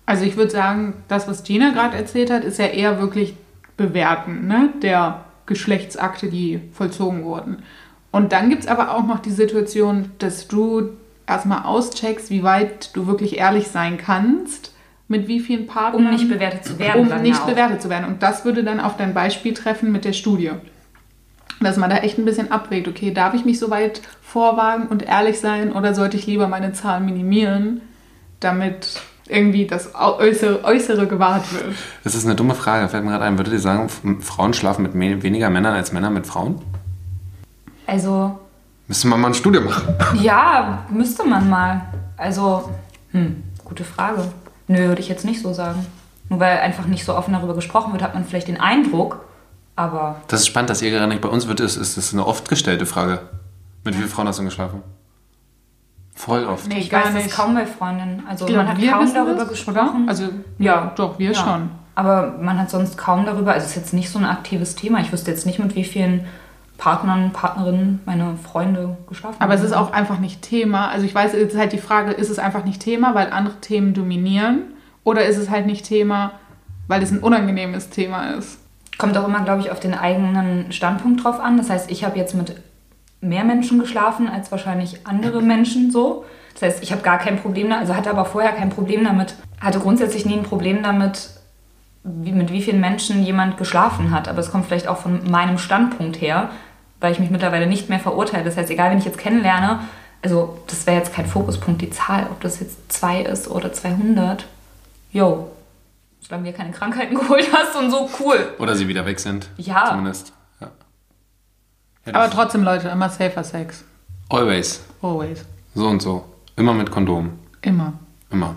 Also 0.06 0.26
ich 0.26 0.36
würde 0.36 0.52
sagen, 0.52 0.96
das, 1.08 1.28
was 1.28 1.44
Gina 1.44 1.72
gerade 1.72 1.98
erzählt 1.98 2.32
hat, 2.32 2.44
ist 2.44 2.60
ja 2.60 2.68
eher 2.68 3.00
wirklich 3.00 3.36
bewerten, 3.78 4.48
ne? 4.48 4.70
der 4.82 5.26
Geschlechtsakte, 5.46 6.28
die 6.30 6.62
vollzogen 6.74 7.24
wurden. 7.24 7.64
Und 8.12 8.34
dann 8.34 8.50
gibt 8.50 8.64
es 8.64 8.68
aber 8.68 8.92
auch 8.92 9.06
noch 9.06 9.20
die 9.20 9.32
Situation, 9.32 10.12
dass 10.20 10.48
du 10.48 10.92
erstmal 11.28 11.64
auscheckst, 11.64 12.30
wie 12.30 12.44
weit 12.44 12.96
du 12.96 13.08
wirklich 13.08 13.38
ehrlich 13.38 13.70
sein 13.70 13.98
kannst, 13.98 14.74
mit 15.08 15.28
wie 15.28 15.40
vielen 15.40 15.68
Partnern. 15.68 16.06
Um 16.06 16.12
nicht 16.12 16.30
bewertet 16.30 16.66
zu 16.66 16.80
werden. 16.80 17.12
um 17.12 17.22
nicht 17.22 17.42
auch. 17.42 17.48
bewertet 17.48 17.82
zu 17.82 17.90
werden. 17.90 18.06
Und 18.06 18.24
das 18.24 18.46
würde 18.46 18.64
dann 18.64 18.80
auf 18.80 18.98
dein 18.98 19.14
Beispiel 19.14 19.54
treffen 19.54 19.92
mit 19.92 20.06
der 20.06 20.14
Studie. 20.14 20.52
Dass 21.60 21.78
man 21.78 21.90
da 21.90 21.98
echt 21.98 22.18
ein 22.18 22.26
bisschen 22.26 22.52
abwägt, 22.52 22.88
okay, 22.88 23.14
darf 23.14 23.34
ich 23.34 23.46
mich 23.46 23.60
so 23.60 23.70
weit 23.70 24.02
vorwagen 24.22 24.88
und 24.88 25.04
ehrlich 25.04 25.40
sein 25.40 25.72
oder 25.72 25.94
sollte 25.94 26.18
ich 26.18 26.26
lieber 26.28 26.48
meine 26.48 26.74
Zahlen 26.74 27.06
minimieren, 27.06 27.82
damit 28.40 29.02
irgendwie 29.32 29.66
das 29.66 29.96
Äußere, 29.96 30.64
Äußere 30.64 31.08
gewahrt 31.08 31.52
wird? 31.54 31.76
Das 32.04 32.16
ist 32.16 32.26
eine 32.26 32.36
dumme 32.36 32.56
Frage, 32.56 32.88
fällt 32.90 33.04
mir 33.04 33.12
gerade 33.12 33.26
ein. 33.26 33.38
Würdet 33.38 33.54
ihr 33.54 33.60
sagen, 33.60 33.90
Frauen 34.20 34.54
schlafen 34.54 34.84
mit 34.84 34.94
weniger 35.24 35.50
Männern 35.50 35.74
als 35.74 35.92
Männer 35.92 36.10
mit 36.10 36.28
Frauen? 36.28 36.62
Also, 37.88 38.40
Müsste 38.92 39.08
man 39.08 39.22
mal 39.22 39.28
ein 39.30 39.34
Studium 39.34 39.64
machen. 39.64 39.96
ja, 40.22 40.86
müsste 40.90 41.24
man 41.26 41.50
mal. 41.50 41.82
Also, 42.18 42.70
hm, 43.12 43.42
gute 43.64 43.86
Frage. 43.86 44.26
Nö, 44.68 44.90
würde 44.90 45.00
ich 45.02 45.08
jetzt 45.08 45.24
nicht 45.24 45.42
so 45.42 45.54
sagen. 45.54 45.86
Nur 46.28 46.42
weil 46.42 46.60
einfach 46.60 46.86
nicht 46.86 47.06
so 47.06 47.16
offen 47.16 47.34
darüber 47.34 47.56
gesprochen 47.56 47.94
wird, 47.94 48.04
hat 48.04 48.14
man 48.14 48.26
vielleicht 48.26 48.50
den 48.50 48.60
Eindruck, 48.60 49.24
aber 49.78 50.18
Das 50.28 50.42
ist 50.42 50.48
spannend, 50.48 50.70
dass 50.70 50.82
ihr 50.82 50.92
gerade 50.92 51.08
nicht 51.08 51.22
bei 51.22 51.30
uns 51.30 51.48
wird, 51.48 51.62
ist, 51.62 51.78
ist 51.78 51.96
das 51.96 52.12
eine 52.12 52.28
oft 52.28 52.50
gestellte 52.50 52.86
Frage. 52.86 53.20
Mit 53.86 53.94
wie 53.94 54.00
vielen 54.00 54.10
Frauen 54.10 54.28
hast 54.28 54.40
du 54.40 54.44
geschlafen? 54.44 54.84
Voll 56.14 56.46
oft. 56.46 56.68
Nee, 56.68 56.80
ich 56.80 56.90
gar 56.90 57.06
weiß 57.06 57.14
nicht. 57.14 57.28
das 57.28 57.36
kaum 57.36 57.56
bei 57.56 57.66
Freundinnen. 57.66 58.24
Also 58.30 58.46
Ich 58.46 58.52
glaub, 58.54 58.66
man 58.66 58.74
hat 58.76 58.82
wir 58.82 58.92
kaum 58.92 59.14
darüber 59.14 59.36
das, 59.36 59.50
gesprochen. 59.50 60.04
Oder? 60.04 60.10
Also, 60.10 60.30
Ja. 60.60 60.92
doch, 60.96 61.18
wir 61.20 61.32
Ja. 61.32 61.36
schon. 61.36 61.70
Aber 61.96 62.36
man 62.40 62.60
hat 62.60 62.70
sonst 62.70 62.98
kaum 62.98 63.26
darüber, 63.26 63.54
also 63.54 63.66
es 63.66 63.72
ist 63.72 63.76
jetzt 63.78 63.94
nicht 63.94 64.10
so 64.10 64.20
ein 64.20 64.26
aktives 64.26 64.76
Thema. 64.76 65.00
Ich 65.02 65.12
wüsste 65.12 65.32
jetzt 65.32 65.46
nicht, 65.46 65.60
mit 65.60 65.76
wie 65.76 65.84
vielen 65.84 66.26
Partnern, 66.78 67.32
Partnerinnen 67.32 68.00
meine 68.06 68.36
Freunde 68.42 68.98
geschlafen 69.08 69.36
Aber 69.40 69.54
es 69.54 69.62
ist 69.62 69.74
auch 69.74 69.92
einfach 69.94 70.18
nicht 70.20 70.42
Thema. 70.42 70.88
Also 70.90 71.06
ich 71.06 71.14
weiß, 71.14 71.34
jetzt 71.34 71.54
ist 71.54 71.60
halt 71.60 71.74
die 71.74 71.78
Frage, 71.78 72.12
ist 72.12 72.30
es 72.30 72.40
einfach 72.40 72.64
nicht 72.64 72.82
Thema, 72.82 73.14
weil 73.14 73.32
andere 73.32 73.60
Themen 73.62 73.94
dominieren? 73.94 74.62
Oder 75.04 75.26
ist 75.26 75.38
es 75.38 75.50
halt 75.50 75.66
nicht 75.66 75.86
Thema, 75.86 76.32
weil 76.88 77.04
es 77.04 77.12
ein 77.12 77.20
unangenehmes 77.20 77.90
Thema 77.90 78.32
ist? 78.32 78.60
Kommt 78.98 79.18
auch 79.18 79.28
immer, 79.28 79.42
glaube 79.42 79.62
ich, 79.62 79.72
auf 79.72 79.80
den 79.80 79.94
eigenen 79.94 80.72
Standpunkt 80.72 81.24
drauf 81.24 81.40
an. 81.40 81.58
Das 81.58 81.70
heißt, 81.70 81.92
ich 81.92 82.04
habe 82.04 82.18
jetzt 82.18 82.34
mit 82.36 82.56
mehr 83.22 83.44
Menschen 83.44 83.80
geschlafen 83.80 84.28
als 84.28 84.52
wahrscheinlich 84.52 85.06
andere 85.06 85.42
Menschen 85.42 85.92
so. 85.92 86.26
Das 86.54 86.64
heißt, 86.64 86.84
ich 86.84 86.92
habe 86.92 87.04
gar 87.04 87.20
kein 87.20 87.40
Problem 87.40 87.70
damit, 87.70 87.84
also 87.84 87.96
hatte 87.96 88.10
aber 88.10 88.26
vorher 88.26 88.52
kein 88.52 88.70
Problem 88.70 89.04
damit, 89.04 89.36
hatte 89.60 89.80
grundsätzlich 89.80 90.26
nie 90.26 90.34
ein 90.34 90.44
Problem 90.44 90.84
damit, 90.84 91.30
wie, 92.04 92.32
mit 92.32 92.52
wie 92.52 92.62
vielen 92.62 92.82
Menschen 92.82 93.24
jemand 93.24 93.58
geschlafen 93.58 94.12
hat. 94.12 94.28
Aber 94.28 94.40
es 94.40 94.52
kommt 94.52 94.66
vielleicht 94.66 94.88
auch 94.88 94.98
von 94.98 95.30
meinem 95.30 95.58
Standpunkt 95.58 96.20
her, 96.20 96.50
weil 97.00 97.12
ich 97.12 97.20
mich 97.20 97.30
mittlerweile 97.30 97.68
nicht 97.68 97.90
mehr 97.90 98.00
verurteile. 98.00 98.44
Das 98.44 98.58
heißt, 98.58 98.70
egal, 98.70 98.92
wen 98.92 98.98
ich 98.98 99.06
jetzt 99.06 99.18
kennenlerne, 99.18 99.80
also 100.24 100.60
das 100.68 100.86
wäre 100.86 100.98
jetzt 100.98 101.14
kein 101.14 101.26
Fokuspunkt, 101.26 101.82
die 101.82 101.90
Zahl, 101.90 102.28
ob 102.30 102.42
das 102.42 102.60
jetzt 102.60 102.92
zwei 102.92 103.22
ist 103.22 103.50
oder 103.50 103.72
200. 103.72 104.46
Yo, 105.12 105.52
solange 106.20 106.46
du 106.46 106.52
dir 106.52 106.58
keine 106.58 106.72
Krankheiten 106.72 107.16
geholt 107.20 107.48
hast 107.54 107.76
und 107.76 107.92
so, 107.92 108.10
cool. 108.20 108.54
Oder 108.60 108.76
sie 108.76 108.88
wieder 108.88 109.06
weg 109.06 109.20
sind. 109.20 109.50
Ja. 109.58 109.88
Zumindest. 109.90 110.34
Ja. 112.06 112.14
Aber 112.16 112.30
trotzdem, 112.30 112.64
Leute, 112.64 112.88
immer 112.90 113.10
safer 113.10 113.44
Sex. 113.44 113.84
Always. 114.30 114.82
Always. 115.02 115.46
So 115.76 115.88
und 115.88 116.02
so. 116.02 116.26
Immer 116.56 116.74
mit 116.74 116.92
Kondom. 116.92 117.32
Immer. 117.62 117.94
Immer. 118.30 118.56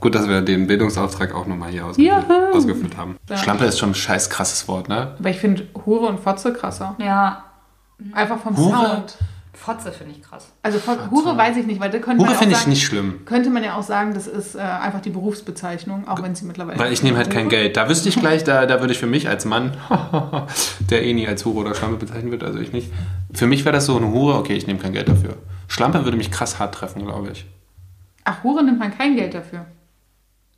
Gut, 0.00 0.14
dass 0.14 0.28
wir 0.28 0.42
den 0.42 0.66
Bildungsauftrag 0.66 1.34
auch 1.34 1.46
nochmal 1.46 1.70
hier 1.70 1.84
ausgeführt, 1.84 2.24
Juhu. 2.28 2.56
ausgeführt 2.56 2.96
haben. 2.96 3.16
Ja. 3.28 3.36
Schlampe 3.36 3.64
ist 3.64 3.78
schon 3.78 3.90
ein 3.90 3.94
scheiß 3.94 4.30
krasses 4.30 4.68
Wort, 4.68 4.88
ne? 4.88 5.16
Aber 5.18 5.28
ich 5.30 5.38
finde 5.38 5.66
Hure 5.84 6.06
und 6.06 6.20
Fotze 6.20 6.52
krasser. 6.52 6.94
Ja, 6.98 7.44
Einfach 8.12 8.38
vom 8.38 8.56
Hure? 8.56 8.70
Sound. 8.86 9.18
Fotze 9.58 9.90
finde 9.92 10.14
ich 10.14 10.22
krass. 10.22 10.52
Also 10.62 10.78
von 10.78 11.10
Hure 11.10 11.36
weiß 11.36 11.56
ich 11.56 11.66
nicht, 11.66 11.80
weil 11.80 11.90
da 11.90 11.98
könnte 11.98 12.18
man 12.18 12.26
Hure 12.26 12.30
ja 12.30 12.34
auch 12.36 12.38
finde 12.38 12.52
ich 12.54 12.58
sagen, 12.60 12.70
nicht 12.70 12.84
schlimm. 12.84 13.24
Könnte 13.24 13.50
man 13.50 13.64
ja 13.64 13.74
auch 13.76 13.82
sagen, 13.82 14.14
das 14.14 14.28
ist 14.28 14.54
äh, 14.54 14.60
einfach 14.60 15.00
die 15.00 15.10
Berufsbezeichnung, 15.10 16.06
auch 16.06 16.22
wenn 16.22 16.34
sie 16.34 16.44
mittlerweile. 16.44 16.78
Weil 16.78 16.92
ich 16.92 17.02
nehme 17.02 17.18
halt 17.18 17.30
kein 17.30 17.48
Geld. 17.48 17.76
Da 17.76 17.88
wüsste 17.88 18.08
ich 18.08 18.16
gleich, 18.16 18.44
da, 18.44 18.66
da 18.66 18.80
würde 18.80 18.92
ich 18.92 18.98
für 18.98 19.06
mich 19.06 19.28
als 19.28 19.44
Mann, 19.44 19.76
der 20.90 21.02
eh 21.02 21.12
nie 21.12 21.26
als 21.26 21.44
Hure 21.44 21.58
oder 21.58 21.74
Schlampe 21.74 21.96
bezeichnet 21.96 22.30
wird, 22.30 22.44
also 22.44 22.58
ich 22.60 22.72
nicht. 22.72 22.92
Für 23.32 23.46
mich 23.46 23.64
wäre 23.64 23.74
das 23.74 23.86
so 23.86 23.96
eine 23.96 24.10
Hure, 24.12 24.36
okay, 24.36 24.54
ich 24.54 24.66
nehme 24.66 24.78
kein 24.78 24.92
Geld 24.92 25.08
dafür. 25.08 25.36
Schlampe 25.66 26.04
würde 26.04 26.16
mich 26.16 26.30
krass 26.30 26.58
hart 26.58 26.74
treffen, 26.74 27.04
glaube 27.04 27.30
ich. 27.32 27.44
Ach, 28.24 28.44
Hure 28.44 28.62
nimmt 28.62 28.78
man 28.78 28.96
kein 28.96 29.16
Geld 29.16 29.34
dafür. 29.34 29.66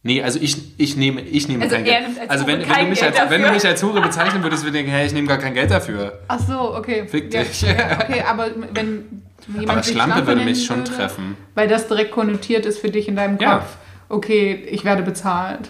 Nee, 0.03 0.23
also 0.23 0.39
ich, 0.41 0.57
ich 0.79 0.97
nehme, 0.97 1.21
ich 1.21 1.47
nehme 1.49 1.63
Also 1.65 1.77
kein 1.77 1.85
Geld. 1.85 2.05
als 2.19 2.31
also 2.31 2.47
wenn, 2.47 2.61
wenn, 2.61 2.69
du 2.69 2.85
mich 2.87 3.01
Geld 3.01 3.21
als, 3.21 3.31
wenn 3.31 3.41
du 3.43 3.49
dafür. 3.49 3.53
mich 3.55 3.67
als 3.67 3.83
Hure 3.83 4.01
bezeichnen 4.01 4.43
würdest, 4.43 4.65
würde 4.65 4.79
ich 4.79 4.85
denken, 4.85 4.97
hey, 4.97 5.07
ich 5.07 5.13
nehme 5.13 5.29
gar 5.29 5.37
kein 5.37 5.53
Geld 5.53 5.71
dafür. 5.71 6.21
Ach 6.29 6.39
so, 6.41 6.75
okay. 6.75 7.07
Fick 7.07 7.33
ja, 7.35 7.43
dich. 7.43 7.61
Ja, 7.61 7.99
okay, 8.03 8.23
aber 8.27 8.49
wenn 8.73 9.23
jemand 9.49 9.71
Aber 9.71 9.83
Schlampe 9.83 10.27
würde 10.27 10.43
mich 10.43 10.65
schon 10.65 10.79
würde, 10.79 10.93
treffen. 10.95 11.37
Weil 11.55 11.69
das 11.69 11.87
direkt 11.87 12.13
konnotiert 12.13 12.65
ist 12.65 12.79
für 12.79 12.89
dich 12.91 13.09
in 13.09 13.17
deinem 13.17 13.39
Ja. 13.39 13.59
Kopf. 13.59 13.77
Okay, 14.09 14.55
ich 14.71 14.85
werde 14.87 15.03
bezahlt. 15.03 15.69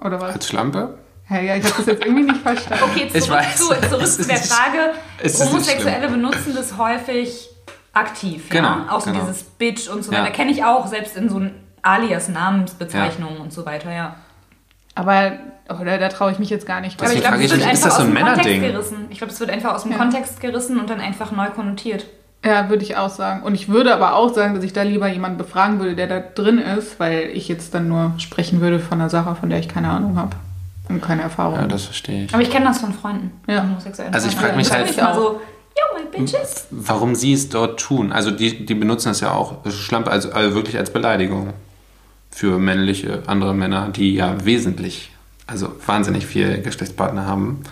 Oder 0.00 0.20
was? 0.20 0.34
Als 0.34 0.48
Schlampe? 0.48 0.98
Ja, 1.28 1.40
ja, 1.40 1.56
ich 1.56 1.64
habe 1.64 1.74
das 1.78 1.86
jetzt 1.86 2.04
irgendwie 2.04 2.24
nicht 2.24 2.40
verstanden. 2.42 2.84
Okay, 2.84 3.10
Ich 3.12 3.22
zurück, 3.22 3.38
weiß. 3.38 3.56
zu, 3.56 3.64
zurück 3.68 4.02
Es 4.02 4.14
zu 4.16 4.20
ist 4.22 4.30
der 4.30 4.38
nicht- 4.38 4.52
Frage. 4.52 5.48
Homosexuelle 5.50 6.08
benutzen 6.08 6.54
das 6.54 6.76
häufig 6.76 7.48
aktiv. 7.92 8.48
Genau, 8.48 8.68
Ja? 8.68 8.86
Auch 8.90 9.00
so 9.00 9.10
genau. 9.12 9.24
dieses 9.24 9.42
Bitch 9.44 9.88
und 9.88 10.02
so 10.04 10.12
Ja. 10.12 10.22
weiter. 10.22 10.32
Kenne 10.32 10.50
ich 10.50 10.64
auch, 10.64 10.86
selbst 10.86 11.16
in 11.16 11.28
so 11.28 11.40
Alias, 11.82 12.28
Namensbezeichnungen 12.28 13.38
und 13.38 13.52
so 13.52 13.66
weiter, 13.66 13.92
ja. 13.92 14.14
Aber 14.94 15.32
oder, 15.80 15.96
da 15.98 16.08
traue 16.08 16.32
ich 16.32 16.38
mich 16.38 16.50
jetzt 16.50 16.66
gar 16.66 16.80
nicht. 16.80 17.00
Aber 17.00 17.10
ich 17.12 17.20
glaube, 17.20 17.28
frage 17.36 17.44
es 17.44 17.50
wird 17.52 17.60
mich, 17.64 17.72
ist 17.72 17.76
einfach 17.76 17.88
das 17.88 17.96
so 17.96 18.02
aus 18.02 18.08
ein 18.08 18.14
dem 18.14 18.24
Kontext 18.24 18.44
Männerding? 18.50 18.72
gerissen. 18.72 18.96
Ich 19.10 19.18
glaube, 19.18 19.32
es 19.32 19.40
wird 19.40 19.50
einfach 19.50 19.74
aus 19.74 19.82
dem 19.84 19.92
Ja. 19.92 19.98
Kontext 19.98 20.40
gerissen 20.40 20.78
und 20.78 20.90
dann 20.90 21.00
einfach 21.00 21.32
neu 21.32 21.46
konnotiert. 21.50 22.04
Ja, 22.44 22.68
würde 22.68 22.82
ich 22.82 22.96
auch 22.96 23.08
sagen. 23.08 23.42
Und 23.44 23.54
ich 23.54 23.68
würde 23.68 23.94
aber 23.94 24.14
auch 24.16 24.34
sagen, 24.34 24.54
dass 24.54 24.64
ich 24.64 24.72
da 24.72 24.82
lieber 24.82 25.06
jemanden 25.08 25.38
befragen 25.38 25.78
würde, 25.78 25.94
der 25.94 26.08
da 26.08 26.18
drin 26.20 26.58
ist, 26.58 26.98
weil 27.00 27.30
ich 27.32 27.48
jetzt 27.48 27.72
dann 27.72 27.88
nur 27.88 28.12
sprechen 28.18 28.60
würde 28.60 28.80
von 28.80 29.00
einer 29.00 29.08
Sache, 29.08 29.34
von 29.36 29.48
der 29.48 29.60
ich 29.60 29.68
keine 29.68 29.88
Ahnung 29.88 30.16
habe 30.18 30.36
und 30.88 31.00
keine 31.00 31.22
Erfahrung. 31.22 31.54
Ja, 31.60 31.66
das 31.68 31.84
verstehe 31.84 32.24
ich. 32.24 32.34
Aber 32.34 32.42
ich 32.42 32.50
kenne 32.50 32.66
das 32.66 32.78
von 32.80 32.92
Freunden. 32.92 33.30
Ja. 33.46 33.60
von 33.60 33.70
homosexuellen 33.70 34.12
Also 34.12 34.28
ich 34.28 34.34
Freunden. 34.34 34.48
frag 34.48 34.56
mich 34.56 34.68
Das 34.68 34.76
halt- 34.76 34.90
ist 34.90 34.96
nicht 34.96 35.04
mal 35.04 35.14
so, 35.14 35.40
Yo, 35.74 35.98
my 35.98 36.18
bitches. 36.18 36.66
warum 36.70 37.14
sie 37.14 37.32
es 37.32 37.48
dort 37.48 37.80
tun. 37.80 38.12
Also 38.12 38.30
die, 38.32 38.66
die 38.66 38.74
benutzen 38.74 39.10
es 39.10 39.20
ja 39.20 39.30
auch 39.32 39.64
Schlampe, 39.70 40.10
also, 40.10 40.32
also 40.32 40.54
wirklich 40.54 40.76
als 40.76 40.92
Beleidigung 40.92 41.54
für 42.32 42.58
männliche 42.58 43.22
andere 43.26 43.54
Männer, 43.54 43.90
die 43.90 44.14
ja 44.14 44.44
wesentlich, 44.44 45.12
also 45.46 45.72
wahnsinnig 45.86 46.26
viel 46.26 46.60
Geschlechtspartner 46.62 47.26
haben, 47.26 47.62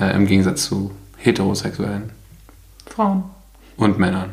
äh, 0.00 0.14
im 0.16 0.26
Gegensatz 0.26 0.64
zu 0.64 0.90
heterosexuellen 1.18 2.10
Frauen. 2.86 3.24
und 3.76 3.98
Männern. 3.98 4.30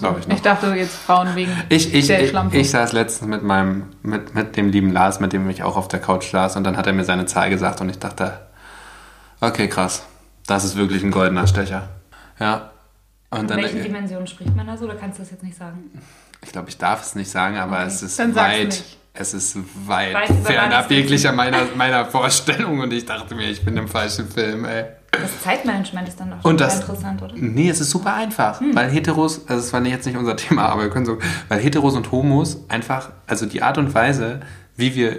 So. 0.00 0.16
Ich 0.18 0.26
ich 0.28 0.42
dachte 0.42 0.74
jetzt 0.74 0.96
Frauen 0.96 1.36
wegen 1.36 1.52
Ich, 1.68 1.94
ich, 1.94 2.08
der 2.08 2.24
ich, 2.24 2.30
Schlampe. 2.30 2.56
ich 2.56 2.70
saß 2.70 2.92
letztens 2.92 3.30
mit 3.30 3.44
meinem, 3.44 3.84
mit, 4.02 4.34
mit 4.34 4.56
dem 4.56 4.70
lieben 4.70 4.90
Lars, 4.92 5.20
mit 5.20 5.32
dem 5.32 5.48
ich 5.48 5.62
auch 5.62 5.76
auf 5.76 5.86
der 5.86 6.00
Couch 6.00 6.28
saß 6.28 6.56
und 6.56 6.64
dann 6.64 6.76
hat 6.76 6.88
er 6.88 6.92
mir 6.92 7.04
seine 7.04 7.26
Zahl 7.26 7.50
gesagt 7.50 7.80
und 7.80 7.88
ich 7.88 8.00
dachte, 8.00 8.32
okay, 9.40 9.68
krass, 9.68 10.02
das 10.48 10.64
ist 10.64 10.74
wirklich 10.74 11.04
ein 11.04 11.12
goldener 11.12 11.46
Stecher. 11.46 11.88
Ja. 12.40 12.70
Und 13.36 13.42
In 13.42 13.48
dann, 13.48 13.58
welchen 13.58 13.82
Dimensionen 13.82 14.26
spricht 14.26 14.54
man 14.56 14.66
da 14.66 14.76
so? 14.76 14.84
Oder 14.84 14.94
kannst 14.96 15.18
du 15.18 15.22
das 15.22 15.30
jetzt 15.30 15.42
nicht 15.42 15.56
sagen? 15.56 15.90
ich 16.42 16.52
glaube, 16.52 16.68
ich 16.68 16.78
darf 16.78 17.02
es 17.02 17.14
nicht 17.14 17.30
sagen, 17.30 17.56
aber 17.56 17.78
Okay. 17.78 17.86
es 17.88 18.02
ist 18.02 18.18
Dann 18.18 18.34
weit, 18.36 18.84
es 19.14 19.34
ist 19.34 19.56
weit, 19.86 20.14
Weit 20.14 20.30
fernab 20.44 20.90
jeglicher 20.90 21.32
meiner, 21.32 21.62
meiner 21.76 22.04
Vorstellung 22.04 22.78
und 22.80 22.92
ich 22.92 23.04
dachte 23.04 23.34
mir, 23.34 23.48
ich 23.50 23.64
bin 23.64 23.76
im 23.76 23.88
falschen 23.88 24.28
Film, 24.28 24.64
ey. 24.64 24.84
Das 25.10 25.40
Zeitmanagement 25.42 26.06
ist 26.08 26.20
dann 26.20 26.30
doch 26.30 26.44
Und 26.44 26.60
das- 26.60 26.80
interessant, 26.80 27.22
oder? 27.22 27.34
Nee, 27.36 27.70
es 27.70 27.80
ist 27.80 27.90
super 27.90 28.14
einfach, 28.14 28.60
weil 28.74 28.90
Heteros, 28.90 29.48
also 29.48 29.60
es 29.66 29.72
war 29.72 29.82
jetzt 29.86 30.04
nicht 30.06 30.16
unser 30.18 30.36
Thema, 30.36 30.66
aber 30.68 30.82
wir 30.82 30.90
können 30.90 31.06
so, 31.06 31.18
weil 31.48 31.58
Heteros 31.60 31.94
und 31.96 32.12
Homos 32.12 32.58
einfach, 32.68 33.10
also 33.26 33.46
die 33.46 33.62
Art 33.62 33.78
und 33.78 33.94
Weise, 33.94 34.40
wie 34.76 34.94
wir 34.94 35.18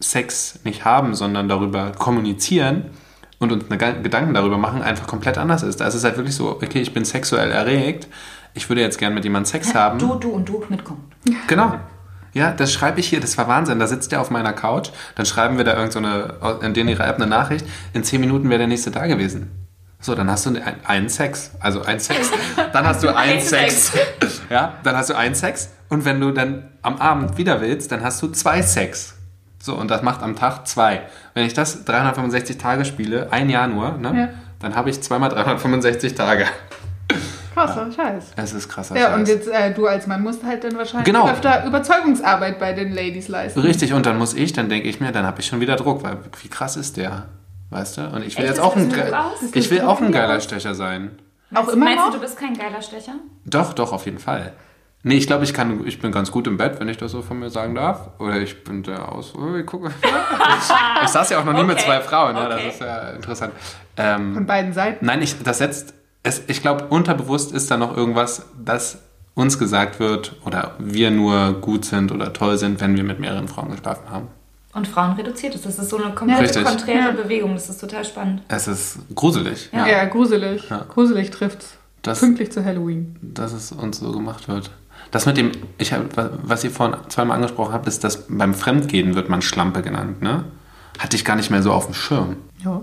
Sex 0.00 0.60
nicht 0.64 0.84
haben, 0.84 1.14
sondern 1.14 1.48
darüber 1.48 1.92
kommunizieren 1.92 2.90
und 3.38 3.52
uns 3.52 3.64
eine 3.70 4.02
Gedanken 4.02 4.34
darüber 4.34 4.58
machen, 4.58 4.82
einfach 4.82 5.06
komplett 5.06 5.38
anders 5.38 5.62
ist. 5.62 5.80
Da 5.80 5.86
ist 5.86 5.94
es 5.94 6.04
halt 6.04 6.16
wirklich 6.16 6.34
so, 6.34 6.50
okay, 6.50 6.80
ich 6.80 6.92
bin 6.94 7.04
sexuell 7.04 7.50
erregt, 7.50 8.08
ich 8.54 8.68
würde 8.68 8.80
jetzt 8.80 8.98
gern 8.98 9.12
mit 9.14 9.24
jemandem 9.24 9.50
Sex 9.50 9.74
haben. 9.74 9.98
Du, 9.98 10.14
du 10.14 10.30
und 10.30 10.48
du 10.48 10.64
mitkommen. 10.68 11.10
Genau. 11.46 11.74
Ja, 12.32 12.52
das 12.52 12.72
schreibe 12.72 13.00
ich 13.00 13.08
hier, 13.08 13.20
das 13.20 13.36
war 13.38 13.48
Wahnsinn. 13.48 13.78
Da 13.78 13.86
sitzt 13.86 14.12
der 14.12 14.20
auf 14.20 14.30
meiner 14.30 14.52
Couch, 14.52 14.90
dann 15.14 15.24
schreiben 15.26 15.56
wir 15.58 15.64
da 15.64 15.74
irgend 15.74 15.92
so 15.92 15.98
in 16.60 16.74
denen 16.74 16.88
ihrer 16.90 17.06
App 17.06 17.16
eine 17.16 17.26
Nachricht, 17.26 17.66
in 17.94 18.04
zehn 18.04 18.20
Minuten 18.20 18.48
wäre 18.50 18.58
der 18.58 18.66
nächste 18.68 18.90
da 18.90 19.06
gewesen. 19.06 19.50
So, 20.00 20.14
dann 20.14 20.30
hast 20.30 20.44
du 20.44 20.50
ein- 20.50 20.62
einen 20.84 21.08
Sex, 21.08 21.52
also 21.60 21.82
ein 21.82 21.98
Sex. 21.98 22.30
Dann 22.72 22.86
hast 22.86 23.02
du 23.02 23.08
einen 23.08 23.38
Ein 23.38 23.40
Sex. 23.40 23.92
Ja, 24.50 24.74
dann 24.82 24.94
hast 24.94 25.08
du 25.10 25.14
einen 25.14 25.34
Sex 25.34 25.70
und 25.88 26.04
wenn 26.04 26.20
du 26.20 26.30
dann 26.32 26.68
am 26.82 26.96
Abend 26.98 27.38
wieder 27.38 27.60
willst, 27.62 27.90
dann 27.90 28.04
hast 28.04 28.20
du 28.22 28.28
zwei 28.28 28.60
Sex. 28.62 29.15
So, 29.66 29.74
und 29.74 29.90
das 29.90 30.00
macht 30.02 30.22
am 30.22 30.36
Tag 30.36 30.64
zwei. 30.68 31.02
Wenn 31.34 31.44
ich 31.44 31.52
das 31.52 31.84
365 31.84 32.56
Tage 32.56 32.84
spiele, 32.84 33.26
ein 33.32 33.50
Jahr 33.50 33.66
nur, 33.66 33.98
ne, 33.98 34.16
Ja. 34.16 34.28
dann 34.60 34.76
habe 34.76 34.90
ich 34.90 35.02
zweimal 35.02 35.28
365 35.28 36.14
Tage. 36.14 36.44
Krasser 37.52 37.90
Scheiß. 37.90 38.26
Es 38.36 38.52
ist 38.52 38.68
krasser 38.68 38.96
Ja, 38.96 39.06
Scheiß. 39.08 39.18
und 39.18 39.26
jetzt 39.28 39.48
äh, 39.48 39.74
du 39.74 39.88
als 39.88 40.06
Mann 40.06 40.22
musst 40.22 40.44
halt 40.44 40.62
dann 40.62 40.76
wahrscheinlich 40.78 41.06
Genau. 41.06 41.28
öfter 41.28 41.64
Überzeugungsarbeit 41.66 42.60
bei 42.60 42.74
den 42.74 42.92
Ladies 42.92 43.26
leisten. 43.26 43.58
Richtig, 43.58 43.92
und 43.92 44.06
dann 44.06 44.18
muss 44.18 44.34
ich, 44.34 44.52
dann 44.52 44.68
denke 44.68 44.88
ich 44.88 45.00
mir, 45.00 45.10
dann 45.10 45.26
habe 45.26 45.40
ich 45.40 45.46
schon 45.48 45.58
wieder 45.58 45.74
Druck, 45.74 46.04
weil 46.04 46.18
wie 46.42 46.48
krass 46.48 46.76
ist 46.76 46.96
der? 46.96 47.24
Weißt 47.70 47.96
du? 47.96 48.02
Und 48.02 48.22
ich 48.24 48.36
will 48.38 48.44
Echt? 48.44 48.54
jetzt 48.54 48.60
auch 48.60 48.76
ein, 48.76 48.88
ich 49.52 49.68
will 49.72 49.80
auch 49.80 50.00
ein 50.00 50.12
geiler 50.12 50.36
aus? 50.36 50.44
Stecher 50.44 50.76
sein. 50.76 51.10
Auch 51.52 51.66
immer 51.70 51.86
meinst 51.86 52.04
noch? 52.04 52.10
du, 52.12 52.18
du 52.18 52.20
bist 52.22 52.38
kein 52.38 52.56
geiler 52.56 52.80
Stecher? 52.82 53.14
Doch, 53.44 53.72
doch, 53.72 53.92
auf 53.92 54.04
jeden 54.04 54.20
Fall. 54.20 54.52
Nee, 55.08 55.14
ich 55.18 55.28
glaube, 55.28 55.44
ich 55.44 55.54
kann, 55.54 55.86
ich 55.86 56.00
bin 56.00 56.10
ganz 56.10 56.32
gut 56.32 56.48
im 56.48 56.56
Bett, 56.56 56.80
wenn 56.80 56.88
ich 56.88 56.96
das 56.96 57.12
so 57.12 57.22
von 57.22 57.38
mir 57.38 57.48
sagen 57.48 57.76
darf. 57.76 58.08
Oder 58.18 58.40
ich 58.40 58.64
bin 58.64 58.82
der 58.82 59.12
aus. 59.12 59.34
Oh, 59.36 59.54
ich 59.54 59.64
gucke. 59.64 59.92
ich 61.04 61.08
saß 61.08 61.30
ja 61.30 61.38
auch 61.38 61.44
noch 61.44 61.52
nie 61.52 61.62
mit 61.62 61.76
Okay. 61.76 61.86
zwei 61.86 62.00
Frauen, 62.00 62.34
ja, 62.34 62.48
das 62.48 62.58
Okay. 62.58 62.68
ist 62.70 62.80
ja 62.80 63.10
interessant. 63.10 63.52
Ähm, 63.96 64.34
Von 64.34 64.46
beiden 64.46 64.72
Seiten. 64.72 65.06
nein, 65.06 65.22
ich, 65.22 65.40
das 65.42 65.58
setzt. 65.58 65.94
Es, 66.24 66.42
ich 66.48 66.60
glaube, 66.60 66.86
unterbewusst 66.88 67.52
ist 67.52 67.70
da 67.70 67.76
noch 67.76 67.96
irgendwas, 67.96 68.46
das 68.62 68.98
uns 69.34 69.58
gesagt 69.60 70.00
wird 70.00 70.34
oder 70.44 70.72
wir 70.80 71.12
nur 71.12 71.52
gut 71.60 71.84
sind 71.84 72.10
oder 72.10 72.32
toll 72.32 72.58
sind, 72.58 72.80
wenn 72.80 72.96
wir 72.96 73.04
mit 73.04 73.20
mehreren 73.20 73.46
Frauen 73.46 73.70
geschlafen 73.70 74.10
haben. 74.10 74.26
Und 74.74 74.88
Frauen 74.88 75.12
reduziert 75.12 75.54
es. 75.54 75.62
Das 75.62 75.78
ist 75.78 75.88
so 75.88 75.98
eine 76.02 76.14
komplette 76.16 76.42
Richtig. 76.42 76.64
konträre 76.64 76.98
Ja. 76.98 77.22
Bewegung. 77.22 77.54
Das 77.54 77.68
ist 77.70 77.80
total 77.80 78.04
spannend. 78.04 78.42
Es 78.48 78.66
ist 78.66 78.98
gruselig. 79.14 79.70
Ja, 79.72 80.04
gruselig. 80.06 80.68
Ja. 80.68 80.84
Gruselig 80.88 81.30
trifft's. 81.30 81.76
Das- 82.02 82.18
Pünktlich 82.20 82.50
zu 82.50 82.64
Halloween. 82.64 83.16
dass 83.22 83.52
es 83.52 83.70
uns 83.72 83.98
so 84.00 84.10
gemacht 84.12 84.48
wird. 84.48 84.70
Das 85.10 85.26
mit 85.26 85.36
dem, 85.36 85.52
ich 85.78 85.92
hab, 85.92 86.16
was 86.16 86.64
ihr 86.64 86.70
vorhin 86.70 86.96
zweimal 87.08 87.36
angesprochen 87.36 87.72
habt, 87.72 87.86
ist, 87.86 88.04
dass 88.04 88.26
beim 88.28 88.54
Fremdgehen 88.54 89.14
wird 89.14 89.28
man 89.28 89.42
Schlampe 89.42 89.82
genannt, 89.82 90.22
ne? 90.22 90.44
Hatte 90.98 91.16
ich 91.16 91.24
gar 91.24 91.36
nicht 91.36 91.50
mehr 91.50 91.62
so 91.62 91.72
auf 91.72 91.86
dem 91.86 91.94
Schirm. 91.94 92.36
Ja. 92.64 92.82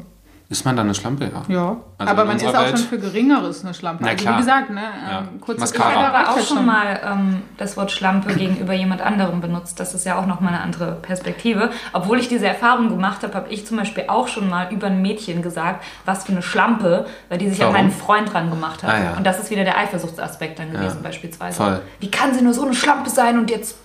Ist 0.54 0.66
man 0.66 0.76
dann 0.76 0.86
eine 0.86 0.94
Schlampe, 0.94 1.26
ja? 1.26 1.42
Ja. 1.48 1.78
Also 1.98 2.12
aber 2.12 2.26
man 2.26 2.38
ist 2.38 2.46
auch 2.46 2.54
Welt- 2.54 2.78
schon 2.78 2.88
für 2.88 3.00
Geringeres 3.00 3.66
eine 3.66 3.74
Schlampe. 3.74 4.04
Na 4.04 4.12
also 4.12 4.24
klar. 4.24 4.36
wie 4.36 4.38
gesagt, 4.38 4.70
ne? 4.70 4.82
Ja. 5.10 5.20
Ähm, 5.22 5.58
Mascara. 5.58 5.90
Ich 5.90 5.96
habe 5.96 6.16
aber 6.16 6.30
auch 6.30 6.40
schon 6.46 6.64
mal 6.64 7.02
ähm, 7.04 7.42
das 7.58 7.76
Wort 7.76 7.92
Schlampe 7.92 8.36
gegenüber 8.36 8.74
jemand 8.74 9.02
anderem 9.02 9.42
benutzt. 9.42 9.80
Das 9.80 9.96
ist 9.96 10.06
ja 10.06 10.20
auch 10.20 10.28
nochmal 10.28 10.54
eine 10.54 10.62
andere 10.62 10.92
Perspektive. 11.02 11.72
Obwohl 11.92 12.20
ich 12.20 12.28
diese 12.28 12.46
Erfahrung 12.46 12.90
gemacht 12.90 13.24
habe, 13.24 13.34
habe 13.34 13.50
ich 13.52 13.66
zum 13.66 13.78
Beispiel 13.78 14.04
auch 14.10 14.28
schon 14.28 14.48
mal 14.48 14.72
über 14.72 14.86
ein 14.86 15.02
Mädchen 15.02 15.42
gesagt, 15.42 15.84
was 16.06 16.24
für 16.26 16.34
eine 16.34 16.44
Schlampe, 16.44 17.08
weil 17.30 17.40
die 17.40 17.50
sich 17.50 17.58
Warum? 17.60 17.74
an 17.74 17.82
meinen 17.82 17.92
Freund 17.92 18.32
dran 18.32 18.52
gemacht 18.52 18.84
hat. 18.84 18.94
Ah, 18.94 19.04
ja. 19.04 19.14
Und 19.18 19.26
das 19.26 19.40
ist 19.40 19.50
wieder 19.50 19.64
der 19.64 19.80
Eifersuchtsaspekt 19.80 20.60
dann 20.60 20.72
gewesen 20.72 21.02
beispielsweise. 21.02 21.58
voll. 21.58 21.82
Wie 22.00 22.12
kann 22.12 22.32
sie 22.36 22.44
nur 22.44 22.54
so 22.54 22.64
eine 22.64 22.76
Schlampe 22.76 23.10
sein 23.10 23.40
und 23.40 23.50
jetzt... 23.50 23.80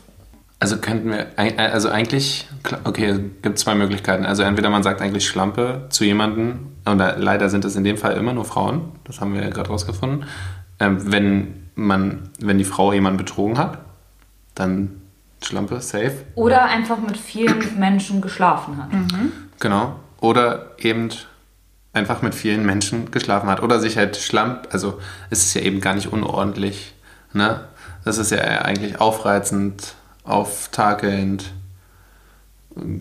Also 0.61 0.79
könnten 0.79 1.11
wir, 1.11 1.37
eig- 1.37 1.57
also 1.59 1.89
eigentlich, 1.89 2.49
okay, 2.85 3.07
es 3.07 3.21
gibt 3.43 3.59
zwei 3.59 3.75
Möglichkeiten. 3.77 4.27
Also 4.27 4.43
entweder 4.43 4.71
man 4.71 4.83
sagt 4.83 5.01
eigentlich 5.01 5.27
Schlampe 5.29 5.87
zu 5.91 6.05
jemandem, 6.05 6.67
oder 6.85 7.17
leider 7.17 7.49
sind 7.49 7.65
es 7.65 7.77
in 7.77 7.85
dem 7.85 7.97
Fall 7.97 8.15
immer 8.17 8.33
nur 8.33 8.45
Frauen, 8.45 8.93
das 9.05 9.21
haben 9.21 9.35
wir 9.35 9.43
ja 9.43 9.51
gerade 9.51 9.69
rausgefunden. 9.71 10.25
Ähm, 10.81 11.13
wenn 11.13 11.55
man, 11.77 12.31
wenn 12.41 12.59
die 12.59 12.65
Frau 12.65 12.93
jemanden 12.93 13.19
betrogen 13.19 13.57
hat, 13.57 13.79
dann 14.57 15.01
Schlampe, 15.43 15.81
safe. 15.81 16.13
Oder 16.35 16.65
einfach 16.65 16.99
mit 16.99 17.17
vielen 17.17 17.59
Menschen 17.79 18.21
geschlafen 18.21 18.79
hat. 18.79 18.89
Genau. 19.61 19.95
Oder 20.21 20.73
eben 20.79 21.11
einfach 21.93 22.23
mit 22.23 22.35
vielen 22.35 22.67
Menschen 22.67 23.13
geschlafen 23.13 23.49
hat. 23.49 23.63
Oder 23.63 23.79
sich 23.79 23.97
halt 23.97 24.17
schlamp, 24.17 24.67
also 24.73 24.99
es 25.31 25.45
ist 25.45 25.55
ja 25.55 25.61
eben 25.61 25.81
gar 25.81 25.95
nicht 25.95 26.13
unordentlich. 26.13 26.95
Ne? 27.33 27.61
Das 28.05 28.19
ist 28.19 28.33
ja 28.33 28.39
eigentlich 28.41 29.01
aufreizend, 29.01 29.95
auftakelnd, 30.29 31.53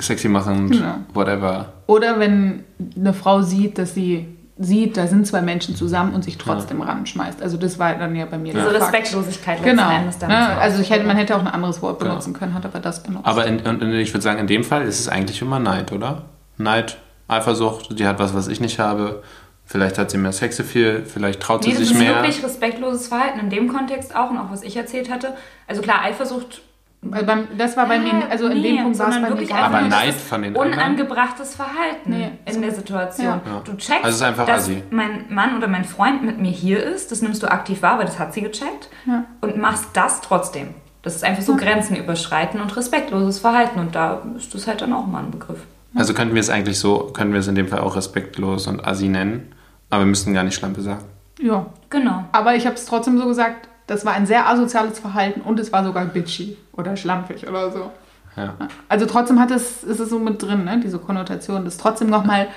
sexy 0.02 0.28
machend, 0.30 0.72
Genau. 0.72 0.96
whatever. 1.14 1.74
Oder 1.88 2.20
wenn 2.20 2.64
eine 2.96 3.14
Frau 3.14 3.42
sieht, 3.42 3.78
dass 3.78 3.94
sie 3.94 4.28
sieht, 4.60 4.98
da 4.98 5.06
sind 5.06 5.28
zwei 5.28 5.42
Menschen 5.44 5.76
zusammen 5.76 6.16
und 6.16 6.24
sich 6.24 6.40
trotzdem 6.40 6.82
ranschmeißt. 6.82 7.44
Also 7.44 7.58
das 7.58 7.78
war 7.78 7.94
dann 7.94 8.16
ja 8.16 8.26
bei 8.26 8.40
mir 8.40 8.54
der 8.54 8.64
Fakt. 8.64 8.76
Respektlosigkeit 8.82 9.64
Genau. 9.64 9.88
Endes 9.92 10.18
dann. 10.18 10.30
Ne? 10.30 10.36
zur 10.48 10.58
Also 10.62 10.82
ich 10.82 10.90
hätte, 10.90 11.06
man 11.06 11.16
hätte 11.16 11.36
auch 11.36 11.42
ein 11.42 11.48
anderes 11.48 11.80
Wort 11.84 12.00
Genau. 12.00 12.12
benutzen 12.14 12.34
können, 12.34 12.56
hat 12.56 12.66
aber 12.66 12.80
das 12.80 13.04
benutzt. 13.04 13.26
Aber 13.28 13.46
in, 13.46 13.60
und 13.60 13.84
ich 13.94 14.12
würde 14.16 14.24
sagen, 14.24 14.40
in 14.40 14.48
dem 14.48 14.64
Fall 14.64 14.82
ist 14.88 15.00
es 15.00 15.08
eigentlich 15.10 15.44
immer 15.44 15.60
Neid, 15.60 15.92
oder? 15.92 16.24
Neid, 16.58 16.98
Eifersucht, 17.28 18.00
die 18.00 18.08
hat 18.08 18.18
was, 18.18 18.34
was 18.34 18.48
ich 18.48 18.60
nicht 18.60 18.80
habe. 18.80 19.22
Vielleicht 19.64 20.00
hat 20.00 20.10
sie 20.10 20.18
mehr 20.18 20.32
Sexappeal, 20.32 21.04
vielleicht 21.06 21.40
traut 21.42 21.62
sie 21.64 21.70
Nee, 21.70 21.76
das 21.76 21.84
sich 21.90 21.92
ist 21.96 22.00
mehr. 22.02 22.16
wirklich 22.16 22.44
respektloses 22.44 23.10
Verhalten 23.10 23.38
in 23.40 23.50
dem 23.52 23.68
Kontext 23.68 24.16
auch 24.16 24.32
und 24.32 24.40
auch 24.40 24.50
was 24.50 24.64
ich 24.64 24.76
erzählt 24.76 25.12
hatte. 25.12 25.36
Also 25.68 25.84
klar, 25.84 26.02
Eifersucht. 26.04 26.62
Weil 27.02 27.24
beim, 27.24 27.48
das 27.58 27.78
war 27.78 27.88
bei 27.88 28.00
mir, 28.00 28.12
also 28.30 28.48
in 28.48 28.60
nee, 28.62 28.74
dem 28.76 28.84
Punkt 28.84 29.00
war 29.00 29.10
es 29.10 29.16
bei 29.22 29.30
mir 29.30 29.56
Aber. 29.56 29.82
Neid 29.82 30.16
von 30.16 30.42
den 30.42 30.58
anderen? 30.58 30.74
Unangebrachtes 30.74 31.56
Verhalten 31.56 32.10
Nee. 32.10 32.32
in 32.46 32.62
der 32.62 32.72
Situation. 32.72 33.26
Ja. 33.28 33.42
Ja. 33.46 33.62
Du 33.64 33.74
checkst, 33.78 34.04
Also 34.04 34.10
es 34.10 34.16
ist 34.16 34.22
einfach 34.24 34.46
dass 34.46 34.64
assi. 34.64 34.84
mein 34.90 35.26
Mann 35.30 35.56
oder 35.56 35.68
mein 35.68 35.86
Freund 35.86 36.24
mit 36.24 36.40
mir 36.40 36.52
hier 36.52 36.84
ist. 36.84 37.12
Das 37.12 37.22
nimmst 37.22 37.44
du 37.44 37.48
aktiv 37.52 37.82
wahr, 37.84 38.00
weil 38.00 38.06
das 38.06 38.18
hat 38.20 38.34
sie 38.34 38.42
gecheckt. 38.42 38.90
Ja. 39.06 39.26
Und 39.42 39.58
machst 39.58 39.90
das 39.94 40.22
trotzdem. 40.22 40.70
Das 41.04 41.16
ist 41.16 41.24
einfach 41.24 41.44
so 41.44 41.56
Grenzen 41.56 41.96
überschreiten 41.96 42.60
und 42.60 42.76
respektloses 42.76 43.40
Verhalten. 43.40 43.80
Und 43.80 43.96
da 43.96 44.24
ist 44.36 44.54
das 44.54 44.68
halt 44.68 44.82
dann 44.82 44.92
auch 44.92 45.06
mal 45.06 45.24
ein 45.24 45.32
Begriff. 45.32 45.60
Also 45.96 46.14
könnten 46.14 46.34
wir 46.36 46.42
es 46.42 46.50
eigentlich 46.50 46.80
so, 46.80 47.12
können 47.14 47.32
wir 47.32 47.40
es 47.40 47.48
in 47.48 47.56
dem 47.56 47.68
Fall 47.68 47.80
auch 47.80 47.96
respektlos 47.96 48.68
und 48.68 48.86
assi 48.86 49.08
nennen, 49.08 49.54
aber 49.90 50.02
wir 50.02 50.08
müssten 50.08 50.34
gar 50.34 50.44
nicht 50.44 50.56
Schlampe 50.56 50.82
sagen. 50.82 51.06
Ja. 51.40 51.68
Genau. 51.90 52.26
Aber 52.34 52.56
ich 52.56 52.66
habe 52.66 52.76
es 52.76 52.86
trotzdem 52.86 53.18
so 53.18 53.26
gesagt, 53.28 53.70
das 53.88 54.06
war 54.06 54.14
ein 54.14 54.26
sehr 54.26 54.48
asoziales 54.48 55.00
Verhalten 55.00 55.42
und 55.42 55.60
es 55.60 55.72
war 55.72 55.84
sogar 55.84 56.06
bitchy 56.06 56.58
oder 56.74 56.96
schlampig 56.96 57.48
oder 57.48 57.72
so. 57.72 57.92
Ja. 58.36 58.54
Also 58.88 59.06
trotzdem 59.06 59.40
hat 59.40 59.50
es, 59.50 59.84
ist 59.84 60.00
es 60.00 60.10
so 60.10 60.20
mit 60.20 60.42
drin, 60.42 60.64
ne? 60.64 60.80
diese 60.84 61.00
Konnotation, 61.00 61.66
das 61.66 61.78
trotzdem 61.78 62.10
nochmal 62.10 62.48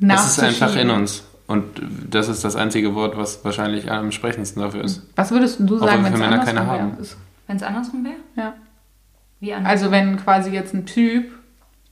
Es 0.00 0.26
ist 0.26 0.40
einfach 0.40 0.74
in 0.74 0.88
nachzuschieben. 0.88 0.90
uns. 0.90 1.22
Und 1.46 1.80
das 2.10 2.28
ist 2.28 2.44
das 2.44 2.56
einzige 2.56 2.96
Wort, 2.96 3.16
was 3.16 3.44
wahrscheinlich 3.44 3.90
am 3.90 4.10
sprechendsten 4.10 4.62
dafür 4.62 4.82
ist. 4.82 5.02
Was 5.14 5.30
würdest 5.30 5.60
du 5.60 5.78
sagen, 5.78 6.02
wenn 6.02 6.12
es 6.12 6.20
andersrum 6.20 6.56
keine 6.56 6.66
wäre? 6.68 6.96
Wenn 7.46 7.56
es 7.56 7.62
andersrum 7.62 8.04
wäre? 8.04 8.16
Ja. 8.34 8.54
Wie 9.38 9.54
anders? 9.54 9.70
Also 9.70 9.90
wenn 9.92 10.16
quasi 10.16 10.50
jetzt 10.50 10.74
ein 10.74 10.86
Typ 10.86 11.30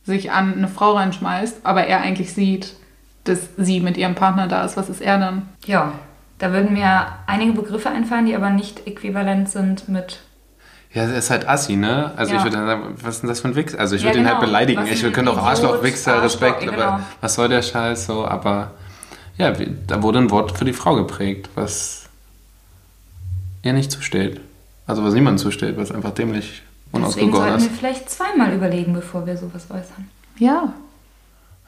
sich 0.02 0.32
an 0.32 0.54
eine 0.54 0.68
Frau 0.68 0.92
reinschmeißt, 0.92 1.58
aber 1.62 1.86
er 1.86 2.00
eigentlich 2.00 2.34
sieht, 2.34 2.74
dass 3.22 3.50
sie 3.56 3.80
mit 3.80 3.96
ihrem 3.96 4.16
Partner 4.16 4.48
da 4.48 4.64
ist, 4.64 4.76
was 4.76 4.90
ist 4.90 5.00
er 5.00 5.18
dann? 5.18 5.42
Ja, 5.64 5.92
da 6.38 6.52
würden 6.52 6.72
mir 6.72 7.06
einige 7.26 7.52
Begriffe 7.52 7.90
einfallen, 7.90 8.26
die 8.26 8.34
aber 8.34 8.50
nicht 8.50 8.86
äquivalent 8.86 9.48
sind 9.48 9.88
mit. 9.88 10.20
Ja, 10.92 11.02
er 11.02 11.16
ist 11.16 11.30
halt 11.30 11.48
assi, 11.48 11.74
ne? 11.76 12.12
Also 12.16 12.32
Ja. 12.32 12.38
ich 12.38 12.44
würde 12.44 12.56
dann 12.56 12.66
sagen, 12.66 12.94
was 13.02 13.14
ist 13.16 13.20
denn 13.22 13.28
das 13.28 13.40
für 13.40 13.48
ein 13.48 13.56
Wichser? 13.56 13.78
Also 13.80 13.96
ich 13.96 14.02
Ja, 14.02 14.08
würde 14.08 14.20
ihn 14.20 14.26
halt 14.26 14.36
genau. 14.38 14.46
beleidigen. 14.46 14.82
Was 14.82 14.90
Ich 14.90 15.12
könnte 15.12 15.32
auch 15.32 15.38
Arschloch, 15.38 15.82
Wichser, 15.82 16.12
Arschloch, 16.12 16.24
Respekt, 16.24 16.62
ja, 16.62 16.68
aber 16.72 16.76
genau. 16.96 17.00
was 17.20 17.34
soll 17.34 17.48
der 17.48 17.62
Scheiß 17.62 18.06
so? 18.06 18.24
Aber 18.26 18.70
ja, 19.36 19.58
wie- 19.58 19.76
da 19.86 20.02
wurde 20.02 20.20
ein 20.20 20.30
Wort 20.30 20.56
für 20.56 20.64
die 20.64 20.72
Frau 20.72 20.94
geprägt, 20.94 21.50
was 21.56 22.08
ihr 23.62 23.72
nicht 23.72 23.90
zusteht. 23.90 24.40
Also 24.86 25.02
was 25.02 25.14
niemandem 25.14 25.38
zusteht, 25.42 25.76
was 25.76 25.90
einfach 25.90 26.10
dämlich 26.12 26.62
Deswegen 26.92 27.02
unausgegoren 27.04 27.32
sollten 27.48 27.60
wir 27.64 27.70
ist. 27.70 27.78
vielleicht 27.78 28.10
zweimal 28.10 28.52
überlegen, 28.52 28.92
bevor 28.92 29.26
wir 29.26 29.36
sowas 29.36 29.64
äußern. 29.70 30.08
Ja. 30.38 30.72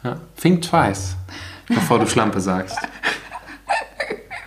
Ja. 0.05 0.17
Think 0.41 0.63
twice, 0.63 1.17
bevor 1.67 1.99
du 1.99 2.07
Schlampe 2.07 2.41
sagst. 2.41 2.79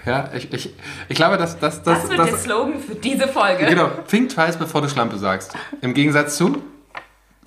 Ja, 0.10 0.30
ich, 0.36 0.52
ich, 0.52 0.74
ich 1.08 1.16
glaube, 1.16 1.38
dass 1.38 1.60
das, 1.60 1.84
das, 1.84 2.02
Das 2.02 2.10
wird 2.10 2.20
das, 2.20 2.30
der 2.32 2.38
Slogan 2.40 2.80
für 2.80 2.96
diese 2.96 3.28
Folge. 3.28 3.66
Genau, 3.66 3.90
think 4.10 4.30
twice, 4.30 4.58
bevor 4.58 4.82
du 4.82 4.90
Schlampe 4.90 5.18
sagst. 5.18 5.54
Im 5.82 5.94
Gegensatz 5.94 6.36
zu. 6.38 6.58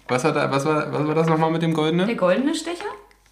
Was 0.08 0.22
war, 0.24 0.32
da, 0.32 0.50
was 0.50 0.64
war, 0.64 0.92
was 0.92 1.06
war 1.08 1.14
das 1.14 1.26
nochmal 1.26 1.50
mit 1.50 1.62
dem 1.62 1.70
Der 1.70 1.76
Goldenen? 1.76 2.16
goldene 2.16 2.54
Stecher? 2.54 2.84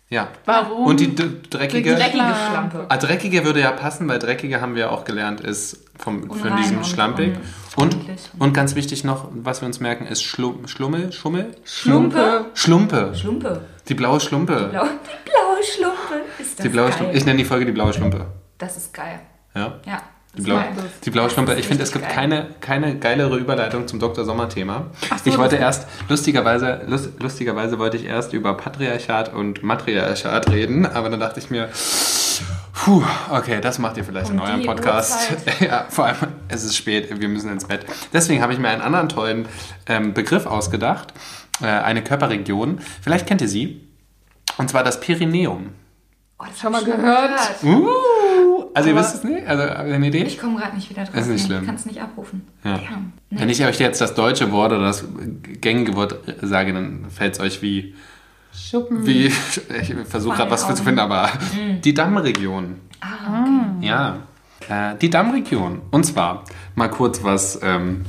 Ja. 0.09 0.27
Warum? 0.47 0.87
Und 0.87 0.99
die 0.99 1.15
dreckige. 1.15 1.49
Dreckige 1.51 1.95
Dreckige 1.95 2.35
Schlampe. 2.51 2.87
Ah, 2.89 2.97
dreckige 2.97 3.45
würde 3.45 3.61
ja 3.61 3.71
passen, 3.71 4.09
weil 4.09 4.19
dreckige 4.19 4.61
haben 4.61 4.75
wir 4.75 4.91
auch 4.91 5.05
gelernt, 5.05 5.41
ist 5.41 5.85
vom, 5.97 6.23
von 6.29 6.41
Unrein 6.41 6.57
diesem 6.57 6.79
und 6.79 6.87
schlampig. 6.87 7.35
un- 7.77 7.91
Und, 7.91 7.97
und 8.41 8.53
ganz 8.53 8.75
wichtig 8.75 9.05
noch, 9.05 9.29
was 9.33 9.63
wir 9.63 9.67
uns 9.67 9.79
merken, 9.79 10.07
ist 10.09 10.25
Schlum, 10.25 10.67
Schlummel, 10.67 11.13
Schummel? 11.13 11.55
Schlumpe. 11.65 12.47
Schlumpe. 12.55 13.13
Schlumpe. 13.15 13.61
Die 13.89 13.95
blaue 13.95 14.19
Schlumpe. 14.19 14.69
Blau, 14.73 14.85
die 14.85 15.31
blaue 15.31 15.63
Schlumpe. 15.63 16.25
Ist 16.41 16.59
das 16.59 16.65
Die 16.65 16.69
blaue 16.71 16.89
geil. 16.89 16.97
Schlumpe. 16.97 17.17
Ich 17.17 17.25
nenne 17.27 17.39
die 17.39 17.45
Folge 17.45 17.67
die 17.67 17.73
blaue 17.73 17.93
Schlumpe. 17.93 18.27
Das 18.61 18.77
ist 18.77 18.93
geil. 18.95 19.19
Ja. 19.55 19.81
Ja. 19.87 20.03
Die 20.35 20.43
ist- 20.43 20.47
die 21.07 21.11
blaue 21.11 21.27
ist 21.27 21.37
Ich 21.59 21.67
finde, 21.67 21.83
es 21.83 21.91
gibt 21.91 22.05
geil. 22.05 22.15
keine, 22.15 22.47
keine 22.61 22.97
geilere 22.99 23.37
Überleitung 23.37 23.89
zum 23.89 23.99
Dr. 23.99 24.25
Sommer-Thema. 24.25 24.87
Ach 25.11 25.19
so, 25.19 25.29
ich 25.29 25.37
wollte 25.37 25.57
erst, 25.57 25.89
lustigerweise, 26.09 26.83
lust, 26.87 27.11
lustigerweise 27.19 27.81
wollte 27.81 27.97
ich 27.97 28.05
erst 28.05 28.33
über 28.33 28.57
Patriarchat 28.57 29.35
und 29.35 29.65
Matriarchat 29.65 30.49
reden, 30.51 30.87
aber 30.87 31.09
dann 31.09 31.19
dachte 31.19 31.41
ich 31.41 31.51
mir, 31.51 31.69
puh, 32.75 33.03
okay, 33.31 33.61
das 33.61 33.81
macht 33.81 33.97
ihr 33.97 34.05
vielleicht 34.05 34.31
Um 34.31 34.37
in 34.37 34.41
eurem 34.43 34.67
Podcast. 34.67 35.31
Uhrzeit. 35.33 35.61
ja, 35.69 35.87
vor 35.89 36.05
allem, 36.07 36.17
es 36.47 36.63
ist 36.63 36.77
spät, 36.77 37.19
wir 37.21 37.29
müssen 37.29 37.51
ins 37.51 37.65
Bett. 37.65 37.85
Deswegen 38.13 38.41
habe 38.41 38.53
ich 38.53 38.61
mir 38.61 38.69
einen 38.69 38.83
anderen 38.83 39.09
tollen 39.09 39.49
ähm, 39.87 40.15
Begriff 40.15 40.47
ausgedacht, 40.47 41.13
äh, 41.61 41.67
eine 41.67 42.05
Körperregion. 42.05 42.81
Vielleicht 43.03 43.27
kennt 43.27 43.41
ihr 43.41 43.49
sie. 43.49 43.81
Und 44.59 44.71
zwar 44.71 44.85
das 44.85 45.01
Pyrenäum. 45.01 45.71
Oh, 46.39 46.45
das 46.49 46.59
Schon 46.61 46.73
mal 46.73 46.81
ich 46.83 46.87
gehört? 46.87 47.33
Uh, 47.63 47.89
also 48.81 48.91
ihr 48.91 48.97
wisst 48.97 49.15
es 49.17 49.25
nicht? 49.25 49.47
Also 49.47 49.63
habt 49.65 49.89
ihr 49.89 49.95
eine 49.95 50.07
Idee? 50.09 50.25
Ich 50.25 50.39
komme 50.39 50.59
gerade 50.59 50.75
nicht 50.75 50.91
wieder 50.91 51.05
drauf. 51.05 51.15
Ist 51.15 51.29
nicht 51.29 51.47
schlimm. 51.47 51.61
Ich 51.61 51.67
kann 51.67 51.75
es 51.77 51.87
nicht 51.87 52.01
abrufen. 52.01 52.43
Ja. 52.65 52.79
Damn. 52.79 53.13
Nee. 53.31 53.41
Wenn 53.41 53.49
ich 53.49 53.65
euch 53.65 53.79
jetzt 53.79 54.01
das 54.01 54.15
deutsche 54.15 54.51
Wort 54.53 54.73
oder 54.73 54.83
das 54.83 55.05
gängige 55.61 55.95
Wort 55.97 56.19
sage, 56.43 56.73
dann 56.73 57.07
fällt 57.11 57.35
es 57.35 57.41
euch 57.41 57.63
wie, 57.63 57.95
Schuppen. 58.53 59.07
wie 59.07 59.27
ich 59.81 59.95
versuche 60.07 60.37
gerade 60.37 60.51
was 60.51 60.65
für 60.65 60.75
zu 60.75 60.83
Augen. 60.83 60.85
finden, 60.85 61.01
aber 61.01 61.31
die 61.85 61.95
Dammregion. 61.95 62.77
Ah, 63.01 63.43
okay. 63.79 63.87
Ja, 63.87 64.19
äh, 64.69 64.97
die 65.01 65.11
Dammregion. 65.11 65.83
Und 65.91 66.05
zwar 66.05 66.45
mal 66.75 66.89
kurz 66.89 67.23
was, 67.23 67.59
ähm, 67.63 68.05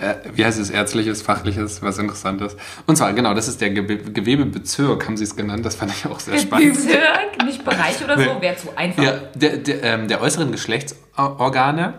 äh, 0.00 0.16
wie 0.34 0.44
heißt 0.44 0.58
es, 0.58 0.70
ärztliches, 0.70 1.22
fachliches, 1.22 1.82
was 1.82 1.98
interessantes. 1.98 2.56
Und 2.86 2.96
zwar, 2.96 3.12
genau, 3.12 3.34
das 3.34 3.48
ist 3.48 3.60
der 3.60 3.70
Ge 3.70 3.96
Gewebebezirk, 3.96 5.06
haben 5.06 5.16
sie 5.16 5.24
es 5.24 5.36
genannt. 5.36 5.64
Das 5.64 5.76
fand 5.76 5.92
ich 5.92 6.06
auch 6.06 6.20
sehr 6.20 6.38
spannend. 6.38 6.74
Bezirk, 6.74 7.44
nicht 7.44 7.64
Bereich 7.64 8.02
oder 8.02 8.18
so, 8.18 8.40
wäre 8.40 8.56
zu 8.56 8.76
einfach. 8.76 9.02
Ja, 9.02 9.12
der, 9.34 9.58
der, 9.58 9.82
ähm, 9.82 10.08
der 10.08 10.20
äußeren 10.20 10.50
Geschlechtsorgane 10.52 11.94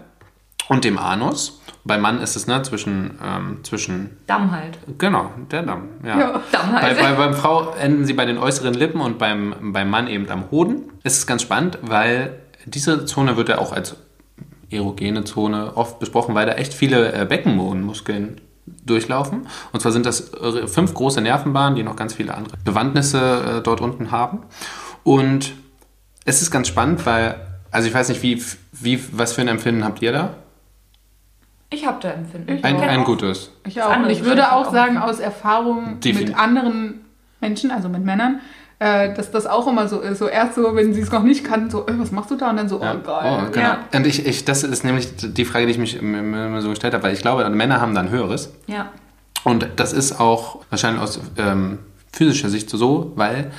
und 0.70 0.84
dem 0.84 0.98
Anus. 0.98 1.60
Beim 1.84 2.02
Mann 2.02 2.22
ist 2.22 2.36
es 2.36 2.46
ne, 2.46 2.62
zwischen, 2.62 3.18
ähm, 3.24 3.60
zwischen 3.64 4.18
Damm 4.28 4.52
halt. 4.52 4.78
Genau, 5.00 5.32
der 5.50 5.64
Damm. 5.64 5.90
Ja. 6.04 6.20
Ja. 6.20 6.42
Damm 6.52 6.74
Bei, 6.74 6.82
halt. 6.82 7.00
bei, 7.00 7.14
beim 7.14 7.34
Frau 7.34 7.72
enden 7.74 8.06
sie 8.06 8.14
bei 8.14 8.26
den 8.26 8.38
äußeren 8.38 8.76
Lippen 8.76 9.02
und 9.02 9.18
beim, 9.18 9.56
beim 9.74 9.90
Mann 9.90 10.08
eben 10.08 10.30
am 10.30 10.52
Hoden. 10.52 10.92
Es 11.04 11.18
ist 11.18 11.26
ganz 11.26 11.42
spannend, 11.42 11.80
weil 11.82 12.40
diese 12.66 13.06
Zone 13.06 13.36
wird 13.36 13.50
ja 13.50 13.58
auch 13.58 13.74
als 13.74 13.96
erogene 14.72 15.24
Zone 15.24 15.76
oft 15.76 16.00
besprochen, 16.00 16.36
weil 16.36 16.46
da 16.46 16.54
echt 16.54 16.74
viele 16.74 17.14
äh, 17.14 17.26
Beckenbodenmuskeln 17.26 18.42
durchlaufen. 18.86 19.48
Und 19.72 19.80
zwar 19.82 19.92
sind 19.92 20.06
das 20.06 20.34
äh, 20.34 20.68
fünf 20.68 20.94
große 20.94 21.22
Nervenbahnen, 21.22 21.76
die 21.76 21.84
noch 21.84 21.96
ganz 21.96 22.14
viele 22.14 22.34
andere 22.34 22.58
Bewandtnisse 22.64 23.58
äh, 23.58 23.62
dort 23.62 23.82
unten 23.82 24.12
haben. 24.12 24.44
Und 25.04 25.54
es 26.26 26.42
ist 26.42 26.52
ganz 26.52 26.68
spannend, 26.68 27.06
weil, 27.06 27.36
also 27.72 27.88
ich 27.88 27.94
weiß 27.94 28.10
nicht, 28.10 28.22
wie, 28.22 28.42
wie, 28.72 29.04
was 29.12 29.34
für 29.34 29.42
ein 29.42 29.48
Empfinden 29.48 29.84
habt 29.84 30.02
ihr 30.02 30.12
da? 30.12 30.36
Ich 31.74 31.88
habe 31.88 31.98
da 32.02 32.12
Empfinden. 32.12 32.58
Ich 32.58 32.66
Ein, 32.66 32.80
ein 32.82 33.04
gutes. 33.04 33.52
Ich 33.66 33.82
auch. 33.82 33.96
Und 33.96 34.10
ich 34.10 34.24
würde 34.24 34.52
auch 34.52 34.72
sagen, 34.72 34.98
aus 34.98 35.20
Erfahrung 35.20 36.00
Defin- 36.02 36.28
mit 36.28 36.38
anderen 36.38 37.06
Menschen, 37.40 37.72
also 37.72 37.90
mit 37.90 38.04
Männern, 38.04 38.42
äh, 38.84 39.14
dass 39.14 39.30
das 39.30 39.46
auch 39.46 39.68
immer 39.68 39.88
so 39.88 40.00
ist. 40.00 40.18
So 40.18 40.28
erst 40.28 40.56
so, 40.56 40.76
wenn 40.76 40.92
sie 40.92 41.02
es 41.02 41.12
noch 41.12 41.22
nicht 41.22 41.44
kannten, 41.46 41.70
so, 41.70 41.86
äh, 41.86 41.94
was 42.00 42.12
machst 42.12 42.32
du 42.32 42.36
da? 42.36 42.50
Und 42.50 42.58
dann 42.58 42.68
so, 42.68 42.82
Ja. 42.82 42.96
oh 42.96 43.06
geil. 43.06 43.44
Oh, 43.48 43.52
genau. 43.52 43.66
Ja. 43.68 43.80
Und 43.94 44.08
ich, 44.08 44.26
ich, 44.26 44.44
das 44.44 44.64
ist 44.64 44.84
nämlich 44.84 45.08
die 45.22 45.46
Frage, 45.46 45.68
die 45.68 45.72
ich 45.74 45.78
mich 45.78 45.98
immer- 45.98 46.60
so 46.62 46.70
gestellt 46.70 46.96
habe, 46.96 47.04
weil 47.04 47.14
ich 47.14 47.22
glaube, 47.22 47.48
Männer 47.52 47.80
haben 47.80 47.94
da 47.94 48.02
ein 48.02 48.10
höheres. 48.10 48.52
Ja. 48.66 48.90
Und 49.44 49.68
das 49.76 49.94
ist 49.94 50.20
auch 50.20 50.62
wahrscheinlich 50.72 51.02
aus 51.02 51.20
ähm, 51.38 51.78
physischer 52.12 52.50
Sicht 52.50 52.70
so, 52.72 53.12
weil 53.16 53.52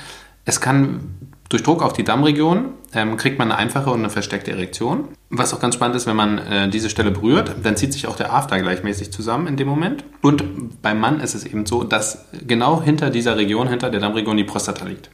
es 0.43 0.59
kann 0.59 1.15
durch 1.47 1.63
Druck 1.63 1.81
auf 1.81 1.93
die 1.93 2.03
Dammregion 2.03 2.73
ähm, 2.93 3.17
kriegt 3.17 3.39
man 3.39 3.51
eine 3.51 3.59
einfache 3.59 3.89
und 3.89 3.99
eine 3.99 4.09
versteckte 4.09 4.51
Erektion. 4.51 5.09
Was 5.29 5.53
auch 5.53 5.59
ganz 5.59 5.75
spannend 5.75 5.95
ist, 5.95 6.07
wenn 6.07 6.15
man 6.15 6.37
äh, 6.37 6.69
diese 6.69 6.89
Stelle 6.89 7.11
berührt, 7.11 7.55
dann 7.63 7.75
zieht 7.75 7.93
sich 7.93 8.07
auch 8.07 8.15
der 8.15 8.33
After 8.33 8.59
gleichmäßig 8.59 9.11
zusammen 9.11 9.47
in 9.47 9.57
dem 9.57 9.67
Moment. 9.67 10.03
Und 10.21 10.81
beim 10.81 10.99
Mann 10.99 11.19
ist 11.19 11.35
es 11.35 11.45
eben 11.45 11.65
so, 11.65 11.83
dass 11.83 12.25
genau 12.45 12.81
hinter 12.81 13.09
dieser 13.09 13.37
Region, 13.37 13.67
hinter 13.67 13.89
der 13.89 13.99
Dammregion, 13.99 14.37
die 14.37 14.43
Prostata 14.43 14.85
liegt. 14.85 15.09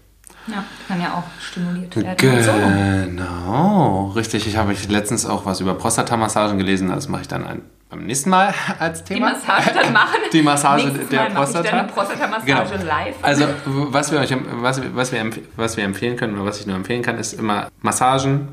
Ja, 0.52 0.64
kann 0.88 1.02
ja 1.02 1.14
auch 1.14 1.24
stimuliert 1.42 1.96
werden. 1.96 2.38
Und 2.38 2.44
so. 2.44 2.52
Genau, 2.52 4.12
richtig. 4.16 4.48
Ich 4.48 4.58
habe 4.58 4.74
letztens 4.90 5.26
auch 5.26 5.46
was 5.46 5.60
über 5.60 5.74
Prostatamassagen 5.76 6.58
gelesen. 6.58 6.90
Das 6.90 7.08
mache 7.08 7.22
ich 7.22 7.28
dann 7.28 7.46
ein, 7.46 7.62
beim 7.90 8.06
nächsten 8.06 8.30
Mal 8.30 8.54
als 8.80 9.04
Die 9.04 9.16
Thema. 9.16 9.32
Massage 9.34 9.72
dann 9.74 9.94
machen. 9.94 10.18
Die 10.34 10.42
Massage 10.42 10.86
Nächstes 10.88 11.10
der 11.10 11.22
Mal 11.24 11.32
Prostata. 11.32 11.64
Ich 11.66 11.70
dann 11.72 11.80
eine 11.80 11.88
Prostata-Massage 11.90 12.46
Genau. 12.78 12.84
live. 12.86 13.16
Also, 13.22 13.46
was 13.66 14.12
wir, 14.12 14.20
euch, 14.20 14.36
was, 14.62 14.82
was, 14.94 15.12
wir, 15.12 15.32
was 15.56 15.78
wir 15.78 15.84
empfehlen 15.84 16.16
können 16.18 16.36
oder 16.36 16.46
was 16.46 16.60
ich 16.60 16.66
nur 16.68 16.76
empfehlen 16.76 17.02
kann, 17.02 17.18
ist 17.18 17.34
immer 17.34 17.68
Massagen 17.82 18.50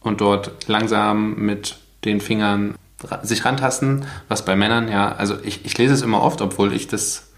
und 0.00 0.20
dort 0.20 0.68
langsam 0.68 1.34
mit 1.36 1.76
den 2.04 2.20
Fingern 2.20 2.74
sich 3.22 3.44
rantasten, 3.46 4.04
was 4.28 4.44
bei 4.44 4.56
Männern 4.56 4.88
ja, 4.88 5.12
also 5.12 5.36
ich, 5.42 5.64
ich 5.64 5.76
lese 5.78 5.94
es 5.94 6.02
immer 6.02 6.22
oft, 6.22 6.42
obwohl 6.42 6.74
ich 6.74 6.86
das 6.86 7.29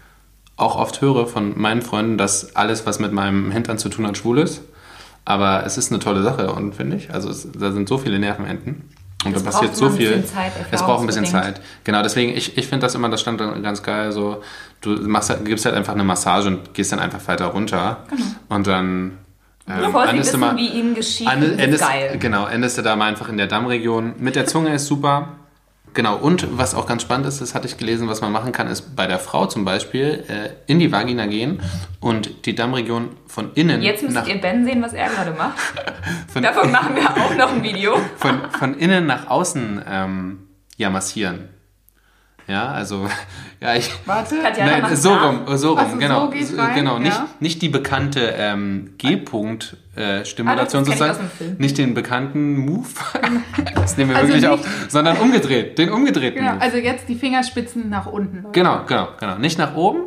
auch 0.57 0.75
oft 0.75 1.01
höre 1.01 1.25
von 1.27 1.59
meinen 1.59 1.81
Freunden, 1.81 2.17
dass 2.17 2.55
alles, 2.55 2.85
was 2.85 2.99
mit 2.99 3.11
meinem 3.11 3.51
Hintern 3.51 3.77
zu 3.77 3.89
tun 3.89 4.05
hat, 4.07 4.17
schwul 4.17 4.39
ist. 4.39 4.61
Aber 5.25 5.65
es 5.65 5.77
ist 5.77 5.91
eine 5.91 5.99
tolle 5.99 6.21
Sache 6.21 6.51
und 6.51 6.75
finde 6.75 6.97
ich, 6.97 7.13
also 7.13 7.29
es, 7.29 7.47
da 7.57 7.71
sind 7.71 7.87
so 7.87 7.97
viele 7.97 8.19
Nervenenden. 8.19 8.89
Und 9.25 9.33
Das 9.33 9.43
da 9.43 9.51
passiert 9.51 9.73
so 9.75 9.89
viel. 9.89 10.09
bisschen 10.17 10.25
Zeit, 10.25 10.51
es 10.69 10.81
braucht 10.83 10.99
ein 10.99 11.07
bisschen. 11.07 11.25
Zeit. 11.25 11.61
Genau, 11.85 12.03
deswegen, 12.03 12.35
ich, 12.35 12.57
ich 12.57 12.67
finde 12.67 12.85
das 12.85 12.93
immer, 12.93 13.07
das 13.07 13.21
stand 13.21 13.39
dann 13.39 13.63
ganz 13.63 13.81
geil, 13.81 14.11
so, 14.11 14.41
du 14.81 14.89
machst 15.07 15.29
halt, 15.29 15.45
gibst 15.45 15.63
halt 15.65 15.75
einfach 15.75 15.93
eine 15.93 16.03
Massage 16.03 16.49
und 16.49 16.73
gehst 16.73 16.91
dann 16.91 16.99
einfach 16.99 17.25
weiter 17.27 17.45
runter. 17.45 18.03
Und 18.49 18.67
dann 18.67 19.17
ähm, 19.65 19.77
Bevor 19.79 20.09
sie 20.09 20.17
wissen, 20.17 20.39
mal- 20.41 20.57
wie 20.57 20.67
ihnen 20.67 20.93
geschieht, 20.93 21.25
ist 21.31 21.57
endest, 21.57 21.81
geil. 21.81 22.17
Genau, 22.19 22.45
endest 22.47 22.77
du 22.77 22.81
da 22.81 22.97
mal 22.97 23.05
einfach 23.05 23.29
in 23.29 23.37
der 23.37 23.47
Dammregion. 23.47 24.15
Mit 24.19 24.35
der 24.35 24.45
Zunge 24.45 24.73
ist 24.75 24.87
super. 24.87 25.29
Genau, 25.93 26.17
und 26.17 26.57
was 26.57 26.73
auch 26.73 26.87
ganz 26.87 27.03
spannend 27.03 27.27
ist, 27.27 27.39
das 27.39 27.53
hatte 27.53 27.67
ich 27.67 27.77
gelesen, 27.77 28.07
was 28.07 28.21
man 28.21 28.31
machen 28.31 28.51
kann, 28.51 28.67
ist 28.67 28.95
bei 28.95 29.05
der 29.05 29.19
Frau 29.19 29.45
zum 29.45 29.63
Beispiel 29.63 30.23
äh, 30.27 30.49
in 30.65 30.79
die 30.79 30.91
Vagina 30.91 31.27
gehen 31.27 31.61
und 31.99 32.45
die 32.47 32.55
Dammregion 32.55 33.09
von 33.27 33.51
innen 33.53 33.81
Jetzt 33.81 34.01
müsst 34.01 34.15
nach, 34.15 34.27
ihr 34.27 34.41
Ben 34.41 34.65
sehen, 34.65 34.81
was 34.81 34.93
er 34.93 35.09
gerade 35.09 35.31
macht. 35.31 35.57
von, 36.33 36.41
Davon 36.41 36.71
machen 36.71 36.95
wir 36.95 37.09
auch 37.11 37.35
noch 37.35 37.53
ein 37.53 37.61
Video. 37.61 37.95
von, 38.17 38.41
von 38.57 38.73
innen 38.77 39.05
nach 39.05 39.27
außen 39.27 39.83
ähm, 39.87 40.39
ja, 40.77 40.89
massieren. 40.89 41.49
Ja, 42.47 42.67
also, 42.71 43.07
ja, 43.61 43.75
ich. 43.75 43.89
Warte. 44.05 44.41
Tatjana 44.41 44.79
Nein, 44.79 44.95
so 44.95 45.15
nach. 45.15 45.23
rum, 45.27 45.57
so 45.57 45.69
rum, 45.69 45.79
Ach 45.81 45.91
so, 45.91 45.97
genau. 45.97 46.25
so 46.25 46.31
geht's 46.31 46.49
So, 46.49 46.57
rein, 46.61 46.75
genau, 46.75 46.99
nicht, 46.99 47.13
ja. 47.17 47.27
nicht 47.39 47.61
die 47.61 47.69
bekannte 47.69 48.33
ähm, 48.37 48.95
G-Punkt-Stimulation 48.97 50.81
Ah, 50.83 50.85
kenn 50.85 50.93
ich 50.93 50.99
sozusagen, 50.99 51.55
nicht 51.57 51.77
den 51.77 51.93
bekannten 51.93 52.57
Move, 52.57 52.87
das 53.75 53.95
nehmen 53.97 54.09
wir 54.11 54.17
Also 54.17 54.27
wirklich 54.33 54.41
nicht- 54.43 54.51
auf, 54.51 54.67
sondern 54.89 55.17
umgedreht, 55.17 55.77
den 55.77 55.89
umgedrehten 55.91 56.39
Genau, 56.41 56.53
Move. 56.55 56.61
also 56.61 56.77
jetzt 56.77 57.07
die 57.07 57.15
Fingerspitzen 57.15 57.89
nach 57.89 58.07
unten. 58.07 58.37
Leute. 58.43 58.49
Genau, 58.59 58.81
genau, 58.87 59.07
genau. 59.19 59.37
Nicht 59.37 59.57
nach 59.57 59.75
oben, 59.75 60.01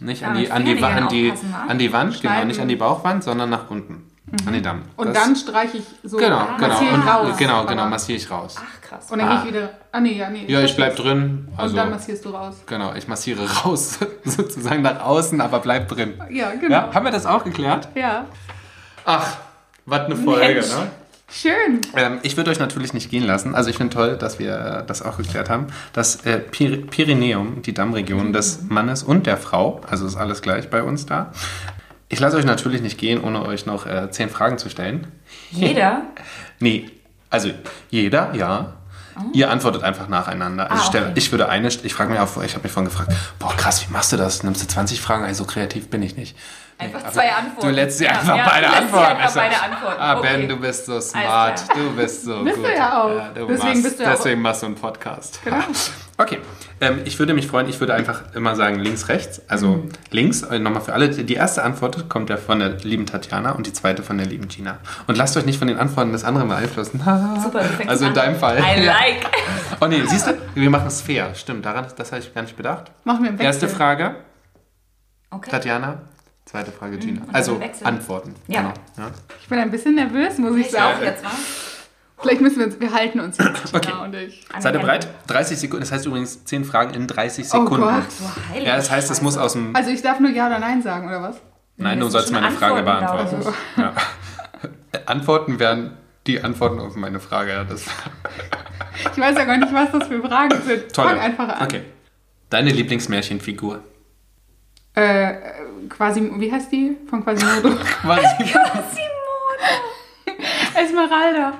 nicht 0.00 0.22
Ja, 0.22 0.28
an, 0.28 0.38
die, 0.38 0.50
an, 0.50 0.64
die, 0.64 0.82
an, 0.82 1.08
die, 1.08 1.30
wa? 1.32 1.64
an 1.68 1.78
die 1.78 1.92
Wand, 1.92 2.22
genau, 2.22 2.44
nicht 2.44 2.60
an 2.60 2.68
die 2.68 2.76
Bauchwand, 2.76 3.24
sondern 3.24 3.50
nach 3.50 3.68
unten, 3.70 4.07
an 4.46 4.52
die 4.52 4.62
Damm. 4.62 4.82
Und 4.96 5.08
Das- 5.08 5.22
dann 5.24 5.36
streiche 5.36 5.78
ich 5.78 5.84
so, 6.04 6.16
Genau, 6.16 6.46
genau, 6.56 6.68
massiere 6.68 6.90
ich 6.90 6.94
und, 6.98 7.06
raus. 7.08 7.36
genau, 7.38 7.64
genau, 7.66 7.86
massiere 7.86 8.16
ich 8.18 8.30
raus. 8.30 8.56
Ach, 8.58 8.80
krass. 8.80 9.10
Und 9.10 9.18
dann 9.18 9.28
Ah. 9.28 9.32
gehe 9.42 9.48
ich 9.50 9.54
wieder, 9.54 9.70
ah 9.92 10.00
nee, 10.00 10.12
ja, 10.12 10.30
nee. 10.30 10.44
Ja, 10.46 10.60
ich 10.60 10.74
bleib 10.76 10.96
drin, 10.96 11.48
Und 11.52 11.58
also, 11.58 11.76
dann 11.76 11.90
massierst 11.90 12.24
du 12.24 12.30
raus. 12.30 12.56
genau, 12.66 12.94
ich 12.94 13.08
massiere 13.08 13.48
raus, 13.64 13.98
sozusagen 14.24 14.82
nach 14.82 15.00
außen, 15.04 15.40
aber 15.40 15.60
bleib 15.60 15.88
drin. 15.88 16.14
Ja, 16.30 16.52
genau. 16.54 16.70
Ja, 16.74 16.94
haben 16.94 17.04
wir 17.04 17.12
das 17.12 17.26
auch 17.26 17.44
geklärt? 17.44 17.88
Ja. 17.94 18.26
Ach, 19.04 19.36
was 19.86 20.00
eine 20.06 20.16
Folge, 20.16 20.54
Mensch. 20.54 20.68
ne? 20.68 20.90
Schön. 21.30 21.80
Ähm, 21.94 22.20
ich 22.22 22.38
würde 22.38 22.50
euch 22.50 22.58
natürlich 22.58 22.94
nicht 22.94 23.10
gehen 23.10 23.22
lassen. 23.26 23.54
Also 23.54 23.68
ich 23.68 23.76
finde 23.76 23.92
toll, 23.94 24.16
dass 24.16 24.38
wir 24.38 24.82
das 24.86 25.02
auch 25.02 25.18
geklärt 25.18 25.50
haben. 25.50 25.66
Das 25.92 26.24
äh, 26.24 26.38
Pyr 26.38 26.78
Pyrenäum, 26.86 27.60
die 27.60 27.74
Dammregion 27.74 28.32
des 28.32 28.62
Mannes 28.68 29.02
und 29.02 29.26
der 29.26 29.36
Frau, 29.36 29.82
also 29.90 30.06
ist 30.06 30.16
alles 30.16 30.40
gleich 30.40 30.70
bei 30.70 30.82
uns 30.82 31.04
da, 31.04 31.32
Ich 32.08 32.20
lasse 32.20 32.36
euch 32.36 32.44
natürlich 32.44 32.80
nicht 32.80 32.98
gehen, 32.98 33.22
ohne 33.22 33.42
euch 33.44 33.66
noch 33.66 33.84
äh, 33.86 34.10
zehn 34.10 34.30
Fragen 34.30 34.58
zu 34.58 34.68
stellen. 34.70 35.06
Jeder? 35.50 36.02
Nee, 36.60 36.90
also 37.30 37.50
jeder, 37.88 38.34
ja. 38.34 38.72
Ihr 39.32 39.48
antwortet 39.50 39.84
einfach 39.84 40.08
nacheinander. 40.08 40.70
Also 40.70 40.82
Ah, 40.82 40.90
ich, 40.94 41.00
okay. 41.02 41.12
ich 41.14 41.30
würde 41.32 41.48
eine, 41.48 41.68
ich 41.68 41.94
frage 41.94 42.10
mich 42.10 42.18
auch, 42.18 42.42
ich 42.42 42.54
habe 42.54 42.62
mich 42.64 42.72
vorhin 42.72 42.90
gefragt, 42.90 43.12
boah 43.38 43.54
krass, 43.56 43.86
wie 43.88 43.92
machst 43.92 44.10
du 44.12 44.16
das? 44.16 44.42
Nimmst 44.42 44.62
du 44.62 44.66
20 44.66 45.00
Fragen? 45.00 45.24
Also 45.24 45.44
so 45.44 45.50
kreativ 45.50 45.88
bin 45.88 46.02
ich 46.02 46.16
nicht. 46.16 46.36
Einfach 46.78 47.10
zwei 47.12 47.30
Antworten. 47.32 47.68
Du 47.68 47.72
lässt 47.74 47.98
sie 47.98 48.04
Ja, 48.04 48.10
einfach 48.12 48.36
ja, 48.36 48.48
beide 48.48 48.68
antworten. 48.70 49.06
einfach 49.16 49.28
Ich 49.28 49.34
beide 49.34 49.60
antworten. 49.62 50.00
Ah, 50.00 50.14
Ben, 50.16 50.48
du 50.48 50.56
bist 50.56 50.86
so 50.86 51.00
smart. 51.00 51.62
Du 51.74 51.90
bist 51.96 52.24
so 52.24 52.42
Bist 52.44 52.56
gut. 52.56 52.66
du 52.66 52.72
ja 52.74 53.02
auch. 53.02 53.34
du 53.34 53.46
Deswegen 53.46 53.68
machst, 53.68 53.82
bist 53.84 53.98
du 53.98 54.02
ja 54.04 54.08
auch- 54.10 54.16
deswegen 54.16 54.42
machst 54.42 54.62
du 54.62 54.66
einen 54.66 54.74
Podcast. 54.76 55.40
Genau. 55.44 55.56
Okay, 56.20 56.38
ähm, 56.80 56.98
ich 57.04 57.16
würde 57.20 57.32
mich 57.32 57.46
freuen, 57.46 57.68
ich 57.68 57.78
würde 57.78 57.94
einfach 57.94 58.34
immer 58.34 58.56
sagen 58.56 58.80
links, 58.80 59.08
rechts. 59.08 59.40
Also 59.46 59.68
Mhm. 59.68 59.88
links, 60.10 60.42
äh, 60.42 60.58
nochmal 60.58 60.82
für 60.82 60.92
alle. 60.92 61.10
Die 61.10 61.34
erste 61.34 61.62
Antwort 61.62 62.08
kommt 62.08 62.28
ja 62.28 62.36
von 62.36 62.58
der 62.58 62.70
lieben 62.78 63.06
Tatjana 63.06 63.52
und 63.52 63.68
die 63.68 63.72
zweite 63.72 64.02
von 64.02 64.18
der 64.18 64.26
lieben 64.26 64.48
Gina. 64.48 64.78
Und 65.06 65.16
lasst 65.16 65.36
euch 65.36 65.46
nicht 65.46 65.60
von 65.60 65.68
den 65.68 65.78
Antworten 65.78 66.10
des 66.10 66.24
anderen 66.24 66.48
beeinflussen. 66.48 66.98
Super, 67.42 67.62
Also 67.86 68.04
in 68.04 68.08
an. 68.08 68.14
deinem 68.14 68.36
Fall. 68.36 68.58
I 68.58 68.84
like. 68.84 69.26
Oh 69.80 69.86
nee, 69.86 70.02
siehst 70.06 70.26
du, 70.26 70.34
wir 70.54 70.70
machen 70.70 70.88
es 70.88 71.00
fair. 71.00 71.34
Stimmt, 71.36 71.64
daran, 71.64 71.86
das 71.96 72.10
habe 72.10 72.20
ich 72.20 72.34
gar 72.34 72.42
nicht 72.42 72.56
bedacht. 72.56 72.90
Machen 73.04 73.22
wir 73.22 73.30
im 73.30 73.38
Wechsel. 73.38 73.46
Erste 73.46 73.68
Frage, 73.68 74.16
Okay. 75.30 75.50
Tatjana. 75.50 76.00
Zweite 76.46 76.72
Frage, 76.72 76.96
Gina. 76.96 77.20
und 77.22 77.34
Also. 77.34 77.60
Antworten. 77.84 78.34
Ja. 78.48 78.60
Genau. 78.62 78.74
ja. 78.96 79.10
Ich 79.42 79.48
bin 79.48 79.58
ein 79.58 79.70
bisschen 79.70 79.94
nervös, 79.94 80.38
muss 80.38 80.56
ich 80.56 80.66
Ich 80.66 80.72
sagen. 80.72 80.96
auch 80.98 81.02
jetzt 81.02 81.22
mal. 81.22 81.30
Vielleicht 82.20 82.40
müssen 82.40 82.58
wir 82.58 82.66
uns, 82.66 82.80
wir 82.80 82.92
halten 82.92 83.20
uns 83.20 83.38
jetzt, 83.38 83.74
Okay. 83.74 83.92
und 84.02 84.14
ich. 84.14 84.44
Seid 84.58 84.74
ihr 84.74 84.80
bereit? 84.80 85.04
Händen. 85.06 85.18
30 85.28 85.58
Sekunden. 85.58 85.80
Das 85.82 85.92
heißt 85.92 86.06
übrigens 86.06 86.44
10 86.44 86.64
Fragen 86.64 86.94
in 86.94 87.06
30 87.06 87.44
Oh 87.46 87.48
Sekunden. 87.60 87.82
Gott. 87.84 88.10
So 88.10 88.24
heilig. 88.52 88.66
Ja, 88.66 88.76
das 88.76 88.90
heißt, 88.90 89.10
es 89.10 89.22
muss 89.22 89.36
aus 89.36 89.52
dem. 89.52 89.74
Also 89.76 89.90
ich 89.90 90.02
darf 90.02 90.18
nur 90.20 90.30
Ja 90.30 90.46
oder 90.48 90.58
Nein 90.58 90.82
sagen, 90.82 91.06
oder 91.08 91.22
was? 91.22 91.36
Nein, 91.76 92.00
du 92.00 92.08
sollst 92.08 92.32
meine 92.32 92.50
Frage 92.50 92.76
Antworten, 92.78 93.06
beantworten. 93.06 93.54
glaub 93.76 93.94
Ja. 93.94 95.00
Antworten 95.06 95.58
wären 95.60 95.96
die 96.26 96.42
Antworten 96.42 96.80
auf 96.80 96.96
meine 96.96 97.20
Frage. 97.20 97.52
Ja, 97.52 97.64
das 97.64 97.84
Ich 99.12 99.18
weiß 99.18 99.36
ja 99.36 99.44
gar 99.44 99.56
nicht, 99.56 99.72
was 99.72 99.92
das 99.92 100.08
für 100.08 100.20
Fragen 100.20 100.60
sind. 100.62 100.92
Tolle. 100.92 101.10
Fang 101.10 101.20
einfach 101.20 101.48
an. 101.48 101.62
Okay. 101.66 101.82
Deine 102.50 102.70
Lieblingsmärchenfigur? 102.70 103.80
Äh, 104.96 105.30
äh, 105.34 105.36
quasi, 105.88 106.28
wie 106.38 106.50
heißt 106.50 106.72
die? 106.72 106.96
Von 107.08 107.22
Quasimodo. 107.22 107.76
Quasi. 108.02 108.26
Esmeralda. 110.74 111.52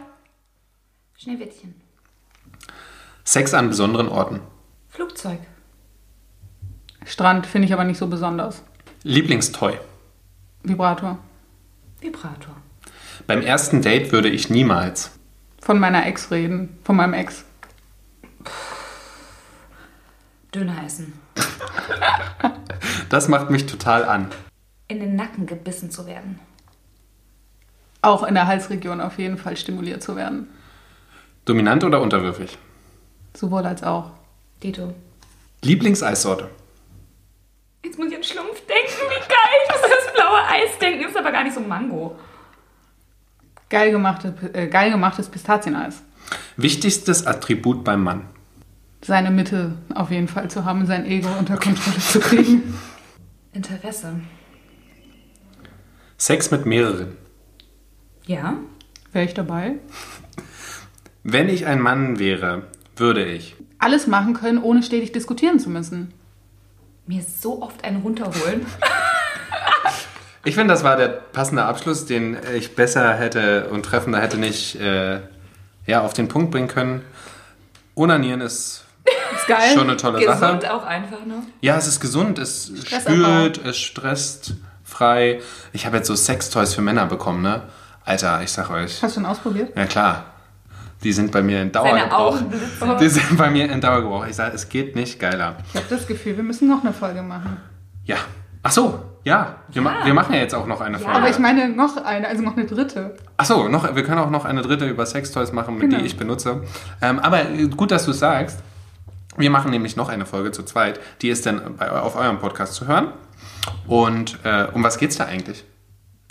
Schneewittchen. 1.21 1.75
Sex 3.25 3.53
an 3.53 3.69
besonderen 3.69 4.09
Orten. 4.09 4.41
Flugzeug. 4.89 5.41
Strand 7.05 7.45
finde 7.45 7.66
ich 7.66 7.73
aber 7.73 7.83
nicht 7.83 7.99
so 7.99 8.07
besonders. 8.07 8.62
Lieblingstoy. 9.03 9.79
Vibrator. 10.62 11.19
Vibrator. 12.01 12.55
Beim 13.27 13.43
ersten 13.43 13.83
Date 13.83 14.12
würde 14.12 14.29
ich 14.29 14.49
niemals. 14.49 15.11
Von 15.61 15.81
meiner 15.81 16.07
Ex 16.07 16.31
reden. 16.31 16.79
Von 16.85 16.95
meinem 16.95 17.14
Ex. 17.14 17.45
Döner 20.55 20.85
essen. 20.85 21.12
Das 23.09 23.27
macht 23.27 23.49
mich 23.49 23.64
total 23.64 24.05
an. 24.05 24.29
In 24.87 25.01
den 25.01 25.16
Nacken 25.16 25.47
gebissen 25.47 25.91
zu 25.91 26.07
werden. 26.07 26.39
Auch 28.03 28.23
in 28.23 28.35
der 28.35 28.47
Halsregion 28.47 29.01
auf 29.01 29.19
jeden 29.19 29.39
Fall 29.39 29.57
stimuliert 29.57 30.03
zu 30.03 30.14
werden. 30.14 30.49
Dominant 31.49 31.82
oder 31.82 32.03
unterwürfig? 32.03 32.59
Sowohl 33.34 33.64
als 33.64 33.82
auch. 33.82 34.11
Dito. 34.62 34.92
Lieblingseissorte. 35.62 36.51
Jetzt 37.82 37.99
muss 37.99 38.09
ich 38.11 38.16
an 38.16 38.22
Schlumpf 38.22 38.66
denken. 38.66 39.01
Wie 39.09 39.28
geil. 39.28 39.59
Ich 39.64 39.70
muss 39.74 39.82
an 39.82 39.90
das 39.90 40.12
blaue 40.12 40.40
Eis 40.46 40.78
denken. 40.78 41.05
Ist 41.09 41.16
aber 41.16 41.32
gar 41.32 41.44
nicht 41.44 41.55
so 41.55 41.61
Mango. 41.61 42.18
Geil, 43.70 43.90
gemachte, 43.92 44.34
äh, 44.53 44.66
geil 44.66 44.90
gemachtes 44.90 45.28
Pistazieneis. 45.28 46.03
Wichtigstes 46.57 47.26
Attribut 47.26 47.82
beim 47.82 48.03
Mann. 48.03 48.26
Seine 49.03 49.30
Mitte 49.30 49.78
auf 49.94 50.11
jeden 50.11 50.28
Fall 50.28 50.51
zu 50.51 50.64
haben, 50.66 50.84
sein 50.84 51.07
Ego 51.07 51.28
unter 51.38 51.57
Kontrolle 51.57 51.99
zu 51.99 52.20
kriegen. 52.20 52.78
Interesse. 53.53 54.20
Sex 56.18 56.51
mit 56.51 56.66
mehreren. 56.66 57.16
Ja. 58.26 58.59
Wäre 59.12 59.24
ich 59.24 59.34
dabei? 59.34 59.76
Wenn 61.23 61.49
ich 61.49 61.66
ein 61.66 61.81
Mann 61.81 62.19
wäre, 62.19 62.62
würde 62.97 63.25
ich. 63.25 63.57
Alles 63.79 64.07
machen 64.07 64.35
können, 64.35 64.59
ohne 64.62 64.83
stetig 64.83 65.12
diskutieren 65.12 65.59
zu 65.59 65.71
müssen. 65.71 66.12
Mir 67.07 67.23
so 67.23 67.62
oft 67.62 67.85
einen 67.85 68.03
runterholen. 68.03 68.66
Ich 70.45 70.55
finde, 70.55 70.73
das 70.73 70.85
war 70.85 70.97
der 70.97 71.09
passende 71.09 71.64
Abschluss, 71.64 72.07
den 72.07 72.37
ich 72.57 72.75
besser 72.75 73.14
hätte 73.14 73.69
und 73.71 73.83
treffender 73.85 74.21
hätte 74.21 74.39
nicht 74.39 74.77
äh, 74.81 75.21
ja, 75.87 76.03
auf 76.03 76.12
den 76.14 76.29
Punkt 76.29 76.51
bringen 76.51 76.69
können. 76.69 77.03
Onanieren 77.95 78.41
ist 78.41 78.85
Ist 79.35 79.47
geil. 79.47 79.73
schon 79.75 79.89
eine 79.89 79.97
tolle 79.97 80.21
Gesund 80.21 80.62
Sache. 80.62 80.73
auch 80.73 80.85
einfach, 80.87 81.25
ne? 81.27 81.43
Ja, 81.61 81.77
es 81.77 81.87
ist 81.89 82.01
gesund, 82.01 82.39
es 82.39 82.73
spült, 82.87 83.59
es 83.64 83.77
stresst 83.77 84.55
frei. 84.85 85.41
Ich 85.73 85.85
habe 85.87 85.97
jetzt 85.99 86.07
so 86.07 86.14
Sextoys 86.14 86.75
für 86.75 86.83
Männer 86.83 87.07
bekommen, 87.07 87.43
ne? 87.43 87.62
Alter, 88.05 88.41
ich 88.43 88.53
sag 88.53 88.71
euch. 88.71 89.03
Hast 89.03 89.16
du 89.16 89.21
schon 89.21 89.27
ausprobiert? 89.27 89.77
Ja 89.77 89.87
klar. 89.87 90.25
Die 91.03 91.12
sind 91.12 91.30
bei 91.30 91.42
mir 91.42 91.62
in 91.62 91.70
Dauergebrauch. 91.70 92.38
Die 93.01 93.09
sind 93.09 93.36
bei 93.38 93.51
mir 93.51 93.70
in 93.70 93.80
Dauergebrauch. 93.80 94.26
Ich 94.26 94.34
sage, 94.36 94.55
es 94.55 94.68
geht 94.68 94.96
nicht 94.96 95.20
geiler. 95.20 95.57
Ich 95.70 95.76
habe 95.76 95.86
das 95.88 96.07
Gefühl, 96.07 96.36
wir 96.36 96.42
müssen 96.42 96.68
noch 96.68 96.82
eine 96.82 96.92
Folge 96.92 97.22
machen. 97.22 97.57
Ja. 98.05 98.16
Ach 98.64 98.72
so, 98.72 99.01
ja. 99.22 99.55
Wir, 99.68 99.80
ma 99.82 100.01
Ja. 100.01 100.07
wir 100.07 100.14
machen 100.14 100.34
ja 100.34 100.40
jetzt 100.40 100.55
auch 100.55 100.66
noch 100.66 100.80
eine 100.80 100.99
Ja. 100.99 101.05
Folge. 101.05 101.18
Aber 101.18 101.30
ich 101.30 101.38
meine 101.38 101.68
noch 101.68 101.96
eine, 102.05 102.26
also 102.26 102.42
noch 102.42 102.57
eine 102.57 102.66
dritte. 102.66 103.16
Ach 103.36 103.44
so, 103.44 103.68
noch, 103.68 103.94
wir 103.94 104.03
können 104.03 104.18
auch 104.18 104.30
noch 104.30 104.44
eine 104.44 104.62
dritte 104.62 104.86
über 104.88 105.07
Sextoys 105.07 105.53
machen, 105.53 105.74
mit 105.74 105.82
Genau. 105.88 105.99
die 106.01 106.07
ich 106.07 106.16
benutze. 106.16 106.62
Ähm, 107.01 107.20
aber 107.20 107.49
äh, 107.49 107.68
gut, 107.68 107.92
dass 107.92 108.05
du 108.05 108.11
es 108.11 108.18
sagst. 108.18 108.59
Wir 109.36 109.51
machen 109.51 109.70
nämlich 109.70 109.94
noch 109.96 110.09
eine 110.09 110.26
Folge 110.26 110.51
zu 110.51 110.64
zweit. 110.64 110.99
Die 111.22 111.28
ist 111.28 111.46
dann 111.46 111.76
bei, 111.76 111.88
auf 111.90 112.16
eurem 112.16 112.40
Podcast 112.40 112.74
zu 112.74 112.88
hören. 112.88 113.12
Und 113.86 114.38
äh, 114.42 114.64
um 114.72 114.82
was 114.82 114.99
geht's 114.99 115.16
da 115.16 115.26
eigentlich? 115.26 115.64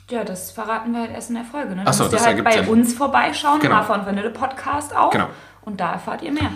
Ja, 0.09 0.23
das 0.23 0.51
verraten 0.51 0.93
wir 0.93 1.01
halt 1.01 1.11
erst 1.11 1.29
in 1.29 1.35
der 1.35 1.43
Folge. 1.43 1.75
Ne? 1.75 1.81
Ach 1.85 1.91
so, 1.93 2.03
Dann 2.05 2.13
müsst 2.13 2.23
ihr 2.25 2.27
halt 2.27 2.43
bei 2.43 2.51
Sinn. 2.53 2.67
uns 2.67 2.93
vorbeischauen, 2.93 3.59
Genau. 3.59 3.75
Hafer 3.75 3.95
und 3.95 4.05
Vanille 4.05 4.29
Podcast 4.29 4.95
auch. 4.95 5.11
Genau. 5.11 5.27
Und 5.61 5.79
da 5.81 5.91
erfahrt 5.93 6.21
ihr 6.21 6.31
mehr. 6.31 6.49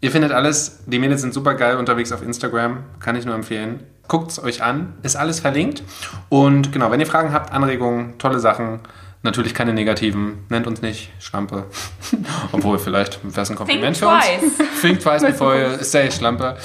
Ihr 0.00 0.10
findet 0.10 0.32
alles, 0.32 0.80
die 0.86 0.98
Mädels 0.98 1.20
sind 1.22 1.32
super 1.32 1.54
geil 1.54 1.76
unterwegs 1.76 2.10
auf 2.12 2.22
Instagram, 2.22 2.84
kann 3.00 3.16
ich 3.16 3.24
nur 3.24 3.34
empfehlen. 3.34 3.82
Guckt 4.08 4.30
es 4.30 4.42
euch 4.42 4.62
an, 4.62 4.92
ist 5.02 5.16
alles 5.16 5.40
verlinkt. 5.40 5.82
Und 6.28 6.72
genau, 6.72 6.90
wenn 6.90 7.00
ihr 7.00 7.06
Fragen 7.06 7.32
habt, 7.32 7.52
Anregungen, 7.52 8.18
tolle 8.18 8.38
Sachen, 8.40 8.80
natürlich 9.22 9.54
keine 9.54 9.72
negativen, 9.72 10.44
nennt 10.48 10.66
uns 10.66 10.82
nicht 10.82 11.12
Schlampe. 11.18 11.64
Obwohl, 12.52 12.78
vielleicht 12.78 13.20
wäre 13.24 13.40
es 13.42 13.50
ein 13.50 13.56
Kompliment 13.56 13.96
Think 13.96 14.10
für 14.10 14.14
uns. 14.14 14.24
twice. 14.58 14.68
Think 14.80 15.00
twice 15.00 15.22
bevor 15.26 15.54
ihr 15.56 15.78
say 15.82 16.10
Schlampe. 16.10 16.56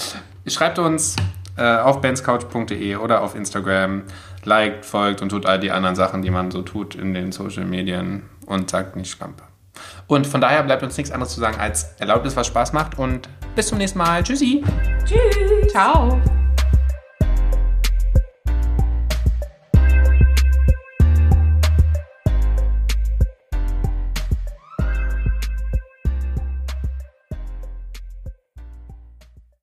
Schreibt 0.48 0.78
uns 0.80 1.16
äh, 1.58 1.78
auf 1.78 2.02
benscouch.de 2.02 2.96
oder 2.98 3.22
auf 3.22 3.36
Instagram. 3.36 4.04
Liked, 4.46 4.86
folgt 4.86 5.22
und 5.22 5.30
tut 5.30 5.46
all 5.46 5.60
die 5.60 5.72
anderen 5.72 5.96
Sachen, 5.96 6.22
die 6.22 6.32
man 6.32 6.52
so 6.52 6.62
tut 6.62 6.96
in 6.96 7.14
den 7.14 7.32
Social 7.32 7.66
Medien 7.66 8.24
und 8.46 8.70
sagt 8.70 8.96
nicht 8.96 9.12
Schlampe. 9.12 9.44
Und 10.08 10.28
von 10.28 10.42
daher 10.42 10.64
bleibt 10.64 10.84
uns 10.84 10.98
nichts 10.98 11.12
anderes 11.12 11.34
zu 11.34 11.40
sagen 11.40 11.60
als 11.60 11.94
Erlaubnis, 12.00 12.36
was 12.36 12.48
Spaß 12.48 12.74
macht 12.74 12.98
und 12.98 13.30
bis 13.56 13.68
zum 13.68 13.78
nächsten 13.78 14.00
Mal. 14.00 14.24
Tschüssi. 14.24 14.64
Tschüss. 15.06 15.72
Ciao. 15.72 16.22